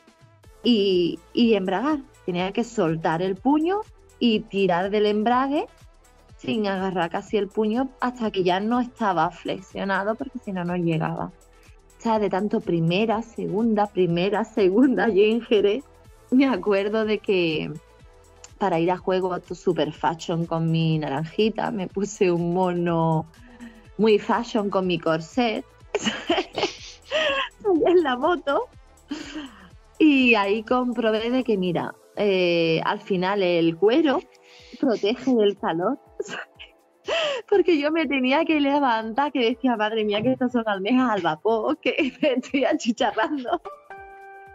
y, 0.65 1.21
y 1.33 1.55
embragar. 1.55 2.01
Tenía 2.27 2.53
que 2.53 2.65
soltar 2.65 3.23
el 3.23 3.37
puño 3.37 3.83
y 4.19 4.41
tirar 4.41 4.91
del 4.91 5.07
embrague 5.07 5.69
sin 6.45 6.67
agarrar 6.67 7.11
casi 7.11 7.37
el 7.37 7.49
puño 7.49 7.91
hasta 8.01 8.31
que 8.31 8.45
ya 8.45 8.61
no 8.61 8.81
estaba 8.81 9.31
flexionado 9.31 10.15
porque 10.15 10.39
si 10.39 10.53
no, 10.53 10.65
no 10.65 10.77
llegaba. 10.77 11.33
O 11.99 12.03
sea, 12.03 12.19
de 12.19 12.29
tanto 12.29 12.61
primera, 12.61 13.23
segunda, 13.23 13.87
primera, 13.87 14.45
segunda, 14.45 15.09
y 15.09 15.25
en 15.25 15.83
me 16.31 16.47
acuerdo 16.47 17.05
de 17.05 17.19
que 17.19 17.73
para 18.59 18.79
ir 18.79 18.91
a 18.91 18.99
juego 18.99 19.31
super 19.55 19.93
fashion 19.93 20.47
con 20.47 20.71
mi 20.71 20.99
naranjita, 20.99 21.71
me 21.71 21.87
puse 21.89 22.31
un 22.31 22.53
mono 22.53 23.27
muy 23.97 24.19
fashion 24.19 24.71
con 24.71 24.87
mi 24.87 24.99
corset 24.99 25.65
en 27.87 28.03
la 28.03 28.17
moto 28.17 28.69
y 29.99 30.35
ahí 30.35 30.63
comprobé 30.63 31.31
de 31.31 31.45
que 31.45 31.57
mira, 31.57 31.95
eh, 32.17 32.81
al 32.85 33.01
final 33.01 33.43
el 33.43 33.77
cuero 33.77 34.21
protege 34.81 35.35
del 35.35 35.57
calor. 35.59 35.99
Porque 37.49 37.79
yo 37.79 37.91
me 37.93 38.07
tenía 38.07 38.45
que 38.45 38.61
levantar, 38.61 39.33
que 39.33 39.51
decía, 39.51 39.77
madre 39.77 40.05
mía, 40.05 40.23
que 40.23 40.33
estas 40.33 40.53
son 40.53 40.65
almejas 40.67 41.11
al 41.11 41.23
vapor, 41.23 41.79
que 41.79 42.13
me 42.23 42.33
estoy 42.35 42.65
achicharrando. 42.65 43.61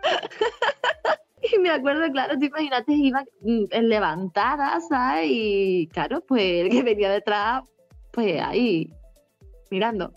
y 1.54 1.60
me 1.60 1.70
acuerdo, 1.70 2.12
claro, 2.12 2.38
te 2.38 2.48
imagínate, 2.48 2.94
iba 2.94 3.24
mm, 3.42 3.66
levantada, 3.82 4.80
¿sabes? 4.82 5.28
Y 5.30 5.88
claro, 5.92 6.22
pues 6.22 6.44
el 6.44 6.70
que 6.70 6.84
venía 6.84 7.12
detrás, 7.12 7.64
pues 8.12 8.42
ahí, 8.42 8.92
mirando. 9.70 10.14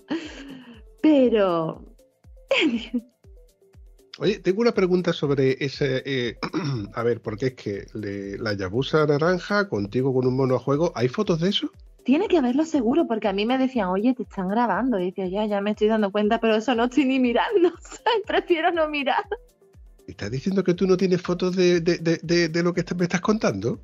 Pero 1.03 1.85
Oye, 4.23 4.39
tengo 4.39 4.61
una 4.61 4.71
pregunta 4.71 5.13
sobre 5.13 5.57
ese. 5.59 6.01
Eh, 6.07 6.39
a 6.95 7.03
ver, 7.03 7.21
porque 7.21 7.47
es 7.47 7.55
que 7.55 7.87
la 8.39 8.53
Yabusa 8.53 9.05
naranja 9.05 9.69
contigo 9.69 10.15
con 10.15 10.29
un 10.29 10.37
mono 10.37 10.55
a 10.55 10.59
juego, 10.61 10.93
¿hay 10.95 11.09
fotos 11.09 11.41
de 11.41 11.49
eso? 11.49 11.73
Tiene 12.05 12.29
que 12.29 12.39
haberlo 12.39 12.65
seguro, 12.65 13.09
porque 13.09 13.27
a 13.27 13.33
mí 13.33 13.47
me 13.47 13.59
decían, 13.59 13.89
oye, 13.89 14.15
te 14.15 14.23
están 14.23 14.47
grabando. 14.47 15.01
Y 15.01 15.07
decía, 15.07 15.27
ya, 15.27 15.47
ya 15.47 15.61
me 15.61 15.73
estoy 15.73 15.89
dando 15.89 16.13
cuenta, 16.13 16.39
pero 16.39 16.55
eso 16.55 16.73
no 16.77 16.85
estoy 16.85 17.05
ni 17.05 17.19
mirando. 17.19 17.73
Prefiero 18.29 18.71
no 18.71 18.89
mirar. 18.89 19.25
¿Estás 20.07 20.31
diciendo 20.31 20.63
que 20.63 20.75
tú 20.75 20.87
no 20.87 20.97
tienes 20.97 21.21
fotos 21.21 21.57
de, 21.57 21.81
de, 21.81 22.63
lo 22.63 22.75
que 22.75 22.85
me 22.95 23.05
estás 23.07 23.21
contando? 23.21 23.81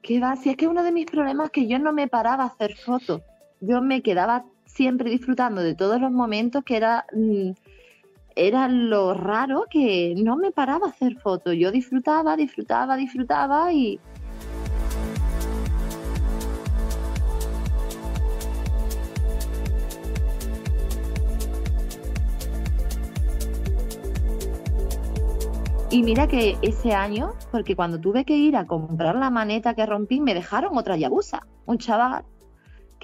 ¿Qué 0.00 0.18
va? 0.18 0.34
Si 0.36 0.48
es 0.48 0.56
que 0.56 0.66
uno 0.66 0.82
de 0.82 0.92
mis 0.92 1.04
problemas 1.04 1.46
es 1.46 1.52
que 1.52 1.68
yo 1.68 1.78
no 1.78 1.92
me 1.92 2.08
paraba 2.08 2.44
a 2.44 2.46
hacer 2.46 2.74
fotos. 2.74 3.20
Yo 3.60 3.82
me 3.82 4.02
quedaba 4.02 4.46
siempre 4.74 5.10
disfrutando 5.10 5.62
de 5.62 5.74
todos 5.74 6.00
los 6.00 6.10
momentos 6.10 6.64
que 6.64 6.76
era, 6.76 7.06
mm, 7.12 7.50
era 8.36 8.68
lo 8.68 9.14
raro 9.14 9.66
que 9.70 10.14
no 10.16 10.36
me 10.36 10.50
paraba 10.50 10.88
hacer 10.88 11.16
fotos. 11.20 11.54
Yo 11.56 11.70
disfrutaba, 11.70 12.36
disfrutaba, 12.36 12.96
disfrutaba 12.96 13.72
y... 13.72 14.00
Y 25.90 26.02
mira 26.02 26.26
que 26.26 26.58
ese 26.60 26.92
año, 26.92 27.34
porque 27.52 27.76
cuando 27.76 28.00
tuve 28.00 28.24
que 28.24 28.36
ir 28.36 28.56
a 28.56 28.66
comprar 28.66 29.14
la 29.14 29.30
maneta 29.30 29.74
que 29.74 29.86
rompí, 29.86 30.20
me 30.20 30.34
dejaron 30.34 30.76
otra 30.76 30.96
yabusa. 30.96 31.46
Un 31.66 31.78
chaval 31.78 32.24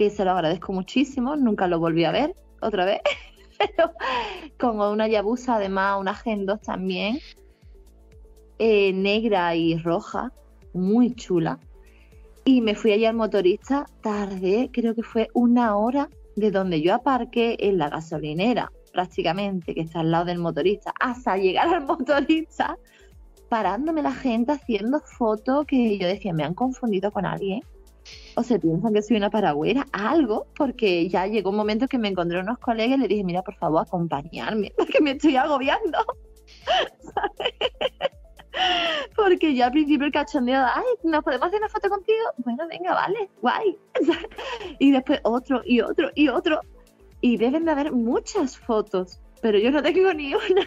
que 0.01 0.09
se 0.09 0.25
lo 0.25 0.31
agradezco 0.31 0.73
muchísimo, 0.73 1.37
nunca 1.37 1.69
lo 1.69 1.79
volví 1.79 2.07
a 2.07 2.11
ver 2.11 2.35
otra 2.63 2.87
vez, 2.87 3.03
pero 3.59 3.93
como 4.59 4.91
una 4.91 5.07
yabusa, 5.07 5.57
además 5.57 6.01
una 6.01 6.15
Gen 6.15 6.47
2 6.47 6.63
también, 6.63 7.19
eh, 8.59 8.95
negra 8.95 9.55
y 9.55 9.77
roja, 9.77 10.33
muy 10.73 11.15
chula. 11.15 11.59
Y 12.47 12.63
me 12.63 12.75
fui 12.75 12.93
allí 12.93 13.05
al 13.05 13.15
motorista, 13.15 13.85
tardé, 14.01 14.71
creo 14.73 14.95
que 14.95 15.03
fue 15.03 15.29
una 15.35 15.77
hora 15.77 16.09
de 16.35 16.51
donde 16.51 16.81
yo 16.81 16.95
aparqué 16.95 17.59
en 17.61 17.77
la 17.77 17.91
gasolinera, 17.91 18.73
prácticamente, 18.95 19.75
que 19.75 19.83
está 19.83 20.01
al 20.01 20.11
lado 20.11 20.25
del 20.25 20.39
motorista, 20.39 20.95
hasta 20.99 21.37
llegar 21.37 21.69
al 21.69 21.85
motorista, 21.85 22.79
parándome 23.51 24.01
la 24.01 24.13
gente 24.13 24.53
haciendo 24.53 25.01
fotos 25.01 25.67
que 25.67 25.99
yo 25.99 26.07
decía, 26.07 26.33
me 26.33 26.45
han 26.45 26.55
confundido 26.55 27.11
con 27.11 27.27
alguien 27.27 27.61
o 28.35 28.43
se 28.43 28.59
piensan 28.59 28.95
que 28.95 29.03
soy 29.03 29.17
una 29.17 29.31
paragüera, 29.31 29.87
algo, 29.93 30.47
porque 30.57 31.09
ya 31.09 31.27
llegó 31.27 31.51
un 31.51 31.57
momento 31.57 31.89
que 31.89 31.99
me 31.99 32.09
encontré 32.09 32.41
unos 32.41 32.59
colegas 32.59 32.99
y 32.99 33.03
le 33.03 33.09
dije, 33.09 33.25
mira, 33.25 33.43
por 33.43 33.57
favor, 33.57 33.83
acompañarme, 33.83 34.73
porque 34.77 35.01
me 35.01 35.13
estoy 35.13 35.37
agobiando. 35.37 35.99
porque 39.17 39.55
ya 39.55 39.67
al 39.67 39.73
principio 39.73 40.07
el 40.07 40.13
cachondeo, 40.13 40.63
ay, 40.63 40.85
¿nos 41.05 41.25
podemos 41.25 41.49
hacer 41.49 41.61
una 41.61 41.69
foto 41.69 41.89
contigo? 41.89 42.25
Bueno, 42.39 42.67
venga, 42.69 42.95
vale, 42.95 43.31
guay. 43.41 43.79
y 44.79 44.91
después 44.91 45.21
otro 45.23 45.63
y 45.65 45.81
otro 45.81 46.11
y 46.15 46.29
otro. 46.29 46.61
Y 47.21 47.37
deben 47.37 47.67
de 47.67 47.73
haber 47.73 47.93
muchas 47.93 48.59
fotos, 48.59 49.21
pero 49.43 49.59
yo 49.59 49.71
no 49.71 49.83
tengo 49.83 50.13
ni 50.15 50.35
una. 50.35 50.67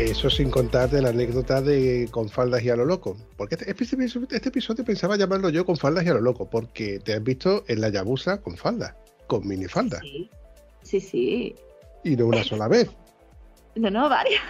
Eso 0.00 0.30
sin 0.30 0.50
contar 0.50 0.88
de 0.88 1.02
la 1.02 1.10
anécdota 1.10 1.60
de 1.60 2.08
con 2.10 2.30
faldas 2.30 2.62
y 2.62 2.70
a 2.70 2.76
lo 2.76 2.86
loco. 2.86 3.18
Porque 3.36 3.56
este, 3.56 3.70
este, 3.70 3.96
este, 4.30 4.48
episodio 4.48 4.82
pensaba 4.82 5.16
llamarlo 5.16 5.50
yo 5.50 5.66
con 5.66 5.76
faldas 5.76 6.06
y 6.06 6.08
a 6.08 6.14
lo 6.14 6.22
loco, 6.22 6.48
porque 6.48 6.98
te 7.00 7.12
has 7.12 7.22
visto 7.22 7.64
en 7.68 7.82
la 7.82 7.90
Yabusa 7.90 8.40
con 8.40 8.56
faldas, 8.56 8.94
con 9.26 9.46
minifaldas. 9.46 10.00
Sí, 10.00 10.30
sí, 10.82 11.00
sí. 11.00 11.54
Y 12.02 12.16
no 12.16 12.26
una 12.26 12.42
sola 12.42 12.66
vez. 12.66 12.90
No, 13.76 13.90
no, 13.90 14.08
varias. 14.08 14.42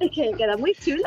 es 0.00 0.10
que 0.14 0.30
queda 0.38 0.56
muy 0.56 0.72
chulo. 0.76 1.02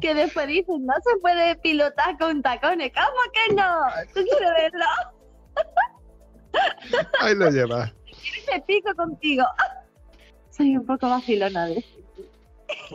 que 0.00 0.14
después 0.14 0.46
dicen, 0.46 0.84
no 0.84 0.92
se 1.02 1.16
puede 1.20 1.56
pilotar 1.56 2.18
con 2.18 2.42
tacones. 2.42 2.92
¿Cómo 2.92 3.32
que 3.32 3.54
no? 3.54 3.80
¿Tú 4.12 4.22
quieres 4.28 4.52
verlo? 4.56 4.84
Ahí 7.20 7.34
lo 7.34 7.50
lleva. 7.50 7.92
Me 8.50 8.60
pico 8.62 8.94
contigo. 8.94 9.44
Soy 10.50 10.76
un 10.76 10.86
poco 10.86 11.08
vacilona 11.08 11.66
de 11.66 11.84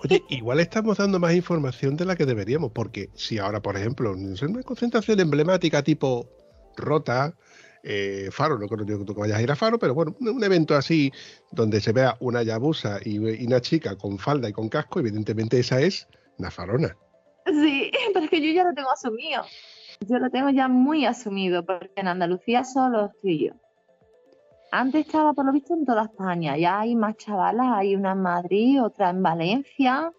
Oye, 0.04 0.24
igual 0.30 0.60
estamos 0.60 0.98
dando 0.98 1.20
más 1.20 1.34
información 1.34 1.96
de 1.98 2.06
la 2.06 2.16
que 2.16 2.26
deberíamos, 2.26 2.72
porque 2.72 3.10
si 3.16 3.38
ahora, 3.38 3.62
por 3.62 3.78
ejemplo, 3.78 4.14
en 4.14 4.36
una 4.50 4.64
concentración 4.64 5.20
emblemática 5.20 5.84
tipo 5.84 6.30
Rota, 6.78 7.34
eh, 7.84 8.30
Faro, 8.32 8.58
no 8.58 8.68
creo 8.68 8.86
que 8.86 9.06
tú 9.06 9.14
vayas 9.14 9.38
a 9.38 9.42
ir 9.42 9.52
a 9.52 9.56
Faro, 9.56 9.80
pero 9.80 9.94
bueno, 9.94 10.16
un 10.20 10.44
evento 10.44 10.76
así 10.76 11.12
donde 11.52 11.82
se 11.82 11.92
vea 11.92 12.18
una 12.20 12.44
yabusa 12.44 13.00
y, 13.04 13.18
una 13.20 13.62
chica 13.62 13.96
con 13.96 14.18
falda 14.18 14.50
y 14.50 14.54
con 14.54 14.70
casco, 14.70 15.00
evidentemente 15.00 15.60
esa 15.60 15.82
es 15.82 16.08
Nafarona. 16.38 16.96
Sí, 17.46 17.92
pero 18.14 18.26
es 18.26 18.32
que 18.32 18.42
yo 18.42 18.54
ya 18.54 18.64
lo 18.64 18.74
tengo 18.74 18.92
asumido. 18.92 19.44
Yo 20.08 20.18
lo 20.18 20.30
tengo 20.30 20.50
ya 20.50 20.70
muy 20.70 21.06
asumido, 21.06 21.66
porque 21.66 21.92
en 21.98 22.08
Andalucía 22.08 22.64
solo 22.64 23.08
estoy 23.08 23.48
yo. 23.48 23.54
Antes 24.72 25.06
estaba, 25.06 25.34
por 25.34 25.46
lo 25.46 25.52
visto, 25.52 25.74
en 25.74 25.86
toda 25.86 26.04
España. 26.04 26.56
Ya 26.58 26.80
hay 26.80 26.96
más 26.96 27.18
chavalas, 27.18 27.68
hay 27.74 27.96
una 27.96 28.14
en 28.14 28.22
Madrid, 28.22 28.82
otra 28.82 29.10
en 29.10 29.22
Valencia. 29.22 30.14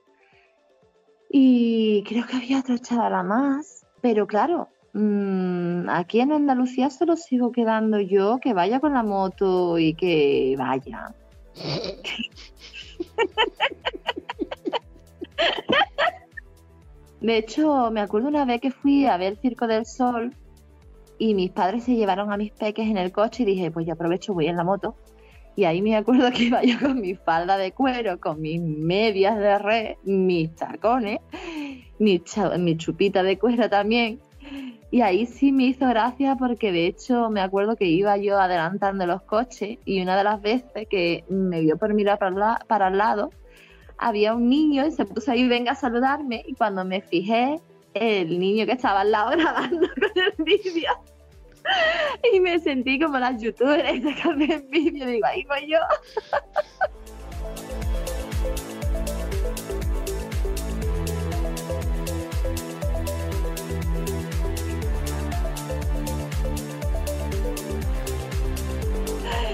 Y 1.30 2.04
creo 2.04 2.26
que 2.26 2.36
había 2.36 2.60
otra 2.60 2.78
chavala 2.78 3.22
más. 3.22 3.86
Pero 4.02 4.26
claro, 4.26 4.68
mm, 4.92 5.88
aquí 5.88 6.20
en 6.20 6.32
Andalucía 6.32 6.90
solo 6.90 7.16
sigo 7.16 7.50
quedando 7.50 8.00
yo 8.00 8.38
que 8.38 8.52
vaya 8.52 8.80
con 8.80 8.92
la 8.92 9.02
moto 9.02 9.78
y 9.78 9.94
que 9.94 10.56
vaya. 10.58 11.14
De 17.20 17.36
hecho, 17.36 17.90
me 17.90 18.00
acuerdo 18.00 18.28
una 18.28 18.44
vez 18.44 18.60
que 18.60 18.70
fui 18.70 19.04
a 19.04 19.16
ver 19.16 19.36
Circo 19.36 19.66
del 19.66 19.84
Sol 19.84 20.34
y 21.18 21.34
mis 21.34 21.50
padres 21.50 21.84
se 21.84 21.94
llevaron 21.94 22.32
a 22.32 22.38
mis 22.38 22.50
peques 22.50 22.88
en 22.88 22.96
el 22.96 23.12
coche 23.12 23.42
y 23.42 23.46
dije, 23.46 23.70
pues 23.70 23.86
ya 23.86 23.92
aprovecho, 23.92 24.32
voy 24.32 24.46
en 24.46 24.56
la 24.56 24.64
moto. 24.64 24.96
Y 25.54 25.64
ahí 25.64 25.82
me 25.82 25.96
acuerdo 25.96 26.30
que 26.30 26.44
iba 26.44 26.62
yo 26.62 26.78
con 26.80 27.00
mi 27.00 27.14
falda 27.14 27.58
de 27.58 27.72
cuero, 27.72 28.18
con 28.18 28.40
mis 28.40 28.60
medias 28.60 29.38
de 29.38 29.58
red, 29.58 29.96
mis 30.04 30.54
tacones, 30.54 31.18
mi, 31.98 32.22
mi 32.58 32.76
chupita 32.78 33.22
de 33.22 33.38
cuero 33.38 33.68
también. 33.68 34.20
Y 34.90 35.02
ahí 35.02 35.26
sí 35.26 35.52
me 35.52 35.64
hizo 35.64 35.86
gracia 35.86 36.36
porque 36.36 36.72
de 36.72 36.86
hecho 36.86 37.28
me 37.28 37.42
acuerdo 37.42 37.76
que 37.76 37.84
iba 37.84 38.16
yo 38.16 38.38
adelantando 38.38 39.06
los 39.06 39.22
coches 39.22 39.78
y 39.84 40.00
una 40.00 40.16
de 40.16 40.24
las 40.24 40.40
veces 40.40 40.88
que 40.88 41.24
me 41.28 41.60
vio 41.60 41.76
por 41.76 41.92
mirar 41.92 42.18
para, 42.18 42.60
para 42.66 42.88
el 42.88 42.96
lado, 42.96 43.30
había 44.01 44.34
un 44.34 44.48
niño 44.48 44.86
y 44.86 44.90
se 44.92 45.05
puso 45.05 45.30
ahí, 45.30 45.46
venga 45.46 45.72
a 45.72 45.74
saludarme 45.74 46.42
y 46.46 46.55
cuando 46.55 46.84
me 46.84 47.03
fijé, 47.03 47.61
el 47.92 48.38
niño 48.38 48.64
que 48.66 48.72
estaba 48.72 49.03
al 49.03 49.12
lado 49.12 49.30
grabando 49.36 49.86
con 49.94 50.22
el 50.22 50.34
vídeo. 50.38 50.90
Y 52.32 52.40
me 52.40 52.59
sentí 52.59 52.98
como 52.98 53.18
las 53.18 53.40
youtubers 53.40 54.03
sacando 54.03 54.44
el 54.44 54.62
vídeo, 54.62 55.07
digo, 55.07 55.26
ahí 55.26 55.44
voy 55.44 55.70
yo. 55.70 55.78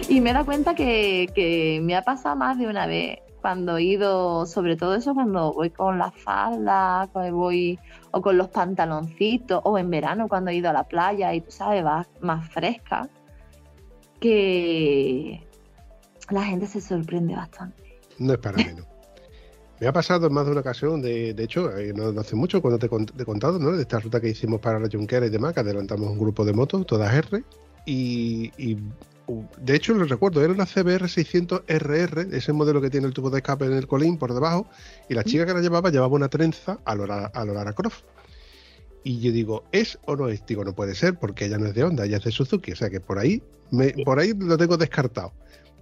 Y 0.08 0.20
me 0.20 0.32
da 0.32 0.44
cuenta 0.44 0.76
que, 0.76 1.28
que, 1.34 1.80
me 1.82 1.96
ha 1.96 2.02
pasado 2.02 2.36
más 2.36 2.56
de 2.56 2.68
una 2.68 2.86
vez 2.86 3.18
cuando 3.46 3.76
he 3.76 3.84
ido, 3.84 4.44
sobre 4.44 4.74
todo 4.74 4.96
eso 4.96 5.14
cuando 5.14 5.52
voy 5.52 5.70
con 5.70 6.00
la 6.00 6.10
falda, 6.10 7.08
cuando 7.12 7.36
voy 7.36 7.78
o 8.10 8.20
con 8.20 8.36
los 8.36 8.48
pantaloncitos, 8.48 9.60
o 9.62 9.78
en 9.78 9.88
verano 9.88 10.26
cuando 10.26 10.50
he 10.50 10.56
ido 10.56 10.68
a 10.68 10.72
la 10.72 10.82
playa 10.82 11.32
y 11.32 11.42
tú 11.42 11.52
sabes, 11.52 11.84
vas 11.84 12.08
más 12.20 12.50
fresca, 12.50 13.08
que 14.18 15.46
la 16.28 16.42
gente 16.42 16.66
se 16.66 16.80
sorprende 16.80 17.36
bastante. 17.36 18.00
No 18.18 18.32
es 18.32 18.40
para 18.40 18.56
menos. 18.56 18.84
Me 19.80 19.86
ha 19.86 19.92
pasado 19.92 20.26
en 20.26 20.32
más 20.32 20.44
de 20.46 20.50
una 20.50 20.62
ocasión, 20.62 21.00
de, 21.00 21.32
de 21.32 21.44
hecho, 21.44 21.70
eh, 21.78 21.92
no, 21.94 22.20
hace 22.20 22.34
mucho, 22.34 22.60
cuando 22.60 22.80
te, 22.80 22.86
he 22.86 23.24
contado, 23.24 23.60
¿no? 23.60 23.70
De 23.70 23.82
esta 23.82 24.00
ruta 24.00 24.20
que 24.20 24.30
hicimos 24.30 24.58
para 24.58 24.80
la 24.80 24.88
Junquera 24.90 25.24
y 25.24 25.30
demás, 25.30 25.54
que 25.54 25.60
adelantamos 25.60 26.10
un 26.10 26.18
grupo 26.18 26.44
de 26.44 26.52
motos, 26.52 26.84
todas 26.84 27.14
R, 27.14 27.44
y, 27.84 28.50
y 28.58 28.76
de 29.26 29.74
hecho 29.74 29.94
lo 29.94 30.04
recuerdo, 30.04 30.42
era 30.42 30.52
una 30.52 30.66
CBR 30.66 31.08
600 31.08 31.62
RR, 31.66 32.28
ese 32.32 32.52
modelo 32.52 32.80
que 32.80 32.90
tiene 32.90 33.06
el 33.06 33.12
tubo 33.12 33.30
de 33.30 33.38
escape 33.38 33.66
en 33.66 33.72
el 33.72 33.86
colín 33.86 34.18
por 34.18 34.32
debajo, 34.32 34.68
y 35.08 35.14
la 35.14 35.24
chica 35.24 35.46
que 35.46 35.54
la 35.54 35.60
llevaba 35.60 35.90
llevaba 35.90 36.14
una 36.14 36.28
trenza 36.28 36.78
a 36.84 36.94
lo 36.94 37.06
Lara 37.06 37.72
Croft. 37.72 38.04
Y 39.02 39.20
yo 39.20 39.32
digo, 39.32 39.64
¿es 39.72 39.98
o 40.06 40.16
no 40.16 40.28
es? 40.28 40.44
Digo, 40.46 40.64
no 40.64 40.74
puede 40.74 40.94
ser, 40.94 41.18
porque 41.18 41.46
ella 41.46 41.58
no 41.58 41.66
es 41.66 41.74
de 41.74 41.84
Honda, 41.84 42.04
ella 42.04 42.16
es 42.16 42.24
de 42.24 42.32
Suzuki, 42.32 42.72
o 42.72 42.76
sea 42.76 42.90
que 42.90 43.00
por 43.00 43.18
ahí, 43.18 43.42
me, 43.70 43.92
por 44.04 44.18
ahí 44.18 44.32
lo 44.36 44.58
tengo 44.58 44.76
descartado. 44.76 45.32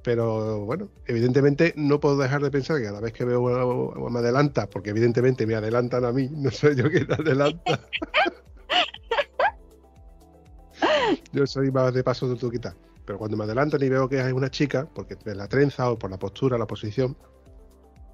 Pero 0.03 0.67
bueno, 0.67 0.91
evidentemente 1.07 1.73
no 1.77 1.99
puedo 1.99 2.19
dejar 2.19 2.43
de 2.43 2.51
pensar 2.51 2.79
que 2.79 2.85
cada 2.85 3.01
vez 3.01 3.15
que 3.15 3.25
veo 3.25 3.41
una, 3.41 4.11
me 4.11 4.19
adelanta, 4.19 4.69
porque 4.69 4.91
evidentemente 4.91 5.47
me 5.47 5.55
adelantan 5.55 6.05
a 6.05 6.13
mí, 6.13 6.29
no 6.31 6.51
soy 6.51 6.77
yo 6.77 6.91
quien 6.91 7.11
adelanta. 7.11 7.81
yo 11.33 11.47
soy 11.47 11.71
más 11.71 11.95
de 11.95 12.05
paso 12.05 12.29
de 12.29 12.37
tuquita. 12.37 12.77
Pero 13.05 13.19
cuando 13.19 13.37
me 13.37 13.45
adelantan 13.45 13.83
y 13.83 13.89
veo 13.89 14.09
que 14.09 14.21
hay 14.21 14.33
una 14.33 14.51
chica, 14.51 14.89
porque 14.95 15.17
ves 15.25 15.37
la 15.37 15.49
trenza 15.49 15.91
o 15.91 15.99
por 15.99 16.11
la 16.11 16.19
postura, 16.19 16.57
la 16.57 16.67
posición, 16.67 17.17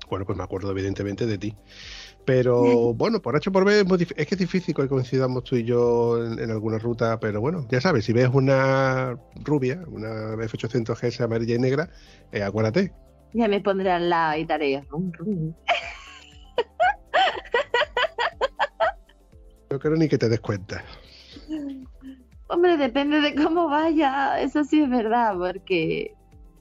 bueno, 0.09 0.27
pues 0.27 0.37
me 0.37 0.45
acuerdo 0.45 0.71
evidentemente 0.73 1.27
de 1.27 1.39
ti. 1.39 1.57
Pero 2.25 2.63
bueno, 2.95 3.23
por 3.23 3.37
H 3.37 3.51
por 3.51 3.65
B 3.65 3.81
es, 3.81 4.27
que 4.27 4.35
es 4.35 4.39
difícil 4.39 4.75
que 4.75 4.89
coincidamos 4.89 5.45
tú 5.45 5.57
y 5.57 5.65
yo 5.65 6.23
en, 6.25 6.51
alguna 6.51 6.79
ruta, 6.79 7.19
pero 7.21 7.41
bueno, 7.41 7.67
ya 7.71 7.81
sabes, 7.81 8.05
si 8.05 8.13
ves 8.13 8.29
una 8.33 9.17
rubia, 9.45 9.83
una 9.87 10.35
F800GS 10.35 11.21
amarilla 11.21 11.55
y 11.55 11.59
negra, 11.59 11.89
eh, 12.33 12.43
acuérdate. 12.43 12.93
Ya 13.33 13.47
me 13.47 13.61
pondré 13.61 13.93
al 13.93 14.11
lado 14.11 14.37
y 14.39 14.45
daré 14.45 14.85
No 19.71 19.79
creo 19.79 19.95
ni 19.95 20.09
que 20.09 20.19
te 20.19 20.29
des 20.29 20.41
cuenta. 20.41 20.85
Hombre, 22.53 22.77
depende 22.77 23.21
de 23.21 23.33
cómo 23.37 23.69
vaya, 23.69 24.41
eso 24.41 24.65
sí 24.65 24.83
es 24.83 24.91
verdad, 24.91 25.37
porque... 25.39 26.15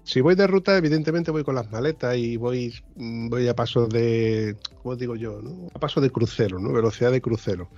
Si 0.04 0.22
voy 0.22 0.36
de 0.36 0.46
ruta, 0.46 0.78
evidentemente 0.78 1.32
voy 1.32 1.44
con 1.44 1.56
las 1.56 1.72
maletas 1.72 2.16
y 2.16 2.38
voy, 2.38 2.74
voy 2.96 3.48
a 3.48 3.56
paso 3.56 3.88
de, 3.88 4.56
¿cómo 4.84 4.96
digo 4.96 5.16
yo? 5.16 5.42
No? 5.42 5.68
A 5.74 5.80
paso 5.80 6.00
de 6.00 6.12
crucero, 6.12 6.60
¿no? 6.60 6.72
Velocidad 6.72 7.12
de 7.12 7.22
crucero. 7.22 7.70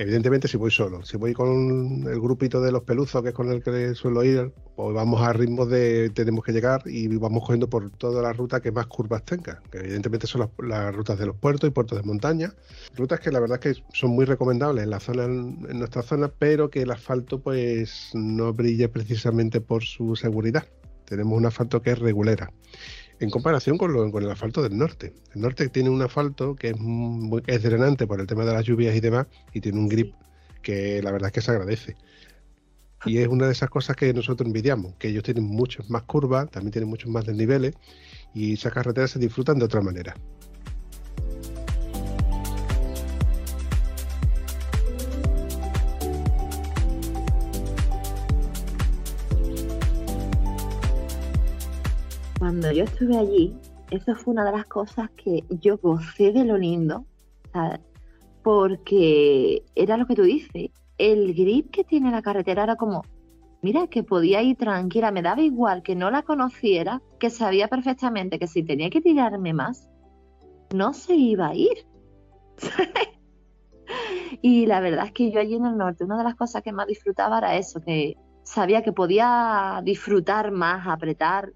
Evidentemente 0.00 0.46
si 0.46 0.56
voy 0.56 0.70
solo. 0.70 1.04
Si 1.04 1.16
voy 1.16 1.34
con 1.34 2.04
el 2.06 2.20
grupito 2.20 2.60
de 2.60 2.70
los 2.70 2.84
peluzos, 2.84 3.20
que 3.20 3.30
es 3.30 3.34
con 3.34 3.50
el 3.50 3.64
que 3.64 3.96
suelo 3.96 4.22
ir, 4.22 4.52
pues 4.76 4.94
vamos 4.94 5.20
a 5.22 5.32
ritmo 5.32 5.66
de 5.66 6.10
tenemos 6.10 6.44
que 6.44 6.52
llegar 6.52 6.82
y 6.86 7.08
vamos 7.16 7.42
cogiendo 7.42 7.68
por 7.68 7.90
toda 7.90 8.22
la 8.22 8.32
ruta 8.32 8.60
que 8.60 8.70
más 8.70 8.86
curvas 8.86 9.24
tenga. 9.24 9.60
Que 9.72 9.78
evidentemente 9.78 10.28
son 10.28 10.48
las, 10.58 10.94
rutas 10.94 11.18
de 11.18 11.26
los 11.26 11.36
puertos 11.36 11.68
y 11.68 11.72
puertos 11.72 11.98
de 11.98 12.04
montaña. 12.04 12.54
Rutas 12.96 13.18
que 13.18 13.32
la 13.32 13.40
verdad 13.40 13.58
es 13.60 13.76
que 13.76 13.82
son 13.92 14.10
muy 14.10 14.24
recomendables 14.24 14.84
en 14.84 14.90
la 14.90 15.00
zona, 15.00 15.24
en 15.24 15.78
nuestra 15.80 16.02
zona, 16.02 16.28
pero 16.28 16.70
que 16.70 16.82
el 16.82 16.92
asfalto 16.92 17.40
pues 17.40 18.10
no 18.14 18.52
brille 18.52 18.88
precisamente 18.88 19.60
por 19.60 19.82
su 19.82 20.14
seguridad. 20.14 20.64
Tenemos 21.06 21.36
un 21.36 21.46
asfalto 21.46 21.82
que 21.82 21.90
es 21.90 21.98
regulera 21.98 22.52
en 23.20 23.30
comparación 23.30 23.78
con, 23.78 24.10
con, 24.10 24.22
el 24.22 24.30
asfalto 24.30 24.62
del 24.62 24.76
norte. 24.76 25.12
El 25.34 25.42
norte 25.42 25.68
tiene 25.68 25.90
un 25.90 26.02
asfalto 26.02 26.54
que 26.54 26.70
es, 26.70 26.78
muy, 26.78 27.42
es 27.46 27.62
drenante 27.62 28.06
por 28.06 28.20
el 28.20 28.26
tema 28.26 28.44
de 28.44 28.52
las 28.52 28.64
lluvias 28.64 28.94
y 28.94 29.00
demás, 29.00 29.26
y 29.52 29.60
tiene 29.60 29.78
un 29.78 29.88
grip 29.88 30.14
que 30.62 31.02
la 31.02 31.10
verdad 31.10 31.28
es 31.28 31.32
que 31.32 31.40
se 31.40 31.50
agradece. 31.50 31.96
Y 33.04 33.18
es 33.18 33.28
una 33.28 33.46
de 33.46 33.52
esas 33.52 33.70
cosas 33.70 33.96
que 33.96 34.12
nosotros 34.12 34.46
envidiamos, 34.46 34.94
que 34.98 35.08
ellos 35.08 35.22
tienen 35.22 35.44
muchas 35.44 35.88
más 35.88 36.02
curvas, 36.02 36.50
también 36.50 36.72
tienen 36.72 36.88
muchos 36.88 37.10
más 37.10 37.24
desniveles, 37.24 37.74
y 38.34 38.54
esas 38.54 38.72
carreteras 38.72 39.10
se 39.10 39.18
disfrutan 39.18 39.58
de 39.58 39.64
otra 39.64 39.80
manera. 39.80 40.14
Cuando 52.38 52.70
yo 52.70 52.84
estuve 52.84 53.16
allí, 53.16 53.54
eso 53.90 54.14
fue 54.14 54.32
una 54.32 54.44
de 54.44 54.52
las 54.52 54.66
cosas 54.66 55.10
que 55.10 55.44
yo 55.48 55.78
gocé 55.78 56.32
de 56.32 56.44
lo 56.44 56.56
lindo, 56.56 57.04
porque 58.42 59.62
era 59.74 59.96
lo 59.96 60.06
que 60.06 60.14
tú 60.14 60.22
dices, 60.22 60.70
el 60.98 61.34
grip 61.34 61.70
que 61.70 61.84
tiene 61.84 62.10
la 62.10 62.22
carretera 62.22 62.62
era 62.62 62.76
como, 62.76 63.02
mira, 63.62 63.86
que 63.88 64.02
podía 64.02 64.42
ir 64.42 64.56
tranquila, 64.56 65.10
me 65.10 65.22
daba 65.22 65.42
igual 65.42 65.82
que 65.82 65.96
no 65.96 66.10
la 66.10 66.22
conociera, 66.22 67.02
que 67.18 67.30
sabía 67.30 67.68
perfectamente 67.68 68.38
que 68.38 68.46
si 68.46 68.62
tenía 68.62 68.90
que 68.90 69.00
tirarme 69.00 69.52
más, 69.52 69.88
no 70.74 70.92
se 70.92 71.14
iba 71.14 71.48
a 71.48 71.54
ir. 71.54 71.86
y 74.42 74.66
la 74.66 74.80
verdad 74.80 75.06
es 75.06 75.12
que 75.12 75.30
yo 75.30 75.40
allí 75.40 75.54
en 75.54 75.66
el 75.66 75.76
norte, 75.76 76.04
una 76.04 76.18
de 76.18 76.24
las 76.24 76.34
cosas 76.36 76.62
que 76.62 76.72
más 76.72 76.86
disfrutaba 76.86 77.38
era 77.38 77.56
eso, 77.56 77.80
que 77.80 78.16
sabía 78.44 78.82
que 78.82 78.92
podía 78.92 79.80
disfrutar 79.84 80.52
más, 80.52 80.86
apretar 80.86 81.52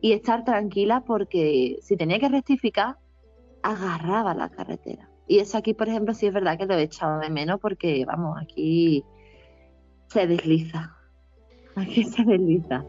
y 0.00 0.12
estar 0.12 0.44
tranquila 0.44 1.02
porque 1.06 1.78
si 1.82 1.96
tenía 1.96 2.18
que 2.18 2.28
rectificar, 2.28 2.96
agarraba 3.62 4.34
la 4.34 4.48
carretera. 4.48 5.08
Y 5.26 5.38
eso 5.38 5.58
aquí, 5.58 5.74
por 5.74 5.88
ejemplo, 5.88 6.14
sí 6.14 6.26
es 6.26 6.34
verdad 6.34 6.58
que 6.58 6.66
lo 6.66 6.74
he 6.74 6.82
echado 6.82 7.20
de 7.20 7.30
menos 7.30 7.60
porque, 7.60 8.04
vamos, 8.04 8.36
aquí 8.40 9.04
se 10.08 10.26
desliza. 10.26 10.96
Aquí 11.76 12.02
se 12.04 12.24
desliza. 12.24 12.84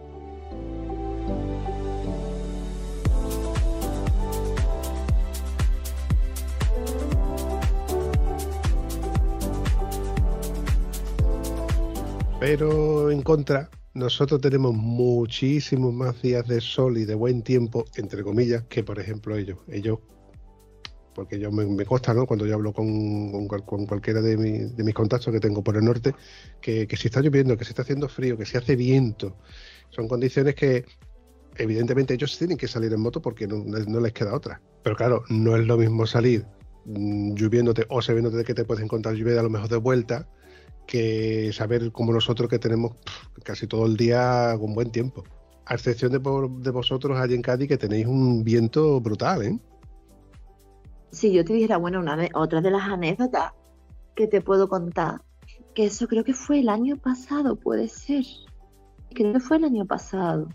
Pero 12.40 13.12
en 13.12 13.22
contra, 13.22 13.70
nosotros 13.94 14.40
tenemos 14.40 14.74
muchísimos 14.74 15.94
más 15.94 16.22
días 16.22 16.48
de 16.48 16.62
sol 16.62 16.98
y 16.98 17.06
de 17.06 17.16
buen 17.16 17.42
tiempo, 17.42 17.86
entre 17.96 18.24
comillas, 18.24 18.64
que 18.64 18.84
por 18.84 19.00
ejemplo 19.00 19.36
ellos. 19.36 19.60
Ellos, 19.68 20.00
porque 21.14 21.40
yo 21.40 21.52
me, 21.52 21.66
me 21.66 21.86
consta, 21.86 22.14
¿no? 22.14 22.26
Cuando 22.26 22.46
yo 22.46 22.56
hablo 22.56 22.72
con, 22.72 23.48
con, 23.48 23.86
cualquiera 23.86 24.22
de, 24.22 24.38
de, 24.38 24.84
mis 24.84 24.94
contactos 24.94 25.34
que 25.34 25.42
tengo 25.42 25.62
por 25.62 25.76
el 25.76 25.84
norte, 25.84 26.16
que, 26.62 26.88
que 26.88 26.96
si 26.96 27.10
está 27.10 27.20
lloviendo, 27.20 27.58
que 27.58 27.66
se 27.66 27.72
está 27.72 27.82
haciendo 27.82 28.08
frío, 28.08 28.38
que 28.38 28.46
se 28.46 28.58
hace 28.58 28.78
viento, 28.78 29.36
son 29.90 30.08
condiciones 30.08 30.56
que 30.56 30.86
evidentemente 31.58 32.14
ellos 32.14 32.38
tienen 32.38 32.58
que 32.58 32.70
salir 32.70 32.94
en 32.94 33.02
moto 33.02 33.22
porque 33.22 33.46
no, 33.46 33.64
les 34.00 34.14
queda 34.14 34.34
otra. 34.34 34.62
Pero 34.84 34.96
claro, 34.96 35.24
no 35.30 35.58
es 35.58 35.68
lo 35.68 35.78
mismo 35.78 36.08
salir 36.08 36.46
mmm, 36.86 37.34
lloviéndote 37.36 37.86
o 37.90 38.02
sabiéndote 38.02 38.46
que 38.46 38.54
te 38.54 38.64
puedes 38.64 38.84
encontrar 38.84 39.16
lluvia 39.16 39.40
a 39.40 39.44
lo 39.44 39.50
mejor 39.50 39.68
de 39.68 39.78
vuelta 39.78 40.30
que 40.92 41.54
saber 41.54 41.94
como 41.94 42.12
nosotros 42.12 42.50
que 42.50 42.60
tenemos 42.60 42.98
casi 43.44 43.66
todo 43.66 43.86
el 43.86 43.96
día 43.96 44.58
con 44.60 44.74
buen 44.74 44.92
tiempo. 44.92 45.24
A 45.66 45.76
excepción 45.76 46.12
de, 46.12 46.20
de 46.20 46.70
vosotros 46.70 47.18
allí 47.18 47.34
en 47.34 47.42
Cádiz 47.42 47.70
que 47.70 47.78
tenéis 47.78 48.08
un 48.08 48.44
viento 48.44 49.00
brutal, 49.00 49.42
¿eh? 49.42 49.60
Si 51.12 51.32
yo 51.32 51.46
te 51.46 51.54
dijera, 51.54 51.78
bueno, 51.78 52.02
una, 52.02 52.28
otra 52.34 52.60
de 52.60 52.72
las 52.72 52.90
anécdotas, 52.90 53.54
que 54.16 54.28
te 54.28 54.42
puedo 54.42 54.68
contar, 54.68 55.22
que 55.74 55.86
eso 55.86 56.10
creo 56.10 56.26
que 56.26 56.34
fue 56.34 56.60
el 56.60 56.68
año 56.68 56.98
pasado, 56.98 57.56
puede 57.56 57.88
ser. 57.88 58.26
Creo 59.14 59.32
que 59.32 59.40
fue 59.40 59.58
el 59.58 59.64
año 59.64 59.86
pasado. 59.86 60.50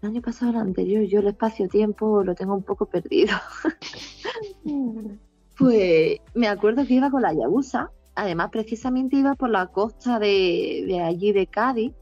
El 0.00 0.10
año 0.10 0.22
pasado, 0.22 0.52
el 0.52 0.58
anterior, 0.58 1.02
yo 1.02 1.18
el 1.18 1.26
espacio-tiempo 1.26 2.22
lo 2.22 2.36
tengo 2.36 2.54
un 2.54 2.62
poco 2.62 2.86
perdido. 2.86 3.34
pues 5.58 6.20
me 6.34 6.46
acuerdo 6.46 6.86
que 6.86 6.94
iba 6.94 7.10
con 7.10 7.22
la 7.22 7.32
Yabusa, 7.32 7.90
además 8.14 8.50
precisamente 8.50 9.16
iba 9.16 9.34
por 9.34 9.50
la 9.50 9.66
costa 9.66 10.18
de, 10.18 11.00
allí 11.04 11.32
de 11.32 11.46
Cádiz. 11.46 11.92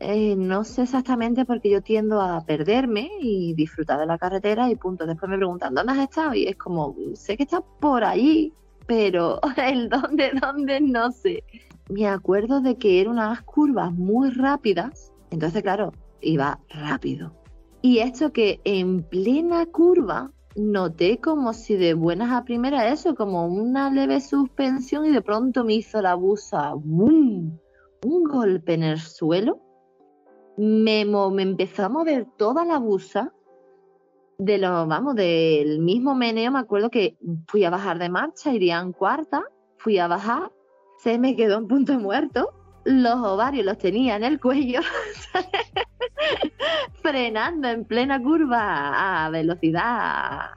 Eh, 0.00 0.34
no 0.36 0.64
sé 0.64 0.82
exactamente 0.82 1.44
porque 1.44 1.70
yo 1.70 1.80
tiendo 1.80 2.20
a 2.20 2.44
perderme 2.44 3.08
y 3.20 3.54
disfrutar 3.54 4.00
de 4.00 4.06
la 4.06 4.18
carretera 4.18 4.68
y 4.68 4.74
punto. 4.74 5.06
Después 5.06 5.30
me 5.30 5.36
preguntan, 5.36 5.74
¿dónde 5.74 5.92
has 5.92 5.98
estado? 5.98 6.34
Y 6.34 6.46
es 6.46 6.56
como, 6.56 6.96
sé 7.14 7.36
que 7.36 7.44
estás 7.44 7.62
por 7.80 8.02
allí, 8.02 8.52
pero 8.86 9.40
el 9.56 9.88
dónde, 9.88 10.32
dónde, 10.40 10.80
no 10.80 11.12
sé. 11.12 11.44
Me 11.88 12.08
acuerdo 12.08 12.60
de 12.60 12.76
que 12.76 13.00
eran 13.00 13.12
unas 13.12 13.42
curvas 13.42 13.92
muy 13.92 14.30
rápidas, 14.30 15.12
entonces 15.30 15.62
claro, 15.62 15.92
iba 16.20 16.58
rápido. 16.68 17.32
Y 17.80 17.98
esto 17.98 18.32
que 18.32 18.60
en 18.64 19.02
plena 19.02 19.66
curva 19.66 20.30
noté 20.56 21.18
como 21.18 21.52
si 21.52 21.76
de 21.76 21.94
buenas 21.94 22.32
a 22.32 22.44
primeras 22.44 22.92
eso, 22.92 23.14
como 23.14 23.46
una 23.46 23.90
leve 23.90 24.20
suspensión 24.20 25.06
y 25.06 25.10
de 25.10 25.22
pronto 25.22 25.64
me 25.64 25.74
hizo 25.74 26.00
la 26.02 26.14
busa 26.14 26.74
¡boom! 26.74 27.58
un 28.04 28.24
golpe 28.24 28.74
en 28.74 28.82
el 28.82 28.98
suelo. 28.98 29.60
Me, 30.56 31.04
me 31.04 31.42
empezó 31.42 31.84
a 31.84 31.88
mover 31.88 32.26
toda 32.36 32.64
la 32.64 32.78
busa 32.78 33.32
de 34.38 34.58
lo, 34.58 34.86
vamos, 34.86 35.14
del 35.14 35.78
mismo 35.78 36.14
meneo, 36.14 36.50
me 36.50 36.58
acuerdo 36.58 36.90
que 36.90 37.16
fui 37.46 37.64
a 37.64 37.70
bajar 37.70 37.98
de 37.98 38.08
marcha, 38.08 38.52
iría 38.52 38.80
en 38.80 38.92
cuarta, 38.92 39.44
fui 39.76 39.98
a 39.98 40.08
bajar, 40.08 40.50
se 40.98 41.18
me 41.18 41.36
quedó 41.36 41.58
en 41.58 41.68
punto 41.68 41.98
muerto, 41.98 42.52
los 42.84 43.16
ovarios 43.18 43.64
los 43.64 43.78
tenía 43.78 44.16
en 44.16 44.24
el 44.24 44.40
cuello, 44.40 44.80
frenando 47.02 47.68
en 47.68 47.84
plena 47.84 48.22
curva 48.22 49.24
a 49.24 49.30
velocidad 49.30 50.50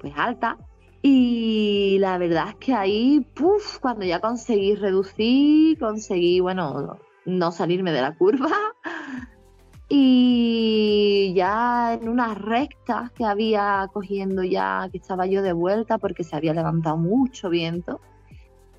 pues 0.00 0.12
alta. 0.16 0.56
Y 1.02 1.96
la 1.98 2.18
verdad 2.18 2.50
es 2.50 2.54
que 2.56 2.74
ahí, 2.74 3.20
puff, 3.34 3.78
cuando 3.78 4.04
ya 4.04 4.20
conseguí 4.20 4.74
reducir, 4.74 5.78
conseguí, 5.78 6.40
bueno, 6.40 6.98
no 7.24 7.52
salirme 7.52 7.92
de 7.92 8.02
la 8.02 8.14
curva, 8.14 8.50
y 9.88 11.32
ya 11.34 11.94
en 11.94 12.08
unas 12.08 12.36
rectas 12.36 13.10
que 13.12 13.24
había 13.24 13.88
cogiendo 13.92 14.42
ya, 14.42 14.88
que 14.92 14.98
estaba 14.98 15.26
yo 15.26 15.42
de 15.42 15.54
vuelta 15.54 15.96
porque 15.96 16.22
se 16.22 16.36
había 16.36 16.52
levantado 16.52 16.98
mucho 16.98 17.48
viento, 17.48 18.00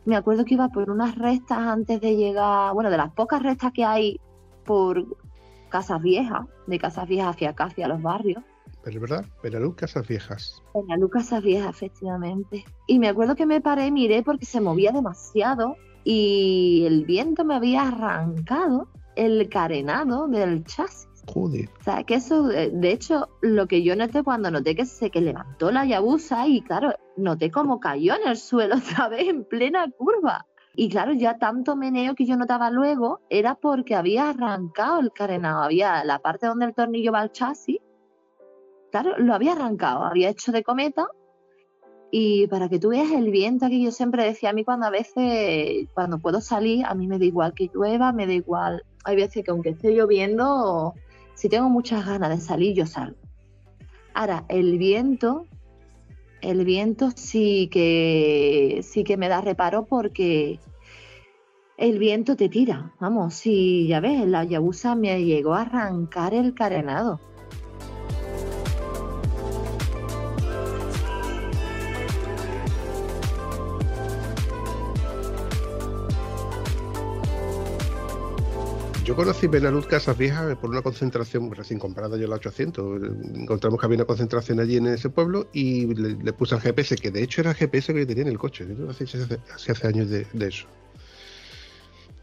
me 0.06 0.16
acuerdo 0.16 0.46
que 0.46 0.56
iba 0.56 0.70
por 0.70 0.90
unas 0.90 1.16
rectas 1.16 1.58
antes 1.58 2.02
de 2.02 2.16
llegar, 2.16 2.74
bueno, 2.74 2.90
de 2.90 2.98
las 2.98 3.12
pocas 3.12 3.42
rectas 3.44 3.72
que 3.72 3.86
hay 3.86 4.20
por 4.66 5.06
Casas 5.70 6.02
Viejas, 6.02 6.46
de 6.68 6.80
Casas 6.80 7.08
Viejas 7.08 7.36
hacia 7.36 7.50
acá, 7.52 7.66
hacia 7.66 7.88
los 7.88 8.02
barrios. 8.02 8.44
Pero 8.84 8.96
es 8.96 9.02
verdad, 9.02 9.26
Penalú 9.42 9.76
Casas 9.76 10.08
Viejas. 10.08 10.62
Penalú 10.74 11.10
Casas 11.10 11.44
Viejas, 11.44 11.70
efectivamente. 11.70 12.66
Y 12.88 13.00
me 13.00 13.10
acuerdo 13.10 13.36
que 13.36 13.46
me 13.46 13.62
paré, 13.62 13.92
miré 13.92 14.24
porque 14.24 14.46
se 14.46 14.60
movía 14.60 14.92
demasiado 14.92 15.76
y 16.04 16.84
el 16.88 17.06
viento 17.06 17.46
me 17.46 17.56
había 17.56 17.88
arrancado 17.88 18.88
el 19.16 19.50
carenado 19.50 20.28
del 20.28 20.64
chasis. 20.66 21.08
Joder. 21.28 21.70
O 21.80 21.84
sea, 21.84 22.04
que 22.04 22.16
eso, 22.16 22.48
de 22.48 22.92
hecho, 22.92 23.30
lo 23.42 23.68
que 23.68 23.84
yo 23.84 23.96
noté 23.96 24.24
cuando 24.24 24.50
noté 24.50 24.76
que 24.76 24.88
se 24.88 25.12
que 25.12 25.22
levantó 25.22 25.72
la 25.72 25.86
Yabusa 25.86 26.48
y 26.48 26.62
claro, 26.62 26.94
noté 27.18 27.52
como 27.52 27.80
cayó 27.80 28.16
en 28.16 28.28
el 28.28 28.38
suelo 28.38 28.76
otra 28.78 29.10
vez 29.10 29.28
en 29.28 29.46
plena 29.46 29.90
curva. 29.92 30.48
Y 30.74 30.90
claro, 30.90 31.12
ya 31.14 31.38
tanto 31.38 31.76
meneo 31.76 32.16
que 32.16 32.26
yo 32.26 32.38
notaba 32.38 32.70
luego 32.72 33.20
era 33.30 33.56
porque 33.56 33.96
había 33.96 34.30
arrancado 34.30 35.02
el 35.02 35.12
carenado, 35.12 35.64
había 35.64 36.04
la 36.06 36.20
parte 36.20 36.48
donde 36.48 36.66
el 36.66 36.74
tornillo 36.74 37.12
va 37.12 37.20
al 37.20 37.34
chasis, 37.34 37.80
claro, 38.90 39.18
lo 39.18 39.34
había 39.34 39.52
arrancado, 39.52 40.06
había 40.06 40.30
hecho 40.30 40.54
de 40.54 40.64
cometa 40.64 41.10
y 42.12 42.48
para 42.48 42.68
que 42.68 42.78
tú 42.78 42.90
veas 42.90 43.10
el 43.12 43.32
viento 43.32 43.70
que 43.70 43.82
yo 43.82 43.92
siempre 43.92 44.26
decía 44.26 44.50
a 44.50 44.54
mí 44.54 44.66
cuando 44.66 44.86
a 44.86 44.90
veces, 44.90 45.88
cuando 45.94 46.20
puedo 46.20 46.42
salir, 46.42 46.86
a 46.86 46.94
mí 46.94 47.08
me 47.08 47.18
da 47.18 47.26
igual 47.26 47.54
que 47.54 47.70
llueva, 47.74 48.12
me 48.12 48.28
da 48.28 48.34
igual. 48.34 48.84
Hay 49.06 49.16
veces 49.16 49.46
que 49.46 49.52
aunque 49.52 49.70
esté 49.70 49.94
lloviendo, 49.94 50.94
si 51.36 51.48
tengo 51.48 51.70
muchas 51.70 52.06
ganas 52.06 52.30
de 52.30 52.42
salir, 52.42 52.76
yo 52.76 52.86
salgo. 52.86 53.18
Ahora, 54.14 54.44
el 54.50 54.78
viento, 54.78 55.46
el 56.42 56.66
viento 56.66 57.12
sí 57.16 57.70
que 57.72 58.82
sí 58.84 59.04
que 59.04 59.18
me 59.18 59.30
da 59.30 59.42
reparo 59.42 59.86
porque 59.86 60.60
el 61.78 61.98
viento 61.98 62.36
te 62.36 62.50
tira. 62.50 62.94
Vamos, 63.00 63.34
si 63.34 63.88
ya 63.88 64.00
ves, 64.00 64.28
la 64.28 64.44
Yabusa 64.44 64.96
me 64.96 65.24
llegó 65.24 65.56
a 65.56 65.62
arrancar 65.62 66.34
el 66.34 66.54
carenado. 66.54 67.20
Yo 79.12 79.18
conocí 79.18 79.48
Benalud 79.48 79.84
Casas 79.88 80.18
Viejas 80.18 80.56
por 80.56 80.70
una 80.70 80.82
concentración 80.82 81.52
recién 81.52 81.78
comprada 81.80 82.16
yo 82.16 82.30
la 82.30 82.36
800. 82.36 83.02
Encontramos 83.36 83.78
que 83.78 83.86
había 83.86 83.98
una 83.98 84.06
concentración 84.06 84.62
allí 84.62 84.78
en 84.78 84.88
ese 84.88 85.10
pueblo 85.10 85.50
y 85.52 85.94
le, 85.94 86.32
puse 86.32 86.56
al 86.56 86.62
GPS, 86.62 86.96
que 86.96 87.12
de 87.12 87.22
hecho 87.22 87.42
era 87.42 87.50
el 87.50 87.58
GPS 87.58 87.94
que 87.94 88.00
yo 88.00 88.08
tenía 88.08 88.22
en 88.22 88.30
el 88.30 88.38
coche. 88.38 88.66
Hace, 88.90 89.04
hace, 89.04 89.86
años 89.86 90.10
de, 90.10 90.26
eso. 90.40 90.66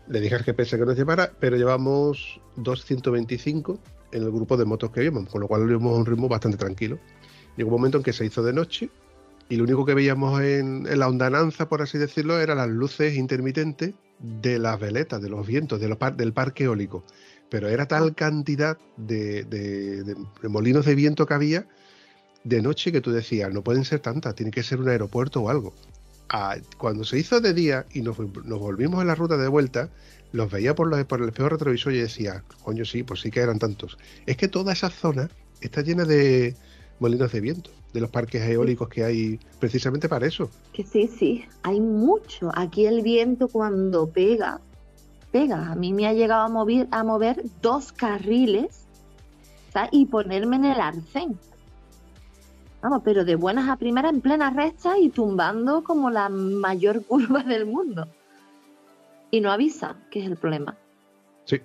Le 0.08 0.18
dije 0.18 0.36
al 0.36 0.44
GPS 0.44 0.78
que 0.78 0.86
nos 0.86 0.96
llevara, 0.96 1.30
pero 1.38 1.58
llevamos 1.58 2.40
225 2.56 3.78
en 4.12 4.22
el 4.22 4.30
grupo 4.30 4.56
de 4.56 4.64
motos 4.64 4.90
que 4.90 5.04
íbamos, 5.04 5.28
con 5.28 5.42
lo 5.42 5.46
cual 5.46 5.68
íbamos 5.68 5.94
a 5.94 5.98
un 5.98 6.06
ritmo 6.06 6.26
bastante 6.26 6.56
tranquilo. 6.56 6.98
Llegó 7.58 7.68
un 7.68 7.76
momento 7.76 7.98
en 7.98 8.02
que 8.02 8.14
se 8.14 8.24
hizo 8.24 8.42
de 8.42 8.54
noche 8.54 8.88
y 9.48 9.56
lo 9.56 9.64
único 9.64 9.86
que 9.86 9.94
veíamos 9.94 10.40
en, 10.42 10.84
la 10.98 11.08
ondananza, 11.08 11.68
por 11.68 11.80
así 11.80 11.96
decirlo, 11.96 12.38
eran 12.38 12.58
las 12.58 12.68
luces 12.68 13.16
intermitentes 13.16 13.94
de 14.18 14.58
las 14.58 14.78
veletas, 14.78 15.22
de 15.22 15.30
los 15.30 15.46
vientos, 15.46 15.80
del 15.80 16.32
parque 16.32 16.64
eólico. 16.64 17.04
Pero 17.48 17.68
era 17.68 17.86
tal 17.86 18.14
cantidad 18.14 18.76
de, 18.98 20.16
molinos 20.42 20.84
de 20.84 20.94
viento 20.94 21.24
que 21.26 21.34
había 21.34 21.66
de 22.44 22.62
noche 22.62 22.92
que 22.92 23.00
tú 23.00 23.10
decías, 23.10 23.52
no 23.52 23.62
pueden 23.62 23.84
ser 23.84 24.00
tantas, 24.00 24.34
tiene 24.34 24.50
que 24.50 24.62
ser 24.62 24.80
un 24.80 24.88
aeropuerto 24.88 25.40
o 25.42 25.48
algo. 25.48 25.74
Ah, 26.28 26.56
cuando 26.76 27.04
se 27.04 27.18
hizo 27.18 27.40
de 27.40 27.54
día 27.54 27.86
y 27.94 28.02
nos, 28.02 28.18
volvimos 28.18 29.00
en 29.00 29.06
la 29.06 29.14
ruta 29.14 29.38
de 29.38 29.48
vuelta, 29.48 29.88
los 30.32 30.50
veía 30.50 30.74
por, 30.74 31.06
por 31.06 31.22
el 31.22 31.28
espejo 31.28 31.48
retrovisor 31.48 31.94
y 31.94 32.00
decía, 32.00 32.44
coño, 32.62 32.84
sí, 32.84 33.02
pues 33.02 33.20
sí 33.20 33.30
que 33.30 33.40
eran 33.40 33.58
tantos. 33.58 33.96
Es 34.26 34.36
que 34.36 34.48
toda 34.48 34.74
esa 34.74 34.90
zona 34.90 35.30
está 35.62 35.80
llena 35.80 36.04
de 36.04 36.54
molinos 37.00 37.32
de 37.32 37.40
viento 37.40 37.77
de 37.92 38.00
los 38.00 38.10
parques 38.10 38.42
eólicos 38.42 38.88
que 38.88 39.04
hay 39.04 39.40
precisamente 39.58 40.08
para 40.08 40.26
eso. 40.26 40.50
Que 40.72 40.84
sí, 40.84 41.08
sí, 41.08 41.44
hay 41.62 41.80
mucho. 41.80 42.50
Aquí 42.54 42.86
el 42.86 43.02
viento 43.02 43.48
cuando 43.48 44.08
pega, 44.08 44.60
pega. 45.32 45.72
A 45.72 45.74
mí 45.74 45.92
me 45.92 46.06
ha 46.06 46.12
llegado 46.12 46.42
a 46.42 46.48
mover, 46.48 46.88
a 46.90 47.02
mover 47.04 47.42
dos 47.62 47.92
carriles 47.92 48.88
y 49.92 50.06
ponerme 50.06 50.56
en 50.56 50.64
el 50.64 50.80
arcén. 50.80 51.38
Vamos, 52.80 53.02
pero 53.04 53.24
de 53.24 53.34
buenas 53.34 53.68
a 53.68 53.76
primeras 53.76 54.12
en 54.12 54.20
plena 54.20 54.50
recta 54.50 54.98
y 54.98 55.10
tumbando 55.10 55.82
como 55.82 56.10
la 56.10 56.28
mayor 56.28 57.04
curva 57.06 57.42
del 57.42 57.66
mundo. 57.66 58.08
Y 59.30 59.40
no 59.40 59.50
avisa, 59.50 59.96
que 60.10 60.20
es 60.20 60.26
el 60.26 60.36
problema. 60.36 60.76
Sí. 61.44 61.60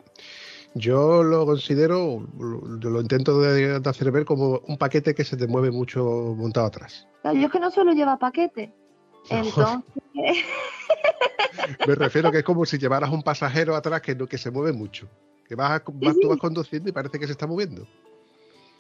Yo 0.75 1.21
lo 1.21 1.45
considero, 1.45 2.25
lo, 2.37 2.61
lo 2.65 3.01
intento 3.01 3.39
de, 3.39 3.79
hacer 3.85 4.11
ver 4.11 4.25
como 4.25 4.59
un 4.67 4.77
paquete 4.77 5.13
que 5.13 5.23
se 5.23 5.37
te 5.37 5.47
mueve 5.47 5.69
mucho 5.69 6.03
montado 6.35 6.65
atrás. 6.67 7.07
Yo 7.23 7.31
es 7.45 7.51
que 7.51 7.59
no 7.59 7.69
suelo 7.69 7.93
llevar 7.93 8.17
paquete. 8.17 8.73
Entonces. 9.29 9.83
Me 11.87 11.95
refiero 11.95 12.31
que 12.31 12.39
es 12.39 12.43
como 12.43 12.65
si 12.65 12.77
llevaras 12.77 13.11
un 13.11 13.21
pasajero 13.21 13.75
atrás 13.75 14.01
que, 14.01 14.17
que 14.17 14.37
se 14.37 14.49
mueve 14.49 14.73
mucho. 14.73 15.07
Que 15.47 15.55
vas, 15.55 15.81
vas 15.85 16.19
tú 16.19 16.29
vas 16.29 16.39
conduciendo 16.39 16.89
y 16.89 16.91
parece 16.91 17.19
que 17.19 17.27
se 17.27 17.33
está 17.33 17.45
moviendo. 17.45 17.87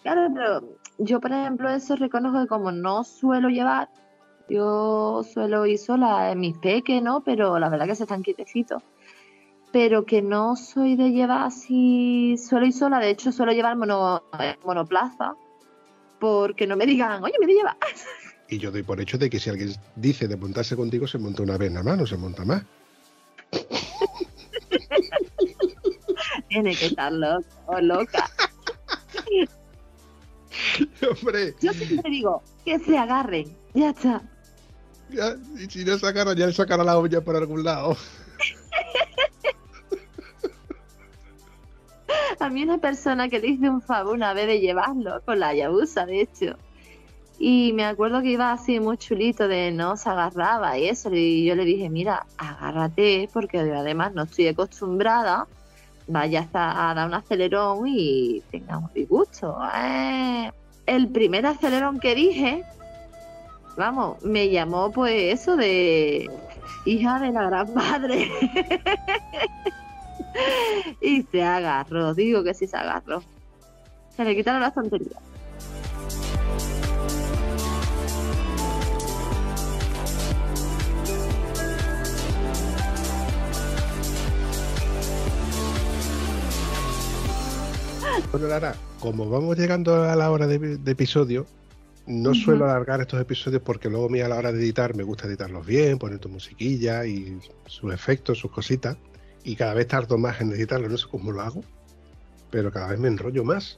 Claro, 0.01 0.29
pero 0.33 0.61
yo, 0.97 1.19
por 1.21 1.31
ejemplo, 1.31 1.69
eso 1.69 1.95
reconozco 1.95 2.41
que 2.41 2.47
como 2.47 2.71
no 2.71 3.03
suelo 3.03 3.49
llevar, 3.49 3.89
yo 4.49 5.23
suelo 5.23 5.65
ir 5.65 5.77
sola 5.77 6.31
en 6.31 6.39
mis 6.39 6.57
peques, 6.57 7.01
¿no? 7.01 7.23
Pero 7.23 7.59
la 7.59 7.69
verdad 7.69 7.85
que 7.85 7.95
se 7.95 8.03
están 8.03 8.23
quietecitos 8.23 8.81
pero 9.73 10.05
que 10.05 10.21
no 10.21 10.55
soy 10.55 10.95
de 10.95 11.09
llevar 11.09 11.47
así 11.47 12.37
suelo 12.37 12.67
ir 12.67 12.73
sola, 12.73 12.99
de 12.99 13.09
hecho 13.09 13.31
suelo 13.31 13.53
llevar 13.53 13.75
mono, 13.75 14.23
monoplaza, 14.63 15.33
porque 16.19 16.67
no 16.67 16.75
me 16.77 16.85
digan, 16.85 17.23
oye, 17.23 17.33
me 17.41 17.47
lleva. 17.47 17.75
Y 18.49 18.57
yo 18.59 18.71
doy 18.71 18.83
por 18.83 18.99
hecho 19.01 19.17
de 19.17 19.31
que 19.31 19.39
si 19.39 19.49
alguien 19.49 19.73
dice 19.95 20.27
de 20.27 20.37
montarse 20.37 20.75
contigo, 20.75 21.07
se 21.07 21.17
monta 21.17 21.41
una 21.41 21.57
vez 21.57 21.71
nada 21.71 21.83
más, 21.83 21.97
no 21.97 22.05
se 22.05 22.17
monta 22.17 22.45
más. 22.45 22.61
Tiene 26.49 26.75
que 26.75 26.85
estar 26.87 27.11
loco 27.11 27.47
o 27.65 27.81
loca. 27.81 28.29
Hombre. 31.09 31.55
Yo 31.61 31.73
siempre 31.73 32.11
digo, 32.11 32.43
que 32.63 32.77
se 32.77 32.95
agarren, 32.95 33.57
ya 33.73 33.89
está. 33.89 34.21
y 35.09 35.65
si 35.71 35.83
no 35.83 35.97
sacaron, 35.97 36.37
ya 36.37 36.45
le 36.45 36.53
sacará 36.53 36.83
la 36.83 36.99
olla 36.99 37.21
por 37.21 37.35
algún 37.35 37.63
lado. 37.63 37.97
A 42.39 42.49
mí 42.49 42.63
una 42.63 42.77
persona 42.77 43.29
que 43.29 43.39
le 43.39 43.47
hice 43.49 43.69
un 43.69 43.81
favor 43.81 44.15
una 44.15 44.33
vez 44.33 44.47
de 44.47 44.59
llevarlo 44.59 45.21
con 45.25 45.39
la 45.39 45.53
Yabusa, 45.53 46.05
de 46.05 46.21
hecho. 46.21 46.57
Y 47.39 47.73
me 47.73 47.85
acuerdo 47.85 48.21
que 48.21 48.29
iba 48.29 48.51
así 48.51 48.79
muy 48.79 48.97
chulito 48.97 49.47
de 49.47 49.71
no 49.71 49.97
se 49.97 50.09
agarraba 50.09 50.77
y 50.77 50.87
eso. 50.87 51.09
Y 51.13 51.45
yo 51.45 51.55
le 51.55 51.65
dije, 51.65 51.89
mira, 51.89 52.25
agárrate 52.37 53.29
porque 53.33 53.59
además 53.59 54.13
no 54.13 54.23
estoy 54.23 54.47
acostumbrada. 54.47 55.47
Vaya 56.07 56.47
a 56.53 56.93
dar 56.95 57.07
un 57.07 57.13
acelerón 57.13 57.87
y 57.87 58.41
tenga 58.51 58.77
un 58.77 58.89
disgusto. 58.93 59.57
Eh, 59.75 60.51
el 60.85 61.07
primer 61.09 61.45
acelerón 61.45 61.99
que 61.99 62.15
dije, 62.15 62.63
vamos, 63.77 64.21
me 64.23 64.49
llamó 64.49 64.91
pues 64.91 65.39
eso 65.39 65.55
de 65.55 66.29
hija 66.85 67.19
de 67.19 67.31
la 67.31 67.43
gran 67.43 67.73
madre. 67.73 68.31
y 71.01 71.23
se 71.23 71.43
agarró, 71.43 72.13
digo 72.13 72.43
que 72.43 72.53
sí 72.53 72.67
se 72.67 72.77
agarró. 72.77 73.23
Se 74.15 74.23
le 74.23 74.35
quitaron 74.35 74.61
las 74.61 74.73
tonterías. 74.73 75.21
Bueno, 88.33 88.47
Lara, 88.47 88.75
como 88.99 89.29
vamos 89.29 89.57
llegando 89.57 90.03
a 90.03 90.15
la 90.15 90.31
hora 90.31 90.47
de, 90.47 90.79
episodio, 90.87 91.45
no 92.07 92.33
suelo 92.33 92.65
alargar 92.65 92.99
estos 92.99 93.21
episodios 93.21 93.61
porque 93.61 93.89
luego 93.89 94.07
a 94.07 94.27
la 94.27 94.35
hora 94.35 94.51
de 94.51 94.59
editar 94.59 94.95
me 94.95 95.03
gusta 95.03 95.27
editarlos 95.27 95.63
bien, 95.65 95.99
poner 95.99 96.17
tu 96.17 96.29
musiquilla 96.29 97.05
y 97.05 97.39
sus 97.67 97.93
efectos, 97.93 98.39
sus 98.39 98.49
cositas. 98.49 98.97
Y 99.43 99.55
cada 99.55 99.73
vez 99.73 99.87
tardo 99.87 100.17
más 100.17 100.39
en 100.41 100.51
editarlo, 100.51 100.87
no 100.87 100.97
sé 100.97 101.07
cómo 101.09 101.31
lo 101.31 101.41
hago, 101.41 101.63
pero 102.49 102.71
cada 102.71 102.87
vez 102.87 102.99
me 102.99 103.09
enrollo 103.09 103.43
más. 103.43 103.77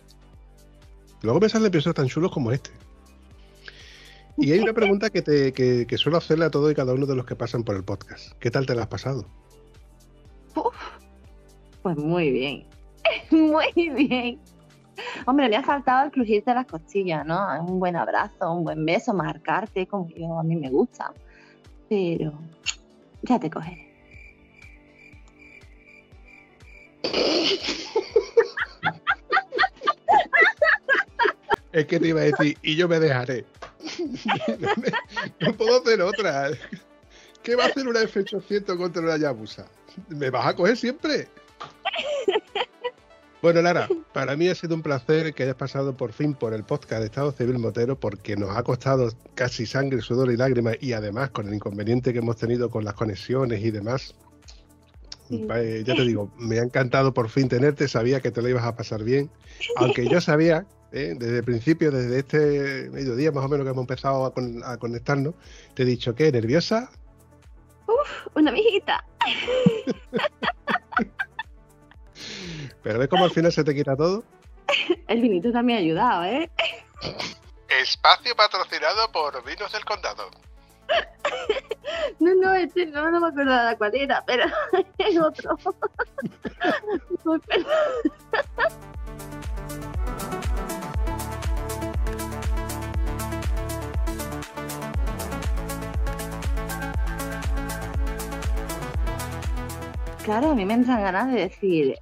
Luego 1.21 1.39
me 1.39 1.49
salen 1.49 1.67
episodios 1.67 1.95
tan 1.95 2.07
chulos 2.07 2.31
como 2.31 2.51
este. 2.51 2.69
Y 4.37 4.51
hay 4.51 4.59
una 4.59 4.73
pregunta 4.75 5.09
que, 5.09 5.21
te, 5.21 5.53
que, 5.53 5.97
suelo 5.97 6.17
hacerle 6.17 6.45
a 6.45 6.51
todo 6.51 6.69
y 6.69 6.75
cada 6.75 6.93
uno 6.93 7.05
de 7.05 7.15
los 7.15 7.25
que 7.25 7.35
pasan 7.35 7.63
por 7.63 7.75
el 7.75 7.83
podcast. 7.83 8.33
¿Qué 8.39 8.51
tal 8.51 8.65
te 8.65 8.75
la 8.75 8.83
has 8.83 8.87
pasado? 8.87 9.25
pues 11.81 11.97
muy 11.97 12.31
bien. 12.31 12.65
Muy 13.29 13.71
bien. 13.75 14.39
Hombre, 15.27 15.47
me 15.49 15.55
ha 15.55 15.61
faltado 15.61 16.05
el 16.05 16.11
crujirte 16.11 16.51
las 16.51 16.65
costillas, 16.65 17.23
¿no? 17.23 17.39
Un 17.63 17.79
buen 17.79 17.95
abrazo, 17.95 18.51
un 18.51 18.63
buen 18.63 18.83
beso, 18.83 19.13
marcarte 19.13 19.85
como 19.85 20.09
yo 20.09 20.39
a 20.39 20.43
mí 20.43 20.55
me 20.55 20.71
gusta. 20.71 21.13
Pero 21.87 22.33
ya 23.21 23.39
te 23.39 23.51
cogeré. 23.51 23.84
Es 31.75 31.87
que 31.87 31.99
te 31.99 32.07
iba 32.07 32.21
a 32.21 32.23
decir, 32.23 32.57
y 32.61 32.77
yo 32.77 32.87
me 32.87 33.01
dejaré. 33.01 33.43
no, 35.41 35.53
puedo 35.57 35.81
hacer 35.81 36.01
otra. 36.01 36.51
¿Qué 37.43 37.57
va 37.57 37.65
a 37.65 37.67
hacer 37.67 37.85
una 37.85 37.99
F800 37.99 38.77
contra 38.77 39.01
una 39.01 39.17
Yabusa? 39.17 39.67
¿Me 40.07 40.29
vas 40.29 40.47
a 40.47 40.55
coger 40.55 40.77
siempre? 40.77 41.27
Bueno, 43.41 43.61
Lara, 43.61 43.89
para 44.13 44.37
mí 44.37 44.47
ha 44.47 44.55
sido 44.55 44.73
un 44.73 44.81
placer 44.81 45.33
que 45.33 45.43
hayas 45.43 45.57
pasado 45.57 45.95
por 45.97 46.13
fin 46.13 46.33
por 46.33 46.53
el 46.53 46.63
podcast 46.63 47.01
de 47.01 47.07
Estado 47.07 47.31
Civil 47.33 47.59
Motero 47.59 47.99
porque 47.99 48.37
nos 48.37 48.55
ha 48.55 48.63
costado 48.63 49.11
casi 49.35 49.65
sangre, 49.65 50.01
sudor 50.01 50.31
y 50.31 50.37
lágrimas 50.37 50.77
y 50.79 50.93
además 50.93 51.31
con 51.31 51.49
el 51.49 51.53
inconveniente 51.55 52.13
que 52.13 52.19
hemos 52.19 52.37
tenido 52.37 52.69
con 52.69 52.85
las 52.85 52.93
conexiones 52.93 53.63
y 53.63 53.69
demás. 53.69 54.15
Ya 55.29 55.93
te 55.93 56.05
digo, 56.05 56.31
me 56.39 56.57
ha 56.57 56.63
encantado 56.63 57.13
por 57.13 57.29
fin 57.29 57.49
tenerte, 57.49 57.87
sabía 57.89 58.21
que 58.21 58.31
te 58.31 58.41
lo 58.41 58.47
ibas 58.47 58.63
a 58.63 58.75
pasar 58.75 59.03
bien, 59.03 59.29
aunque 59.75 60.07
yo 60.07 60.21
sabía 60.21 60.65
eh, 60.95 61.13
desde 61.13 61.39
el 61.39 61.43
principio, 61.43 61.91
desde 61.91 62.19
este 62.19 62.89
mediodía 62.89 63.29
más 63.33 63.43
o 63.43 63.49
menos 63.49 63.65
que 63.65 63.71
hemos 63.71 63.83
empezado 63.83 64.25
a, 64.25 64.71
a 64.71 64.77
conectarnos, 64.77 65.33
te 65.73 65.83
he 65.83 65.85
dicho 65.85 66.15
que 66.15 66.31
nerviosa. 66.31 66.89
Uf, 67.85 68.27
una 68.33 68.49
mijita. 68.53 69.03
Pero 72.81 72.99
ves 72.99 73.09
cómo 73.09 73.25
al 73.25 73.31
final 73.31 73.51
se 73.51 73.65
te 73.65 73.75
quita 73.75 73.97
todo. 73.97 74.23
El 75.07 75.21
vinito 75.21 75.51
también 75.51 75.79
ha 75.79 75.81
ayudado, 75.81 76.23
¿eh? 76.23 76.49
Espacio 77.67 78.33
patrocinado 78.33 79.11
por 79.11 79.43
Vinos 79.43 79.73
del 79.73 79.83
Condado. 79.83 80.31
No, 82.19 82.33
no, 82.35 82.53
este 82.53 82.85
no, 82.85 83.11
no 83.11 83.19
me 83.19 83.27
acuerdo 83.27 83.51
de 83.51 83.63
la 83.65 83.77
cual 83.77 83.95
era, 83.95 84.23
pero 84.25 84.45
es 84.97 85.19
otro. 85.19 85.57
Claro, 100.25 100.49
a 100.49 100.55
mí 100.55 100.65
me 100.65 100.73
entran 100.73 101.03
ganas 101.03 101.31
de 101.31 101.41
decir, 101.41 101.99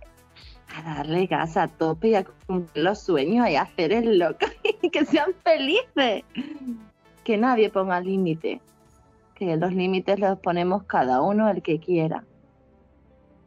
a 0.74 0.82
darle 0.82 1.26
gas 1.26 1.58
a 1.58 1.68
tope 1.68 2.08
y 2.08 2.16
a 2.16 2.24
cumplir 2.24 2.86
los 2.86 3.00
sueños 3.00 3.50
y 3.50 3.58
a 3.58 3.64
hacer 3.64 3.92
el 3.92 4.18
loco 4.18 4.46
y 4.82 4.90
que 4.90 5.04
sean 5.04 5.34
felices. 5.44 6.24
Que 7.26 7.38
nadie 7.38 7.70
ponga 7.70 8.00
límite. 8.00 8.62
Que 9.36 9.58
los 9.58 9.74
límites 9.74 10.22
los 10.22 10.40
ponemos 10.40 10.84
cada 10.84 11.22
uno 11.22 11.50
el 11.50 11.62
que 11.62 11.82
quiera. 11.82 12.24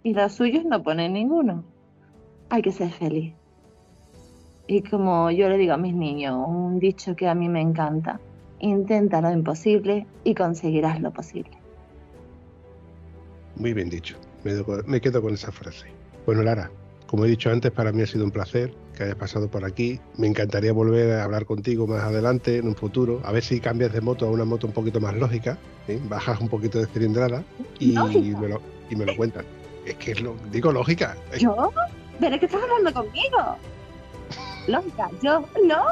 Y 0.03 0.12
los 0.12 0.35
suyos 0.35 0.66
no 0.66 0.82
ponen 0.82 1.15
ninguno. 1.15 1.65
Hay 2.51 2.61
que 2.61 2.70
ser 2.70 2.90
feliz. 2.90 3.32
Y 4.66 4.82
como 4.82 5.31
yo 5.31 5.48
le 5.48 5.57
digo 5.57 5.73
a 5.73 5.78
mis 5.78 5.94
niños, 5.94 6.36
un 6.47 6.78
dicho 6.81 7.16
que 7.16 7.28
a 7.28 7.35
mí 7.35 7.48
me 7.48 7.62
encanta, 7.62 8.20
intenta 8.59 9.23
lo 9.23 9.32
imposible 9.32 10.07
y 10.23 10.35
conseguirás 10.35 11.01
lo 11.01 11.12
posible. 11.12 11.57
Muy 13.57 13.73
bien 13.73 13.89
dicho, 13.89 14.16
me, 14.47 14.82
me 14.86 15.01
quedo 15.01 15.20
con 15.23 15.35
esa 15.35 15.52
frase. 15.52 15.86
Bueno, 16.24 16.43
Lara, 16.43 16.70
como 17.06 17.24
he 17.24 17.28
dicho 17.28 17.51
antes, 17.51 17.70
para 17.70 17.93
mí 17.93 18.02
ha 18.02 18.06
sido 18.06 18.24
un 18.24 18.31
placer 18.31 18.74
que 18.97 19.05
hayas 19.05 19.16
pasado 19.16 19.48
por 19.48 19.64
aquí. 19.64 20.01
Me 20.16 20.27
encantaría 20.27 20.73
volver 20.73 21.12
a 21.12 21.24
hablar 21.24 21.47
contigo 21.47 21.86
más 21.86 22.02
adelante, 22.02 22.59
en 22.59 22.66
un 22.66 22.74
futuro, 22.74 23.20
a 23.24 23.32
ver 23.32 23.44
si 23.44 23.60
cambias 23.60 23.93
de 23.93 24.01
moto 24.01 24.27
a 24.27 24.31
una 24.31 24.44
moto 24.44 24.66
un 24.66 24.73
poquito 24.73 25.01
más 25.01 25.14
lógica, 25.14 25.59
bajas 26.09 26.40
un 26.40 26.48
poquito 26.48 26.78
de 26.78 26.86
cilindrada 26.86 27.44
y 27.78 27.93
me, 27.93 28.48
lo, 28.48 28.60
y 28.90 28.97
me, 28.97 29.06
lo, 29.06 29.16
cuentas. 29.16 29.44
Es 29.85 29.94
que 29.97 30.12
es 30.12 30.20
lo, 30.20 30.35
digo 30.51 30.73
lógica. 30.73 31.16
¿Yo? 31.39 31.73
¿Pero 32.18 32.40
que 32.40 32.47
estás 32.47 32.62
hablando 32.62 32.93
conmigo? 32.93 33.56
Lógica, 34.66 35.10
yo 35.23 35.44
no. 35.64 35.85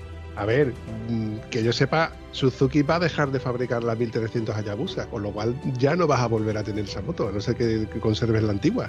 A 0.40 0.46
ver, 0.46 0.72
mm, 1.10 1.50
que 1.50 1.62
yo 1.62 1.70
sepa, 1.70 2.12
Suzuki 2.32 2.80
va 2.80 2.94
a 2.94 2.98
dejar 2.98 3.30
de 3.30 3.38
fabricar 3.38 3.84
la 3.84 3.94
1300 3.94 4.56
Hayabusa, 4.56 5.06
con 5.06 5.22
lo 5.22 5.32
cual 5.32 5.54
ya 5.76 5.94
no 5.94 6.06
vas 6.06 6.20
a 6.20 6.28
volver 6.28 6.56
a 6.56 6.64
tener 6.64 6.86
esa 6.86 7.02
moto, 7.02 7.28
a 7.28 7.30
no 7.30 7.42
ser 7.42 7.56
que, 7.56 7.86
conserves 8.00 8.42
la 8.42 8.52
antigua. 8.52 8.88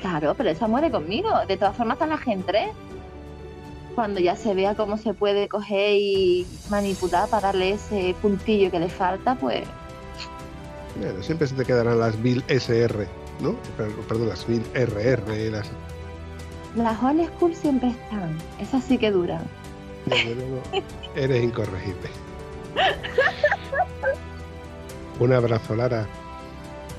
Claro, 0.00 0.34
pero 0.36 0.50
esa 0.50 0.66
muere 0.66 0.90
conmigo. 0.90 1.30
De 1.46 1.56
todas 1.56 1.76
formas, 1.76 1.94
está 1.94 2.08
la 2.08 2.18
Gen 2.18 2.42
3. 2.42 2.70
Cuando 3.94 4.18
ya 4.18 4.34
se 4.34 4.52
vea 4.52 4.74
cómo 4.74 4.98
se 4.98 5.14
puede 5.14 5.46
coger 5.46 5.94
y 5.94 6.44
manipular 6.70 7.28
para 7.28 7.52
darle 7.52 7.74
ese 7.74 8.16
puntillo 8.20 8.68
que 8.72 8.80
le 8.80 8.88
falta, 8.88 9.36
pues. 9.36 9.62
Bueno, 10.96 11.22
siempre 11.22 11.46
se 11.46 11.54
te 11.54 11.64
quedarán 11.64 12.00
las 12.00 12.18
1000 12.18 12.42
SR, 12.48 13.06
¿no? 13.40 13.54
Perdón, 14.08 14.28
las 14.28 14.48
1000 14.48 14.64
RR. 14.74 15.50
Las, 15.52 15.70
las 16.74 17.00
All 17.00 17.24
School 17.36 17.54
siempre 17.54 17.90
están. 17.90 18.36
Esas 18.58 18.82
sí 18.82 18.98
que 18.98 19.12
duran. 19.12 19.61
Eres 21.16 21.42
incorregible. 21.42 22.10
Un 25.18 25.32
abrazo, 25.32 25.76
Lara. 25.76 26.06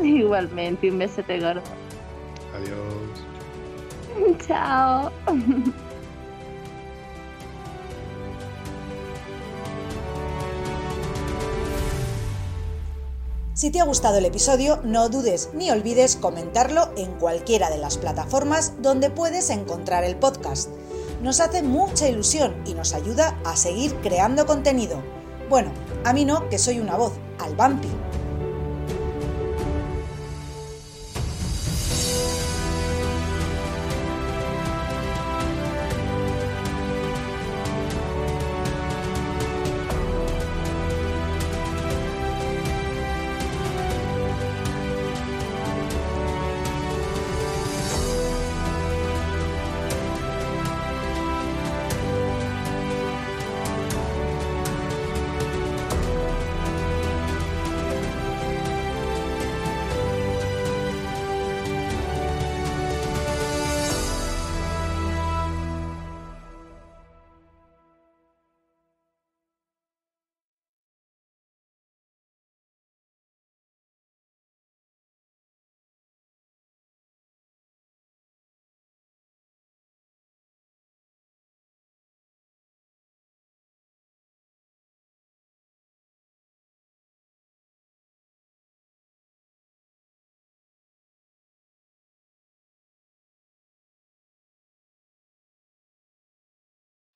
Igualmente, 0.02 0.90
un 0.90 1.00
beso 1.00 1.24
te 1.24 1.40
gordo. 1.40 1.62
Adiós. 2.56 4.38
Chao. 4.48 5.12
Si 13.54 13.72
te 13.72 13.80
ha 13.80 13.86
gustado 13.86 14.18
el 14.18 14.26
episodio, 14.26 14.82
no 14.84 15.08
dudes 15.10 15.52
ni 15.54 15.72
olvides 15.72 16.18
comentarlo 16.18 16.90
en 16.98 17.14
cualquiera 17.14 17.70
de 17.70 17.78
las 17.78 17.98
plataformas 17.98 18.82
donde 18.82 19.10
puedes 19.10 19.50
encontrar 19.50 20.04
el 20.04 20.18
podcast 20.18 20.70
nos 21.24 21.40
hace 21.40 21.64
mucha 21.64 22.08
ilusión 22.10 22.54
y 22.66 22.74
nos 22.74 22.94
ayuda 22.94 23.40
a 23.45 23.56
seguir 23.56 23.95
creando 24.02 24.45
contenido. 24.45 25.02
Bueno, 25.50 25.72
a 26.04 26.12
mí 26.12 26.26
no, 26.26 26.50
que 26.50 26.60
soy 26.60 26.80
una 26.80 26.98
voz, 26.98 27.14
al 27.40 27.56
vampi. 27.56 27.88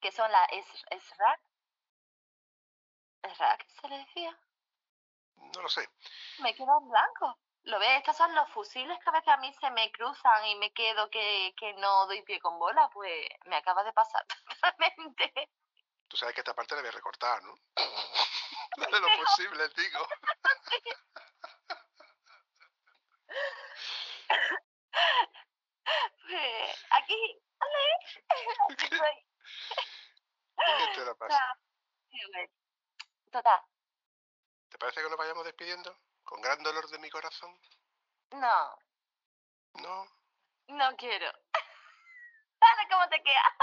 Que 0.07 0.13
son 0.13 0.31
las 0.31 0.47
SRAC. 0.89 1.41
¿SRAC 3.35 3.67
se 3.81 3.87
le 3.89 3.97
decía? 3.97 4.39
No 5.35 5.61
lo 5.61 5.67
sé. 5.67 5.89
Me 6.39 6.55
quedo 6.55 6.79
en 6.79 6.87
blanco. 6.87 7.37
¿Lo 7.63 7.77
ves? 7.77 7.97
Estos 7.97 8.15
son 8.15 8.33
los 8.33 8.49
fusiles 8.51 8.97
que 8.99 9.09
a 9.09 9.11
veces 9.11 9.27
a 9.27 9.37
mí 9.37 9.53
se 9.59 9.69
me 9.71 9.91
cruzan 9.91 10.45
y 10.45 10.55
me 10.55 10.71
quedo 10.71 11.09
que, 11.09 11.53
que 11.57 11.73
no 11.73 12.05
doy 12.05 12.21
pie 12.21 12.39
con 12.39 12.57
bola. 12.57 12.89
Pues 12.93 13.27
me 13.47 13.57
acaba 13.57 13.83
de 13.83 13.91
pasar 13.91 14.25
totalmente. 14.61 15.49
Tú 16.07 16.15
sabes 16.15 16.33
que 16.33 16.39
esta 16.39 16.55
parte 16.55 16.75
la 16.75 16.81
voy 16.81 16.89
a 16.89 16.93
recortar, 16.93 17.43
¿no? 17.43 17.53
Dale 18.77 18.99
lo 19.01 19.07
posible, 19.17 19.67
digo. 19.75 20.07
Pues 26.27 26.85
aquí. 26.91 27.41
Aquí 28.69 28.83
estoy. 28.85 29.26
¿Qué 31.07 31.13
te 31.13 31.17
la 31.25 31.29
pasa? 31.29 31.57
Total. 33.31 33.61
¿Te 34.69 34.77
parece 34.77 35.01
que 35.01 35.09
nos 35.09 35.17
vayamos 35.17 35.45
despidiendo? 35.45 35.97
¿Con 36.23 36.41
gran 36.41 36.61
dolor 36.63 36.85
de 36.89 36.99
mi 36.99 37.09
corazón? 37.09 37.57
No, 38.31 38.77
No. 39.75 40.05
no 40.67 40.95
quiero. 40.97 41.31
Dale, 42.59 42.87
¿cómo 42.91 43.07
te 43.07 43.23
queda? 43.23 43.55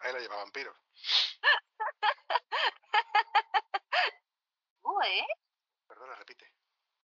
Ahí 0.00 0.12
la 0.12 0.18
lleva 0.18 0.36
vampiro. 0.36 0.74
Uy, 4.82 5.26
Perdona, 5.86 6.14
repite. 6.16 6.52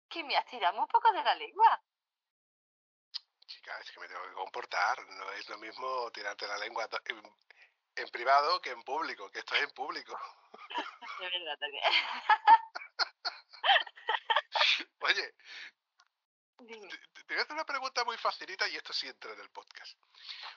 que 0.09 0.23
me 0.23 0.37
has 0.37 0.47
tirado 0.47 0.79
un 0.81 0.87
poco 0.87 1.11
de 1.13 1.25
la 1.25 1.35
lengua. 1.35 1.83
Es 3.81 3.91
que 3.91 4.01
me 4.01 4.09
tengo 4.09 4.23
que 4.25 4.33
comportar. 4.33 5.07
No 5.11 5.31
es 5.33 5.49
lo 5.49 5.59
mismo 5.59 6.11
tirarte 6.13 6.47
la 6.47 6.59
lengua 6.59 6.89
en, 7.07 7.23
en 7.97 8.09
privado 8.11 8.61
que 8.61 8.71
en 8.71 8.83
público, 8.83 9.31
que 9.31 9.41
esto 9.41 9.55
es 9.55 9.63
en 9.63 9.71
público. 9.71 10.19
De 11.21 11.31
verdad. 11.31 11.59
Oye, 15.01 15.35
Dime. 16.59 16.89
te 16.89 17.35
voy 17.35 17.39
a 17.39 17.43
hacer 17.43 17.53
una 17.55 17.65
pregunta 17.67 18.05
muy 18.05 18.17
facilita 18.17 18.67
y 18.69 18.77
esto 18.77 18.93
sí 18.93 19.09
entra 19.09 19.33
en 19.33 19.41
el 19.41 19.51
podcast. 19.51 19.99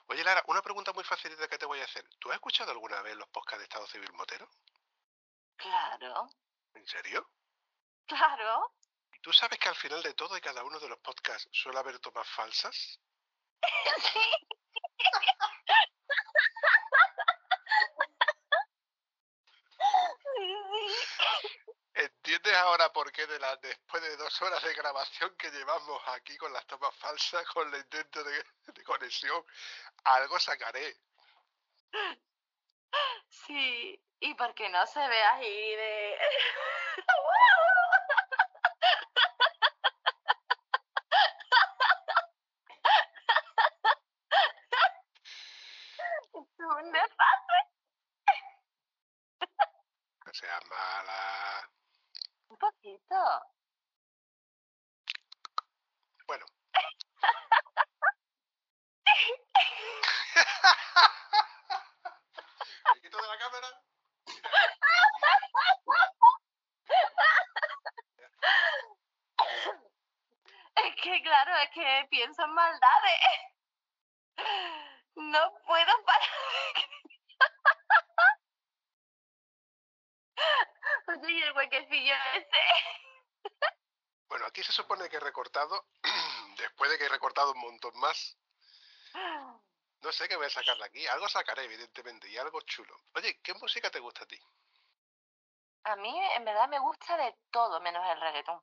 Oye, 0.07 0.23
Lara, 0.23 0.43
una 0.47 0.61
pregunta 0.61 0.93
muy 0.93 1.03
facilita 1.03 1.47
que 1.47 1.57
te 1.57 1.65
voy 1.65 1.79
a 1.81 1.85
hacer. 1.85 2.07
¿Tú 2.19 2.29
has 2.29 2.35
escuchado 2.35 2.71
alguna 2.71 3.01
vez 3.01 3.15
los 3.17 3.27
podcasts 3.29 3.59
de 3.59 3.63
Estado 3.65 3.87
Civil 3.87 4.11
Motero? 4.13 4.47
Claro, 5.57 6.29
¿En 6.75 6.85
serio? 6.87 7.29
claro. 8.05 8.71
¿Y 9.27 9.29
tú 9.29 9.33
sabes 9.33 9.59
que 9.59 9.67
al 9.67 9.75
final 9.75 10.01
de 10.01 10.13
todo 10.13 10.37
y 10.37 10.39
cada 10.41 10.63
uno 10.63 10.79
de 10.79 10.87
los 10.87 10.99
podcasts 10.99 11.49
suele 11.51 11.77
haber 11.77 11.99
tomas 11.99 12.25
falsas? 12.29 12.97
Sí. 13.97 14.21
Sí. 20.21 20.55
¿Entiendes 21.93 22.53
ahora 22.53 22.93
por 22.93 23.11
qué 23.11 23.27
de 23.27 23.37
la, 23.37 23.57
después 23.57 24.01
de 24.01 24.15
dos 24.15 24.41
horas 24.41 24.63
de 24.63 24.73
grabación 24.73 25.35
que 25.35 25.51
llevamos 25.51 26.01
aquí 26.07 26.37
con 26.37 26.53
las 26.53 26.65
tomas 26.65 26.95
falsas, 26.95 27.45
con 27.47 27.67
el 27.67 27.81
intento 27.81 28.23
de, 28.23 28.45
de 28.67 28.83
conexión, 28.85 29.45
algo 30.05 30.39
sacaré? 30.39 30.95
Sí, 33.27 34.01
y 34.21 34.33
porque 34.35 34.69
no 34.69 34.87
se 34.87 35.05
ve 35.05 35.21
ahí 35.21 35.75
de... 35.75 36.17
Es 46.33 46.59
un 46.59 46.91
desastre. 46.91 47.59
No 50.25 50.33
seas 50.33 50.65
mala. 50.65 51.69
Un 52.49 52.57
poquito. 52.57 53.15
Bueno. 56.27 56.45
¿Me 62.93 63.01
quito 63.01 63.17
de 63.17 63.27
la 63.27 63.37
cámara? 63.37 63.67
Es 70.75 70.95
que, 71.01 71.21
claro, 71.23 71.55
es 71.57 71.69
que 71.71 72.07
pienso 72.09 72.43
en 72.43 72.53
maldades. 72.53 73.19
No 75.15 75.51
puedo 75.65 76.05
parar. 76.05 76.29
Oye, 81.07 81.31
y 81.31 81.41
el 81.41 81.53
huequecillo 81.53 82.13
ese. 82.35 82.63
Bueno, 84.27 84.45
aquí 84.45 84.61
se 84.63 84.71
supone 84.71 85.09
que 85.09 85.17
he 85.17 85.19
recortado, 85.19 85.87
después 86.57 86.91
de 86.91 86.99
que 86.99 87.05
he 87.05 87.09
recortado 87.09 87.53
un 87.53 87.61
montón 87.61 87.97
más, 87.99 88.37
no 90.01 90.11
qué 90.27 90.35
voy 90.35 90.45
a 90.45 90.49
sacar 90.49 90.77
de 90.77 90.85
aquí. 90.85 91.07
Algo 91.07 91.27
sacaré, 91.27 91.63
evidentemente, 91.63 92.29
y 92.29 92.37
algo 92.37 92.61
chulo. 92.61 92.95
Oye, 93.15 93.39
¿qué 93.41 93.53
música 93.55 93.89
te 93.89 93.99
gusta 93.99 94.23
a 94.23 94.27
ti? 94.27 94.39
A 95.83 95.95
mí, 95.95 96.19
en 96.35 96.45
verdad, 96.45 96.67
me 96.67 96.79
gusta 96.79 97.17
de 97.17 97.35
todo 97.51 97.79
menos 97.81 98.03
el 98.11 98.19
reggaetón. 98.19 98.61